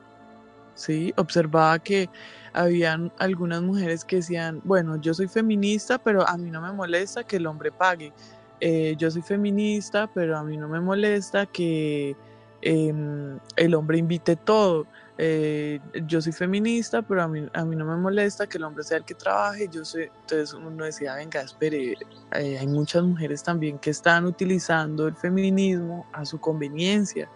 ¿sí? 0.73 1.13
Observaba 1.17 1.77
que 1.77 2.09
habían 2.57 3.11
algunas 3.19 3.61
mujeres 3.61 4.03
que 4.03 4.17
decían, 4.17 4.61
bueno, 4.63 4.99
yo 4.99 5.13
soy 5.13 5.27
feminista, 5.27 5.99
pero 5.99 6.27
a 6.27 6.37
mí 6.37 6.49
no 6.49 6.59
me 6.59 6.71
molesta 6.71 7.23
que 7.23 7.35
el 7.35 7.45
hombre 7.45 7.71
pague. 7.71 8.11
Eh, 8.59 8.95
yo 8.97 9.11
soy 9.11 9.21
feminista, 9.21 10.07
pero 10.11 10.35
a 10.35 10.43
mí 10.43 10.57
no 10.57 10.67
me 10.67 10.79
molesta 10.81 11.45
que 11.45 12.15
em, 12.61 13.37
el 13.55 13.75
hombre 13.75 13.99
invite 13.99 14.35
todo. 14.35 14.87
eh, 15.19 15.79
yo 16.05 16.21
soy 16.21 16.31
feminista, 16.31 17.01
pero 17.01 17.23
a 17.23 17.27
mí, 17.27 17.47
a 17.53 17.65
mí 17.65 17.75
no 17.75 17.85
me 17.85 17.95
molesta 17.95 18.47
que 18.47 18.57
el 18.57 18.63
hombre 18.63 18.83
sea 18.83 18.97
el 18.97 19.03
que 19.03 19.15
trabaje, 19.15 19.67
yo 19.71 19.83
soy, 19.83 20.03
entonces 20.21 20.53
uno 20.53 20.85
decía, 20.85 21.15
venga, 21.15 21.41
espere, 21.41 21.93
eh, 22.33 22.57
hay 22.59 22.67
muchas 22.67 23.03
mujeres 23.03 23.41
también 23.43 23.79
que 23.79 23.89
están 23.89 24.25
utilizando 24.25 25.07
el 25.07 25.15
feminismo 25.15 26.05
a 26.13 26.23
su 26.23 26.39
conveniencia, 26.39 27.27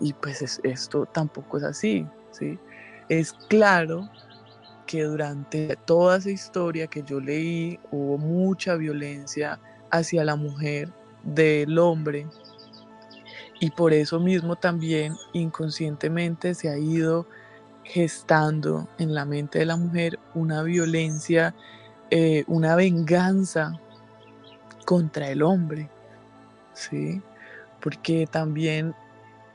y 0.00 0.12
pues 0.14 0.60
esto 0.62 1.06
tampoco 1.06 1.58
es 1.58 1.64
así, 1.64 2.06
¿sí? 2.30 2.58
Es 3.08 3.32
claro 3.48 4.08
que 4.86 5.02
durante 5.02 5.76
toda 5.84 6.18
esa 6.18 6.30
historia 6.30 6.86
que 6.86 7.02
yo 7.02 7.20
leí 7.20 7.78
hubo 7.90 8.18
mucha 8.18 8.76
violencia 8.76 9.58
hacia 9.90 10.24
la 10.24 10.36
mujer 10.36 10.88
del 11.22 11.78
hombre 11.78 12.26
y 13.60 13.70
por 13.70 13.92
eso 13.92 14.20
mismo 14.20 14.56
también 14.56 15.16
inconscientemente 15.32 16.54
se 16.54 16.68
ha 16.68 16.78
ido 16.78 17.26
gestando 17.84 18.88
en 18.98 19.14
la 19.14 19.24
mente 19.24 19.60
de 19.60 19.66
la 19.66 19.76
mujer 19.76 20.18
una 20.34 20.62
violencia, 20.62 21.54
eh, 22.10 22.44
una 22.46 22.74
venganza 22.76 23.72
contra 24.84 25.30
el 25.30 25.42
hombre, 25.42 25.88
¿sí? 26.74 27.22
Porque 27.80 28.26
también 28.26 28.94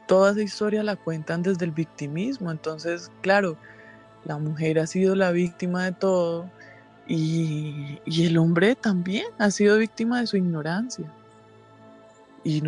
toda 0.08 0.32
esa 0.32 0.42
historia 0.42 0.84
la 0.84 0.96
cuentan 0.96 1.44
desde 1.44 1.66
el 1.66 1.72
victimismo, 1.72 2.52
entonces, 2.52 3.12
claro, 3.22 3.58
la 4.26 4.38
mujer 4.38 4.80
ha 4.80 4.88
sido 4.88 5.16
la 5.16 5.32
víctima 5.32 5.86
de 5.86 5.92
todo 5.94 6.50
y, 7.08 8.00
el 8.06 8.38
hombre 8.38 8.76
también 8.76 9.26
ha 9.38 9.52
sido 9.52 9.78
víctima 9.78 10.22
de 10.22 10.28
su 10.28 10.38
ignorancia 10.38 11.12
y 12.44 12.62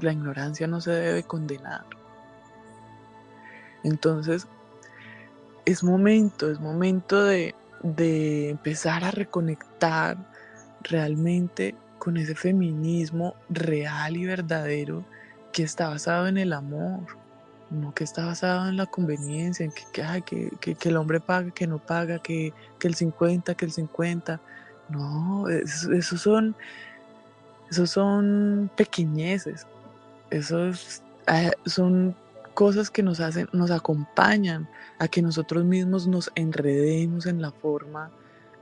la 0.00 0.12
ignorancia 0.12 0.66
no 0.66 0.80
se 0.80 0.92
debe 0.92 1.22
condenar. 1.22 1.84
Entonces, 3.82 4.46
es 5.64 5.82
momento, 5.82 6.50
es 6.50 6.60
momento 6.60 7.24
de 7.24 7.54
empezar 8.50 9.04
a 9.04 9.10
reconectar 9.10 10.16
realmente 10.82 11.74
con 11.98 12.16
ese 12.16 12.34
feminismo 12.34 13.34
real 13.48 14.16
y 14.16 14.26
verdadero 14.26 15.04
que 15.52 15.62
está 15.62 15.88
basado 15.88 16.28
en 16.28 16.38
el 16.38 16.52
amor, 16.52 17.17
no 17.70 17.92
que 17.94 18.04
está 18.04 18.24
basado 18.24 18.68
en 18.68 18.76
la 18.76 18.86
conveniencia, 18.86 19.64
en 19.64 19.72
que, 19.72 20.50
que, 20.60 20.74
que, 20.74 20.88
el 20.88 20.96
hombre 20.96 21.20
paga, 21.20 21.50
que 21.50 21.66
no 21.66 21.78
paga, 21.78 22.18
que, 22.18 22.52
el 22.80 22.94
50, 22.94 23.54
que 23.54 23.64
el 23.64 23.72
50. 23.72 24.40
No, 24.88 25.48
esos 25.48 26.22
son 26.22 26.56
esos 27.70 27.90
son 27.90 28.70
pequeñeces, 28.76 29.66
esos 30.30 31.02
ah, 31.26 31.50
son 31.66 32.16
cosas 32.54 32.90
que 32.90 33.02
nos 33.02 33.20
hacen, 33.20 33.48
nos 33.52 33.70
acompañan 33.70 34.68
a 34.98 35.06
que 35.06 35.20
nosotros 35.20 35.64
mismos 35.64 36.06
nos 36.06 36.30
enredemos 36.34 37.26
en 37.26 37.42
la 37.42 37.52
forma 37.52 38.10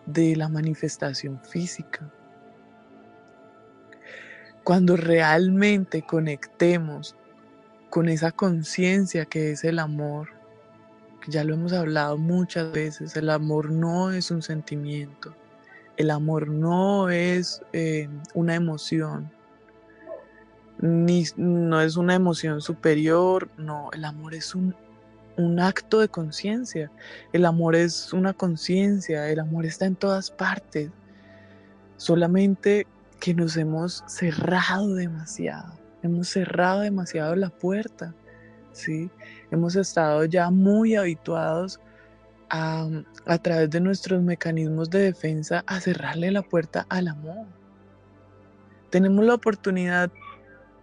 de 0.07 0.37
la 0.37 0.49
manifestación 0.49 1.41
física. 1.41 2.11
Cuando 4.65 4.97
realmente 4.97 6.03
conectemos 6.03 7.15
con 7.97 8.11
esa 8.11 8.31
conciencia 8.31 9.25
que 9.25 9.53
es 9.53 9.65
el 9.65 9.79
amor, 9.79 10.29
ya 11.29 11.45
lo 11.45 11.55
hemos 11.55 11.73
hablado 11.73 12.19
muchas 12.19 12.71
veces, 12.71 13.17
el 13.17 13.31
amor 13.31 13.71
no 13.71 14.11
es 14.11 14.31
un 14.31 14.43
sentimiento, 14.43 15.35
el 15.97 16.11
amor 16.11 16.47
no 16.47 17.09
es 17.09 17.63
eh, 17.73 18.07
una 18.35 18.55
emoción, 18.55 19.33
ni 20.79 21.25
no 21.39 21.81
es 21.81 21.97
una 21.97 22.15
emoción 22.15 22.61
superior, 22.61 23.49
no, 23.57 23.89
el 23.95 24.05
amor 24.05 24.35
es 24.35 24.55
un 24.55 24.75
acto 25.59 26.01
de 26.01 26.09
conciencia, 26.09 26.91
el 27.33 27.47
amor 27.47 27.77
es 27.77 28.13
una 28.13 28.35
conciencia, 28.35 29.27
el 29.31 29.41
amor 29.41 29.65
está 29.65 29.87
en 29.87 29.97
todas 29.97 30.31
partes, 30.31 30.91
solamente 31.97 32.87
que 33.21 33.33
nos 33.33 33.57
hemos 33.57 34.05
cerrado 34.07 34.95
demasiado, 34.97 35.86
hemos 36.07 36.29
cerrado 36.29 36.81
demasiado 36.81 37.37
la 37.37 37.51
puerta, 37.51 38.15
¿sí? 38.73 39.11
Hemos 39.51 39.77
estado 39.77 40.25
ya 40.25 40.51
muy 40.51 40.97
habituados 40.97 41.81
a, 42.51 42.89
a 43.27 43.39
través 43.39 43.71
de 43.71 43.81
nuestros 43.81 44.23
mecanismos 44.23 44.91
de 44.91 45.01
defensa 45.01 45.65
a 45.67 45.81
cerrarle 45.81 46.31
la 46.31 46.43
puerta 46.43 46.87
al 46.89 47.09
amor. 47.09 47.47
Tenemos 48.91 49.25
la 49.25 49.35
oportunidad 49.35 50.11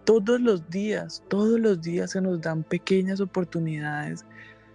todos 0.06 0.40
los 0.40 0.70
días, 0.70 1.24
todos 1.30 1.60
los 1.60 1.82
días 1.82 2.12
se 2.12 2.22
nos 2.22 2.42
dan 2.42 2.64
pequeñas 2.64 3.22
oportunidades 3.22 4.26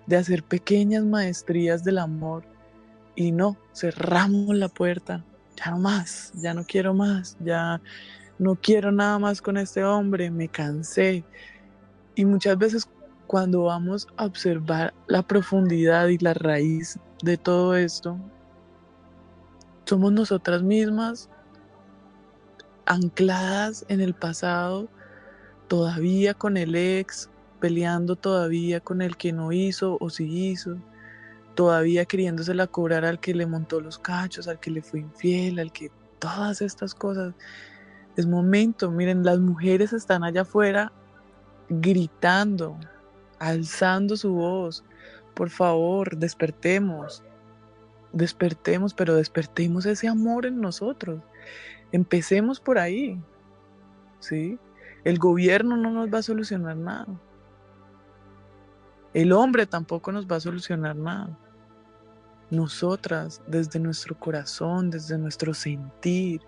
de 0.06 0.16
hacer 0.16 0.42
pequeñas 0.42 1.04
maestrías 1.04 1.84
del 1.84 1.98
amor 1.98 2.44
y 3.14 3.32
no, 3.32 3.58
cerramos 3.74 4.56
la 4.56 4.68
puerta, 4.68 5.24
ya 5.56 5.70
no 5.70 5.78
más, 5.78 6.32
ya 6.34 6.54
no 6.54 6.64
quiero 6.64 6.94
más, 6.94 7.36
ya 7.40 7.80
no 8.38 8.56
quiero 8.56 8.92
nada 8.92 9.18
más 9.18 9.42
con 9.42 9.56
este 9.56 9.84
hombre, 9.84 10.30
me 10.30 10.48
cansé. 10.48 11.24
Y 12.14 12.24
muchas 12.24 12.56
veces 12.58 12.88
cuando 13.26 13.64
vamos 13.64 14.08
a 14.16 14.24
observar 14.24 14.94
la 15.06 15.22
profundidad 15.22 16.08
y 16.08 16.18
la 16.18 16.34
raíz 16.34 16.98
de 17.22 17.36
todo 17.36 17.76
esto, 17.76 18.18
somos 19.84 20.12
nosotras 20.12 20.62
mismas 20.62 21.28
ancladas 22.86 23.84
en 23.88 24.00
el 24.00 24.14
pasado, 24.14 24.88
todavía 25.66 26.34
con 26.34 26.56
el 26.56 26.74
ex, 26.74 27.28
peleando 27.60 28.16
todavía 28.16 28.80
con 28.80 29.02
el 29.02 29.16
que 29.16 29.32
no 29.32 29.52
hizo 29.52 29.98
o 30.00 30.10
sí 30.10 30.48
hizo, 30.48 30.78
todavía 31.54 32.04
queriéndosela 32.04 32.66
cobrar 32.66 33.04
al 33.04 33.20
que 33.20 33.34
le 33.34 33.46
montó 33.46 33.80
los 33.80 33.98
cachos, 33.98 34.48
al 34.48 34.60
que 34.60 34.70
le 34.70 34.80
fue 34.80 35.00
infiel, 35.00 35.58
al 35.58 35.72
que 35.72 35.90
todas 36.18 36.62
estas 36.62 36.94
cosas. 36.94 37.34
Es 38.18 38.26
momento, 38.26 38.90
miren, 38.90 39.22
las 39.22 39.38
mujeres 39.38 39.92
están 39.92 40.24
allá 40.24 40.40
afuera 40.42 40.90
gritando, 41.68 42.76
alzando 43.38 44.16
su 44.16 44.32
voz. 44.32 44.82
Por 45.34 45.50
favor, 45.50 46.16
despertemos. 46.16 47.22
Despertemos, 48.12 48.92
pero 48.92 49.14
despertemos 49.14 49.86
ese 49.86 50.08
amor 50.08 50.46
en 50.46 50.60
nosotros. 50.60 51.20
Empecemos 51.92 52.58
por 52.58 52.80
ahí. 52.80 53.22
¿Sí? 54.18 54.58
El 55.04 55.20
gobierno 55.20 55.76
no 55.76 55.88
nos 55.92 56.12
va 56.12 56.18
a 56.18 56.22
solucionar 56.22 56.76
nada. 56.76 57.06
El 59.14 59.30
hombre 59.30 59.64
tampoco 59.64 60.10
nos 60.10 60.26
va 60.26 60.34
a 60.34 60.40
solucionar 60.40 60.96
nada. 60.96 61.38
Nosotras, 62.50 63.40
desde 63.46 63.78
nuestro 63.78 64.18
corazón, 64.18 64.90
desde 64.90 65.16
nuestro 65.18 65.54
sentir, 65.54 66.40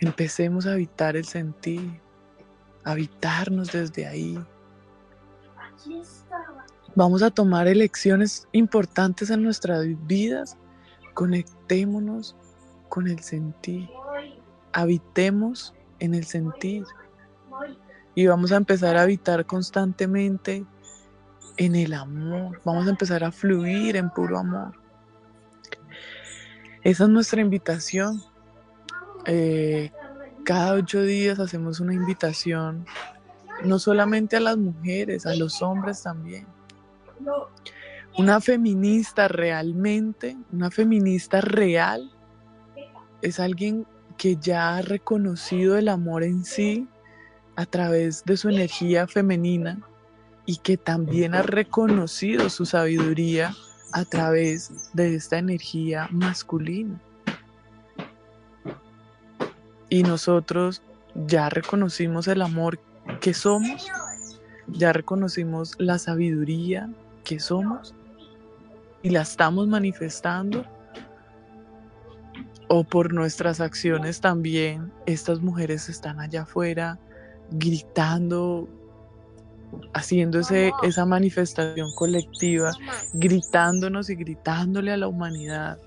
empecemos 0.00 0.66
a 0.66 0.72
habitar 0.72 1.16
el 1.16 1.24
sentir, 1.24 2.00
habitarnos 2.84 3.72
desde 3.72 4.06
ahí, 4.06 4.38
Vamos 6.96 7.22
a 7.22 7.30
tomar 7.30 7.68
elecciones 7.68 8.48
importantes 8.52 9.30
en 9.30 9.42
nuestras 9.42 9.86
vidas. 10.06 10.56
Conectémonos 11.14 12.36
con 12.88 13.06
el 13.06 13.20
sentir. 13.20 13.88
Habitemos 14.72 15.74
en 16.00 16.14
el 16.14 16.24
sentir. 16.24 16.84
Y 18.14 18.26
vamos 18.26 18.50
a 18.50 18.56
empezar 18.56 18.96
a 18.96 19.02
habitar 19.02 19.46
constantemente 19.46 20.66
en 21.56 21.76
el 21.76 21.94
amor. 21.94 22.60
Vamos 22.64 22.86
a 22.86 22.90
empezar 22.90 23.22
a 23.22 23.30
fluir 23.30 23.96
en 23.96 24.10
puro 24.10 24.38
amor. 24.38 24.72
Esa 26.82 27.04
es 27.04 27.10
nuestra 27.10 27.40
invitación. 27.40 28.22
Eh, 29.26 29.90
cada 30.44 30.74
ocho 30.74 31.02
días 31.02 31.38
hacemos 31.38 31.80
una 31.80 31.94
invitación 31.94 32.86
no 33.64 33.78
solamente 33.78 34.36
a 34.36 34.40
las 34.40 34.56
mujeres, 34.56 35.26
a 35.26 35.34
los 35.34 35.62
hombres 35.62 36.02
también. 36.02 36.46
Una 38.18 38.40
feminista 38.40 39.28
realmente, 39.28 40.36
una 40.52 40.70
feminista 40.70 41.40
real, 41.40 42.10
es 43.22 43.38
alguien 43.38 43.86
que 44.16 44.36
ya 44.36 44.76
ha 44.76 44.82
reconocido 44.82 45.78
el 45.78 45.88
amor 45.88 46.24
en 46.24 46.44
sí 46.44 46.88
a 47.56 47.66
través 47.66 48.24
de 48.24 48.36
su 48.36 48.48
energía 48.48 49.06
femenina 49.06 49.80
y 50.46 50.56
que 50.56 50.76
también 50.76 51.34
ha 51.34 51.42
reconocido 51.42 52.50
su 52.50 52.66
sabiduría 52.66 53.54
a 53.92 54.04
través 54.04 54.92
de 54.94 55.14
esta 55.14 55.38
energía 55.38 56.08
masculina. 56.10 57.00
Y 59.90 60.02
nosotros 60.02 60.82
ya 61.14 61.50
reconocimos 61.50 62.28
el 62.28 62.42
amor 62.42 62.80
que 63.20 63.34
somos, 63.34 63.86
ya 64.68 64.92
reconocimos 64.92 65.74
la 65.78 65.98
sabiduría 65.98 66.88
que 67.24 67.40
somos 67.40 67.94
y 69.02 69.10
la 69.10 69.22
estamos 69.22 69.68
manifestando. 69.68 70.64
O 72.68 72.84
por 72.84 73.12
nuestras 73.12 73.60
acciones 73.60 74.20
también, 74.20 74.92
estas 75.04 75.40
mujeres 75.40 75.88
están 75.88 76.20
allá 76.20 76.42
afuera 76.42 76.98
gritando 77.50 78.68
haciendo 79.92 80.40
esa 80.40 81.06
manifestación 81.06 81.92
colectiva, 81.94 82.72
gritándonos 83.12 84.10
y 84.10 84.16
gritándole 84.16 84.92
a 84.92 84.96
la 84.96 85.08
humanidad 85.08 85.78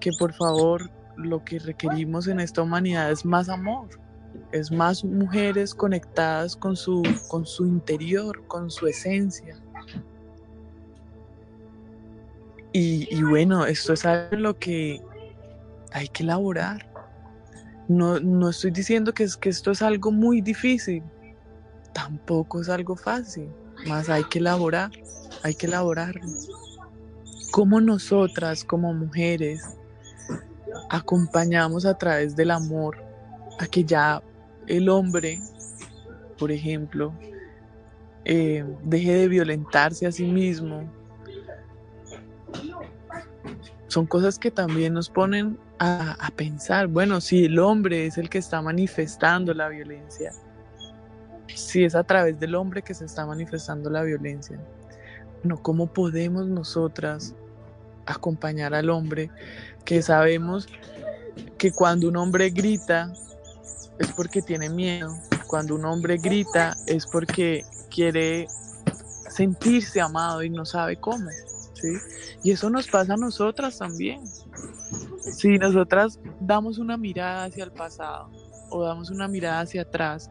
que 0.00 0.10
por 0.18 0.32
favor 0.32 0.90
lo 1.18 1.44
que 1.44 1.58
requerimos 1.58 2.28
en 2.28 2.40
esta 2.40 2.62
humanidad 2.62 3.10
es 3.10 3.24
más 3.24 3.48
amor, 3.48 3.88
es 4.52 4.70
más 4.70 5.04
mujeres 5.04 5.74
conectadas 5.74 6.56
con 6.56 6.76
su, 6.76 7.02
con 7.28 7.44
su 7.44 7.66
interior, 7.66 8.46
con 8.46 8.70
su 8.70 8.86
esencia. 8.86 9.60
Y, 12.72 13.22
bueno, 13.24 13.66
esto 13.66 13.94
es 13.94 14.06
algo 14.06 14.36
en 14.36 14.42
lo 14.42 14.56
que 14.56 15.02
hay 15.92 16.06
que 16.08 16.22
elaborar. 16.22 16.88
No, 17.88 18.20
no 18.20 18.50
estoy 18.50 18.70
diciendo 18.70 19.12
que, 19.12 19.24
es, 19.24 19.36
que 19.36 19.48
esto 19.48 19.72
es 19.72 19.82
algo 19.82 20.12
muy 20.12 20.40
difícil, 20.40 21.02
tampoco 21.92 22.60
es 22.60 22.68
algo 22.68 22.94
fácil, 22.94 23.48
más 23.86 24.08
hay 24.10 24.22
que 24.24 24.38
elaborar, 24.38 24.90
hay 25.42 25.54
que 25.54 25.66
elaborarlo. 25.66 26.22
Como 27.50 27.80
nosotras, 27.80 28.62
como 28.62 28.92
mujeres, 28.92 29.78
acompañamos 30.88 31.86
a 31.86 31.96
través 31.96 32.36
del 32.36 32.50
amor 32.50 32.96
a 33.58 33.66
que 33.66 33.84
ya 33.84 34.22
el 34.66 34.88
hombre, 34.88 35.40
por 36.38 36.52
ejemplo, 36.52 37.12
eh, 38.24 38.64
deje 38.82 39.14
de 39.14 39.28
violentarse 39.28 40.06
a 40.06 40.12
sí 40.12 40.26
mismo. 40.26 40.90
Son 43.86 44.06
cosas 44.06 44.38
que 44.38 44.50
también 44.50 44.92
nos 44.92 45.08
ponen 45.08 45.58
a, 45.78 46.12
a 46.24 46.30
pensar, 46.30 46.88
bueno, 46.88 47.20
si 47.20 47.46
el 47.46 47.58
hombre 47.58 48.06
es 48.06 48.18
el 48.18 48.28
que 48.28 48.38
está 48.38 48.60
manifestando 48.60 49.54
la 49.54 49.68
violencia, 49.68 50.32
si 51.46 51.84
es 51.84 51.94
a 51.94 52.04
través 52.04 52.38
del 52.38 52.54
hombre 52.54 52.82
que 52.82 52.92
se 52.92 53.06
está 53.06 53.24
manifestando 53.24 53.88
la 53.88 54.02
violencia, 54.02 54.60
bueno, 55.42 55.62
¿cómo 55.62 55.86
podemos 55.86 56.46
nosotras 56.46 57.34
acompañar 58.08 58.74
al 58.74 58.90
hombre 58.90 59.30
que 59.88 60.02
sabemos 60.02 60.68
que 61.56 61.72
cuando 61.72 62.08
un 62.08 62.16
hombre 62.18 62.50
grita 62.50 63.10
es 63.98 64.12
porque 64.12 64.42
tiene 64.42 64.68
miedo, 64.68 65.16
cuando 65.46 65.76
un 65.76 65.86
hombre 65.86 66.18
grita 66.18 66.76
es 66.86 67.06
porque 67.06 67.64
quiere 67.88 68.46
sentirse 69.30 69.98
amado 70.02 70.42
y 70.42 70.50
no 70.50 70.66
sabe 70.66 70.96
cómo. 70.96 71.30
¿sí? 71.72 71.88
Y 72.42 72.50
eso 72.50 72.68
nos 72.68 72.86
pasa 72.86 73.14
a 73.14 73.16
nosotras 73.16 73.78
también. 73.78 74.20
Si 75.22 75.56
nosotras 75.56 76.20
damos 76.38 76.76
una 76.76 76.98
mirada 76.98 77.44
hacia 77.44 77.64
el 77.64 77.72
pasado 77.72 78.30
o 78.68 78.84
damos 78.84 79.08
una 79.08 79.26
mirada 79.26 79.60
hacia 79.60 79.82
atrás 79.82 80.30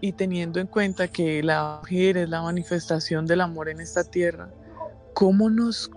y 0.00 0.10
teniendo 0.10 0.58
en 0.58 0.66
cuenta 0.66 1.06
que 1.06 1.40
la 1.44 1.78
mujer 1.82 2.16
es 2.16 2.28
la 2.28 2.42
manifestación 2.42 3.26
del 3.26 3.42
amor 3.42 3.68
en 3.68 3.80
esta 3.80 4.02
tierra, 4.02 4.50
¿cómo 5.14 5.48
nos 5.48 5.88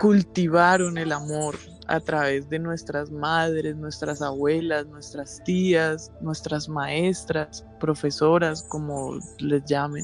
cultivaron 0.00 0.96
el 0.96 1.12
amor 1.12 1.56
a 1.86 2.00
través 2.00 2.48
de 2.48 2.58
nuestras 2.58 3.10
madres, 3.10 3.76
nuestras 3.76 4.22
abuelas, 4.22 4.86
nuestras 4.86 5.44
tías, 5.44 6.10
nuestras 6.22 6.70
maestras, 6.70 7.66
profesoras, 7.78 8.62
como 8.62 9.18
les 9.38 9.62
llamen. 9.66 10.02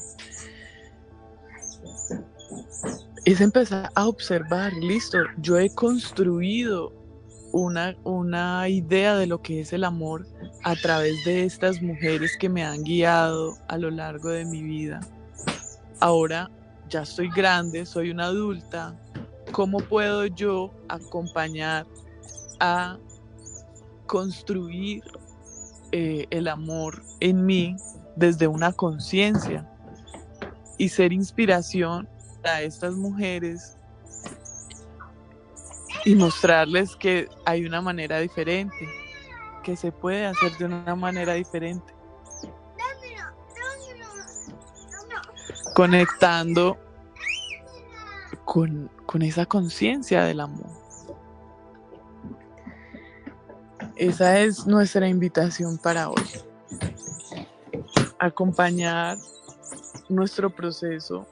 Es 3.25 3.41
empezar 3.41 3.89
a 3.95 4.07
observar, 4.07 4.71
listo, 4.73 5.17
yo 5.39 5.57
he 5.57 5.73
construido 5.73 6.93
una, 7.51 7.95
una 8.03 8.69
idea 8.69 9.15
de 9.15 9.25
lo 9.25 9.41
que 9.41 9.61
es 9.61 9.73
el 9.73 9.83
amor 9.83 10.27
a 10.63 10.75
través 10.75 11.25
de 11.25 11.43
estas 11.43 11.81
mujeres 11.81 12.37
que 12.39 12.49
me 12.49 12.63
han 12.63 12.83
guiado 12.83 13.57
a 13.67 13.79
lo 13.79 13.89
largo 13.89 14.29
de 14.29 14.45
mi 14.45 14.61
vida. 14.61 14.99
Ahora 15.99 16.51
ya 16.87 17.01
estoy 17.01 17.29
grande, 17.29 17.85
soy 17.85 18.11
una 18.11 18.25
adulta, 18.25 18.95
¿cómo 19.51 19.79
puedo 19.79 20.25
yo 20.25 20.71
acompañar 20.89 21.85
a 22.59 22.97
construir 24.05 25.03
eh, 25.91 26.25
el 26.29 26.47
amor 26.47 27.01
en 27.19 27.45
mí 27.45 27.75
desde 28.15 28.47
una 28.47 28.73
conciencia 28.73 29.69
y 30.77 30.89
ser 30.89 31.13
inspiración 31.13 32.07
a 32.43 32.61
estas 32.61 32.95
mujeres 32.95 33.77
y 36.05 36.15
mostrarles 36.15 36.95
que 36.95 37.27
hay 37.45 37.65
una 37.65 37.81
manera 37.81 38.19
diferente, 38.19 38.87
que 39.63 39.75
se 39.75 39.91
puede 39.91 40.25
hacer 40.25 40.57
de 40.57 40.65
una 40.65 40.95
manera 40.95 41.33
diferente. 41.33 41.93
Conectando 45.75 46.77
con, 48.47 48.89
con 49.05 49.21
esa 49.23 49.45
conciencia 49.45 50.23
del 50.23 50.39
amor. 50.39 50.69
Esa 53.97 54.39
es 54.39 54.65
nuestra 54.65 55.05
invitación 55.09 55.77
para 55.77 56.09
hoy. 56.09 56.23
Acompañar 58.17 59.17
nuestro 60.07 60.49
proceso 60.49 61.27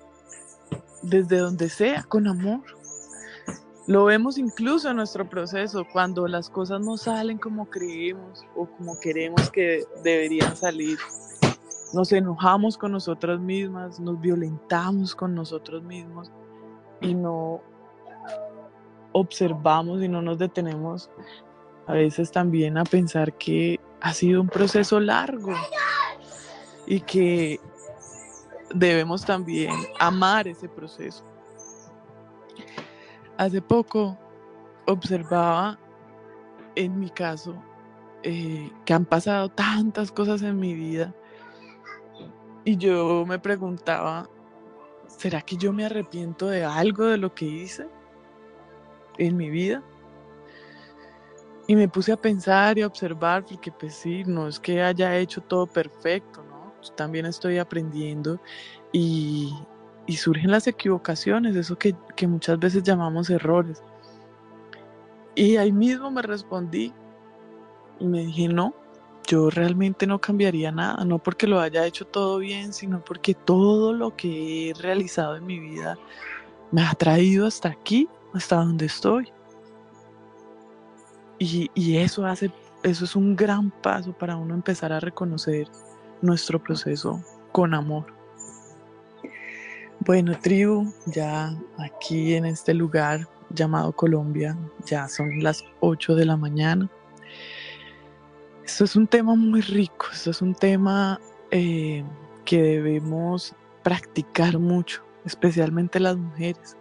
desde 1.04 1.38
donde 1.38 1.70
sea, 1.70 2.04
con 2.04 2.28
amor. 2.28 2.60
Lo 3.88 4.04
vemos 4.04 4.38
incluso 4.38 4.90
en 4.90 4.98
nuestro 4.98 5.30
proceso, 5.30 5.88
cuando 5.94 6.28
las 6.28 6.50
cosas 6.50 6.82
no 6.82 6.98
salen 6.98 7.38
como 7.38 7.70
creemos 7.70 8.44
o 8.58 8.66
como 8.66 9.00
queremos 9.00 9.50
que 9.52 9.86
deberían 10.04 10.58
salir. 10.58 10.98
Nos 11.94 12.12
enojamos 12.12 12.78
con 12.78 12.92
nosotras 12.92 13.40
mismas, 13.40 14.02
nos 14.02 14.20
violentamos 14.20 15.16
con 15.16 15.34
nosotros 15.34 15.82
mismos 15.82 16.30
y 17.02 17.14
no 17.14 17.62
observamos 19.12 20.02
y 20.04 20.08
no 20.08 20.22
nos 20.22 20.38
detenemos 20.38 21.10
a 21.88 21.94
veces 21.94 22.32
también 22.32 22.78
a 22.78 22.84
pensar 22.84 23.34
que 23.38 23.80
ha 24.02 24.14
sido 24.14 24.42
un 24.42 24.48
proceso 24.48 25.00
largo 25.00 25.54
y 26.86 27.00
que 27.02 27.60
debemos 28.74 29.26
también 29.26 29.74
amar 30.00 30.48
ese 30.48 30.68
proceso. 30.68 31.24
Hace 33.38 33.62
poco 33.62 34.18
observaba 34.86 35.80
en 36.76 37.00
mi 37.00 37.10
caso 37.10 37.56
eh, 38.24 38.72
que 38.86 38.94
han 38.94 39.06
pasado 39.06 39.50
tantas 39.50 40.12
cosas 40.12 40.42
en 40.42 40.60
mi 40.60 40.74
vida 40.74 41.14
y 42.64 42.78
yo 42.78 43.26
me 43.26 43.40
preguntaba 43.40 44.30
¿será 45.18 45.42
que 45.42 45.58
yo 45.58 45.74
me 45.74 45.86
arrepiento 45.86 46.48
de 46.48 46.64
algo 46.64 47.06
de 47.06 47.18
lo 47.18 47.34
que 47.34 47.46
hice 47.46 47.88
en 49.18 49.38
mi 49.38 49.50
vida? 49.50 49.84
Y 51.68 51.76
me 51.76 51.88
puse 51.88 52.12
a 52.12 52.18
pensar 52.18 52.78
y 52.78 52.84
a 52.84 52.88
observar, 52.88 53.44
porque 53.46 53.72
pues 53.72 53.96
sí, 53.96 54.24
no 54.26 54.48
es 54.48 54.60
que 54.60 54.82
haya 54.82 55.18
hecho 55.18 55.42
todo 55.42 55.66
perfecto, 55.66 56.44
¿no? 56.44 56.56
también 56.96 57.26
estoy 57.26 57.58
aprendiendo 57.58 58.40
y, 58.92 59.52
surgen 60.16 60.52
las 60.52 60.68
equivocaciones, 60.68 61.56
eso 61.56 61.76
que, 61.76 61.96
que 62.16 62.28
muchas 62.28 62.60
veces 62.60 62.84
llamamos 62.84 63.32
errores. 63.32 63.82
Y 65.34 65.58
ahí 65.58 65.72
mismo 65.72 66.12
me 66.12 66.22
respondí 66.22 66.94
y 68.00 68.06
me 68.06 68.20
dije, 68.20 68.48
no, 68.48 68.76
yo 69.28 69.50
realmente 69.50 70.08
no 70.08 70.20
cambiaría 70.20 70.72
nada, 70.72 71.04
no 71.06 71.20
porque 71.20 71.48
lo 71.48 71.60
haya 71.60 71.86
hecho 71.86 72.06
todo 72.06 72.38
bien, 72.40 72.74
sino 72.74 73.04
porque 73.04 73.34
todo 73.34 73.94
lo 73.94 74.16
que 74.16 74.70
he 74.70 74.74
realizado 74.74 75.36
en 75.36 75.46
mi 75.46 75.60
vida 75.60 75.98
me 76.72 76.82
ha 76.82 76.94
traído 76.94 77.48
hasta 77.48 77.70
aquí, 77.70 78.08
hasta 78.34 78.58
donde 78.58 78.86
estoy. 78.86 79.32
Y, 81.38 81.98
eso 81.98 82.26
hace, 82.26 82.52
eso 82.84 83.06
es 83.06 83.16
un 83.16 83.36
gran 83.36 83.70
paso 83.70 84.14
para 84.14 84.38
uno 84.38 84.54
empezar 84.54 84.94
a 84.94 85.00
reconocer 85.00 85.68
nuestro 86.22 86.62
proceso 86.62 87.22
con 87.52 87.74
amor. 87.74 88.06
Bueno, 90.00 90.38
tribu, 90.40 90.94
ya 91.08 91.58
aquí 91.78 92.36
en 92.36 92.46
este 92.46 92.74
lugar 92.74 93.28
llamado 93.50 93.92
Colombia, 93.92 94.58
ya 94.86 95.08
son 95.08 95.42
las 95.42 95.64
8 95.82 96.16
de 96.16 96.26
la 96.26 96.38
mañana. 96.38 96.90
Esto 98.66 98.84
es 98.84 98.96
un 98.96 99.06
tema 99.06 99.36
muy 99.36 99.62
rico, 99.62 100.08
esto 100.12 100.32
es 100.32 100.42
un 100.42 100.56
tema 100.56 101.22
eh, 101.52 102.04
que 102.46 102.60
debemos 102.60 103.54
practicar 103.84 104.58
mucho, 104.58 105.04
especialmente 105.24 106.00
las 106.00 106.18
mujeres, 106.18 106.76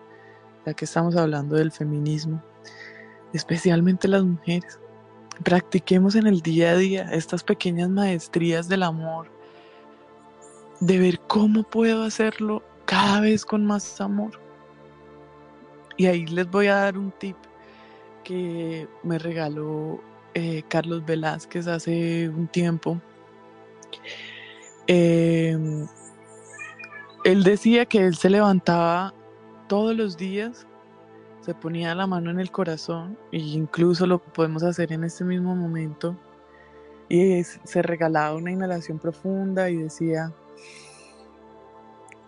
ya 0.65 0.73
que 0.73 0.87
estamos 0.87 1.15
hablando 1.15 1.57
del 1.57 1.71
feminismo, 1.71 2.43
especialmente 3.35 4.09
las 4.09 4.25
mujeres. 4.25 4.81
Practiquemos 5.45 6.15
en 6.15 6.27
el 6.27 6.41
día 6.41 6.71
a 6.71 6.77
día 6.77 7.03
estas 7.13 7.45
pequeñas 7.45 7.91
maestrías 7.91 8.67
del 8.67 8.83
amor, 8.83 9.31
de 10.81 10.99
ver 10.99 11.21
cómo 11.29 11.65
puedo 11.65 12.05
hacerlo 12.05 12.63
cada 12.87 13.21
vez 13.21 13.45
con 13.45 13.67
más 13.67 14.01
amor. 14.01 14.41
Y 15.99 16.07
ahí 16.07 16.25
les 16.27 16.51
voy 16.51 16.69
a 16.69 16.77
dar 16.77 16.97
un 16.97 17.13
tip 17.13 17.37
que 18.25 18.89
me 19.03 19.19
regaló 19.19 20.01
eh, 20.35 20.63
Carlos 20.69 21.05
Velázquez 21.07 21.67
hace 21.67 22.29
un 22.29 22.49
tiempo. 22.49 23.01
Em, 24.87 25.87
él 27.25 27.43
decía 27.43 27.87
que 27.87 28.05
él 28.05 28.17
se 28.17 28.29
levantaba 28.29 29.15
todos 29.69 29.97
los 29.97 30.17
días, 30.17 30.67
se 31.41 31.55
ponía 31.55 31.95
la 31.95 32.07
mano 32.07 32.31
en 32.31 32.41
el 32.41 32.51
corazón, 32.51 33.17
e 33.33 33.39
incluso 33.39 34.07
lo 34.07 34.19
podemos 34.19 34.63
hacer 34.63 34.93
en 34.93 35.05
este 35.05 35.25
mismo 35.25 35.55
momento, 35.55 36.17
y 37.09 37.43
se 37.45 37.83
regalaba 37.83 38.35
una 38.35 38.51
inhalación 38.51 38.99
profunda 38.99 39.71
y 39.71 39.77
decía, 39.77 40.33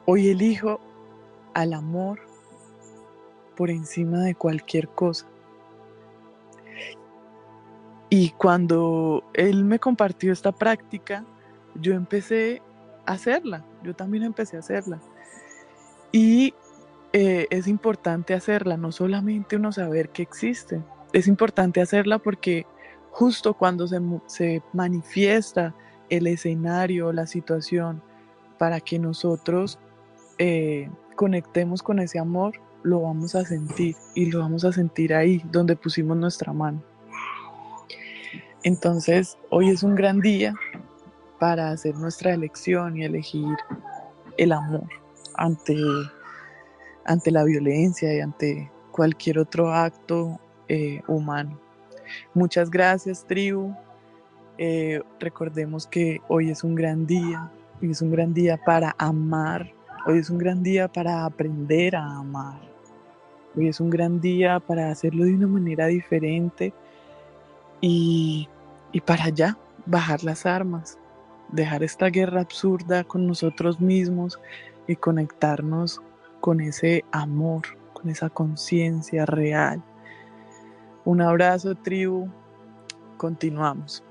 hoy 0.04 0.28
elijo 0.28 0.80
al 1.54 1.72
amor 1.72 2.20
por 3.56 3.70
encima 3.70 4.20
de 4.20 4.34
cualquier 4.34 4.88
cosa. 4.88 5.26
Y 8.08 8.30
cuando 8.30 9.24
él 9.34 9.64
me 9.64 9.78
compartió 9.78 10.32
esta 10.32 10.52
práctica, 10.52 11.24
yo 11.74 11.94
empecé 11.94 12.62
a 13.04 13.12
hacerla, 13.12 13.64
yo 13.82 13.94
también 13.94 14.22
empecé 14.24 14.56
a 14.56 14.60
hacerla. 14.60 15.00
Y 16.12 16.54
eh, 17.12 17.46
es 17.50 17.66
importante 17.66 18.34
hacerla, 18.34 18.76
no 18.76 18.92
solamente 18.92 19.56
uno 19.56 19.72
saber 19.72 20.10
que 20.10 20.22
existe, 20.22 20.82
es 21.12 21.26
importante 21.26 21.80
hacerla 21.80 22.18
porque 22.18 22.66
justo 23.10 23.54
cuando 23.54 23.86
se, 23.88 24.00
se 24.26 24.62
manifiesta 24.72 25.74
el 26.08 26.26
escenario, 26.26 27.12
la 27.12 27.26
situación, 27.26 28.02
para 28.58 28.80
que 28.80 28.98
nosotros 28.98 29.78
eh, 30.38 30.90
conectemos 31.14 31.82
con 31.82 31.98
ese 31.98 32.18
amor, 32.18 32.60
lo 32.82 33.00
vamos 33.00 33.34
a 33.34 33.44
sentir 33.44 33.96
y 34.14 34.30
lo 34.30 34.40
vamos 34.40 34.64
a 34.64 34.72
sentir 34.72 35.14
ahí 35.14 35.42
donde 35.50 35.76
pusimos 35.76 36.16
nuestra 36.16 36.52
mano. 36.52 36.82
Entonces, 38.66 39.38
hoy 39.50 39.68
es 39.68 39.84
un 39.84 39.94
gran 39.94 40.20
día 40.20 40.52
para 41.38 41.70
hacer 41.70 41.94
nuestra 41.94 42.34
elección 42.34 42.96
y 42.96 43.04
elegir 43.04 43.56
el 44.38 44.50
amor 44.50 44.88
ante, 45.36 45.76
ante 47.04 47.30
la 47.30 47.44
violencia 47.44 48.12
y 48.12 48.18
ante 48.18 48.68
cualquier 48.90 49.38
otro 49.38 49.72
acto 49.72 50.40
eh, 50.66 51.00
humano. 51.06 51.60
Muchas 52.34 52.68
gracias, 52.68 53.24
tribu. 53.24 53.72
Eh, 54.58 55.00
recordemos 55.20 55.86
que 55.86 56.20
hoy 56.26 56.50
es 56.50 56.64
un 56.64 56.74
gran 56.74 57.06
día, 57.06 57.48
hoy 57.80 57.92
es 57.92 58.02
un 58.02 58.10
gran 58.10 58.34
día 58.34 58.56
para 58.66 58.96
amar, 58.98 59.72
hoy 60.08 60.18
es 60.18 60.28
un 60.28 60.38
gran 60.38 60.64
día 60.64 60.88
para 60.88 61.24
aprender 61.24 61.94
a 61.94 62.16
amar, 62.16 62.60
hoy 63.56 63.68
es 63.68 63.78
un 63.78 63.90
gran 63.90 64.20
día 64.20 64.58
para 64.58 64.90
hacerlo 64.90 65.24
de 65.24 65.34
una 65.34 65.46
manera 65.46 65.86
diferente 65.86 66.74
y 67.80 68.48
y 68.96 69.02
para 69.02 69.24
allá 69.24 69.58
bajar 69.84 70.24
las 70.24 70.46
armas, 70.46 70.98
dejar 71.52 71.82
esta 71.82 72.06
guerra 72.06 72.40
absurda 72.40 73.04
con 73.04 73.26
nosotros 73.26 73.78
mismos 73.78 74.40
y 74.88 74.96
conectarnos 74.96 76.00
con 76.40 76.62
ese 76.62 77.04
amor, 77.12 77.60
con 77.92 78.08
esa 78.08 78.30
conciencia 78.30 79.26
real. 79.26 79.84
Un 81.04 81.20
abrazo 81.20 81.74
tribu, 81.74 82.26
continuamos. 83.18 84.02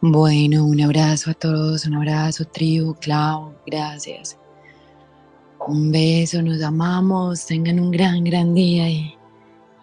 Bueno, 0.00 0.66
un 0.66 0.80
abrazo 0.80 1.30
a 1.30 1.34
todos, 1.34 1.86
un 1.86 1.94
abrazo 1.94 2.44
tribu, 2.44 2.96
Clau, 2.96 3.54
gracias. 3.68 4.36
Un 5.64 5.92
beso, 5.92 6.42
nos 6.42 6.60
amamos, 6.60 7.46
tengan 7.46 7.78
un 7.78 7.92
gran, 7.92 8.24
gran 8.24 8.52
día 8.52 8.90
y 8.90 9.19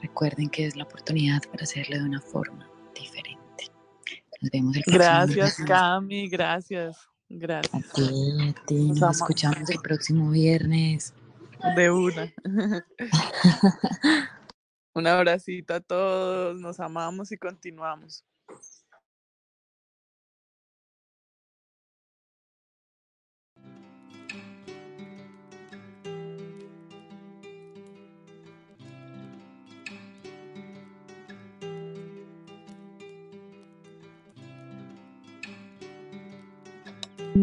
Recuerden 0.01 0.49
que 0.49 0.67
es 0.67 0.75
la 0.75 0.83
oportunidad 0.83 1.41
para 1.51 1.63
hacerlo 1.63 1.97
de 1.97 2.03
una 2.03 2.21
forma 2.21 2.69
diferente. 2.93 3.71
Nos 4.41 4.51
vemos 4.51 4.75
el 4.75 4.83
próximo 4.83 5.03
Gracias, 5.03 5.57
Cami, 5.65 6.29
gracias. 6.29 7.07
Gracias. 7.29 7.73
A 7.73 7.93
ti, 7.93 8.09
a 8.41 8.65
ti. 8.65 8.91
Nos, 8.91 9.17
escuchamos 9.17 9.69
el 9.69 9.79
próximo 9.79 10.29
viernes. 10.31 11.13
De 11.75 11.91
una. 11.91 12.33
Un 14.93 15.07
abracito 15.07 15.75
a 15.75 15.79
todos, 15.79 16.59
nos 16.59 16.79
amamos 16.79 17.31
y 17.31 17.37
continuamos. 17.37 18.23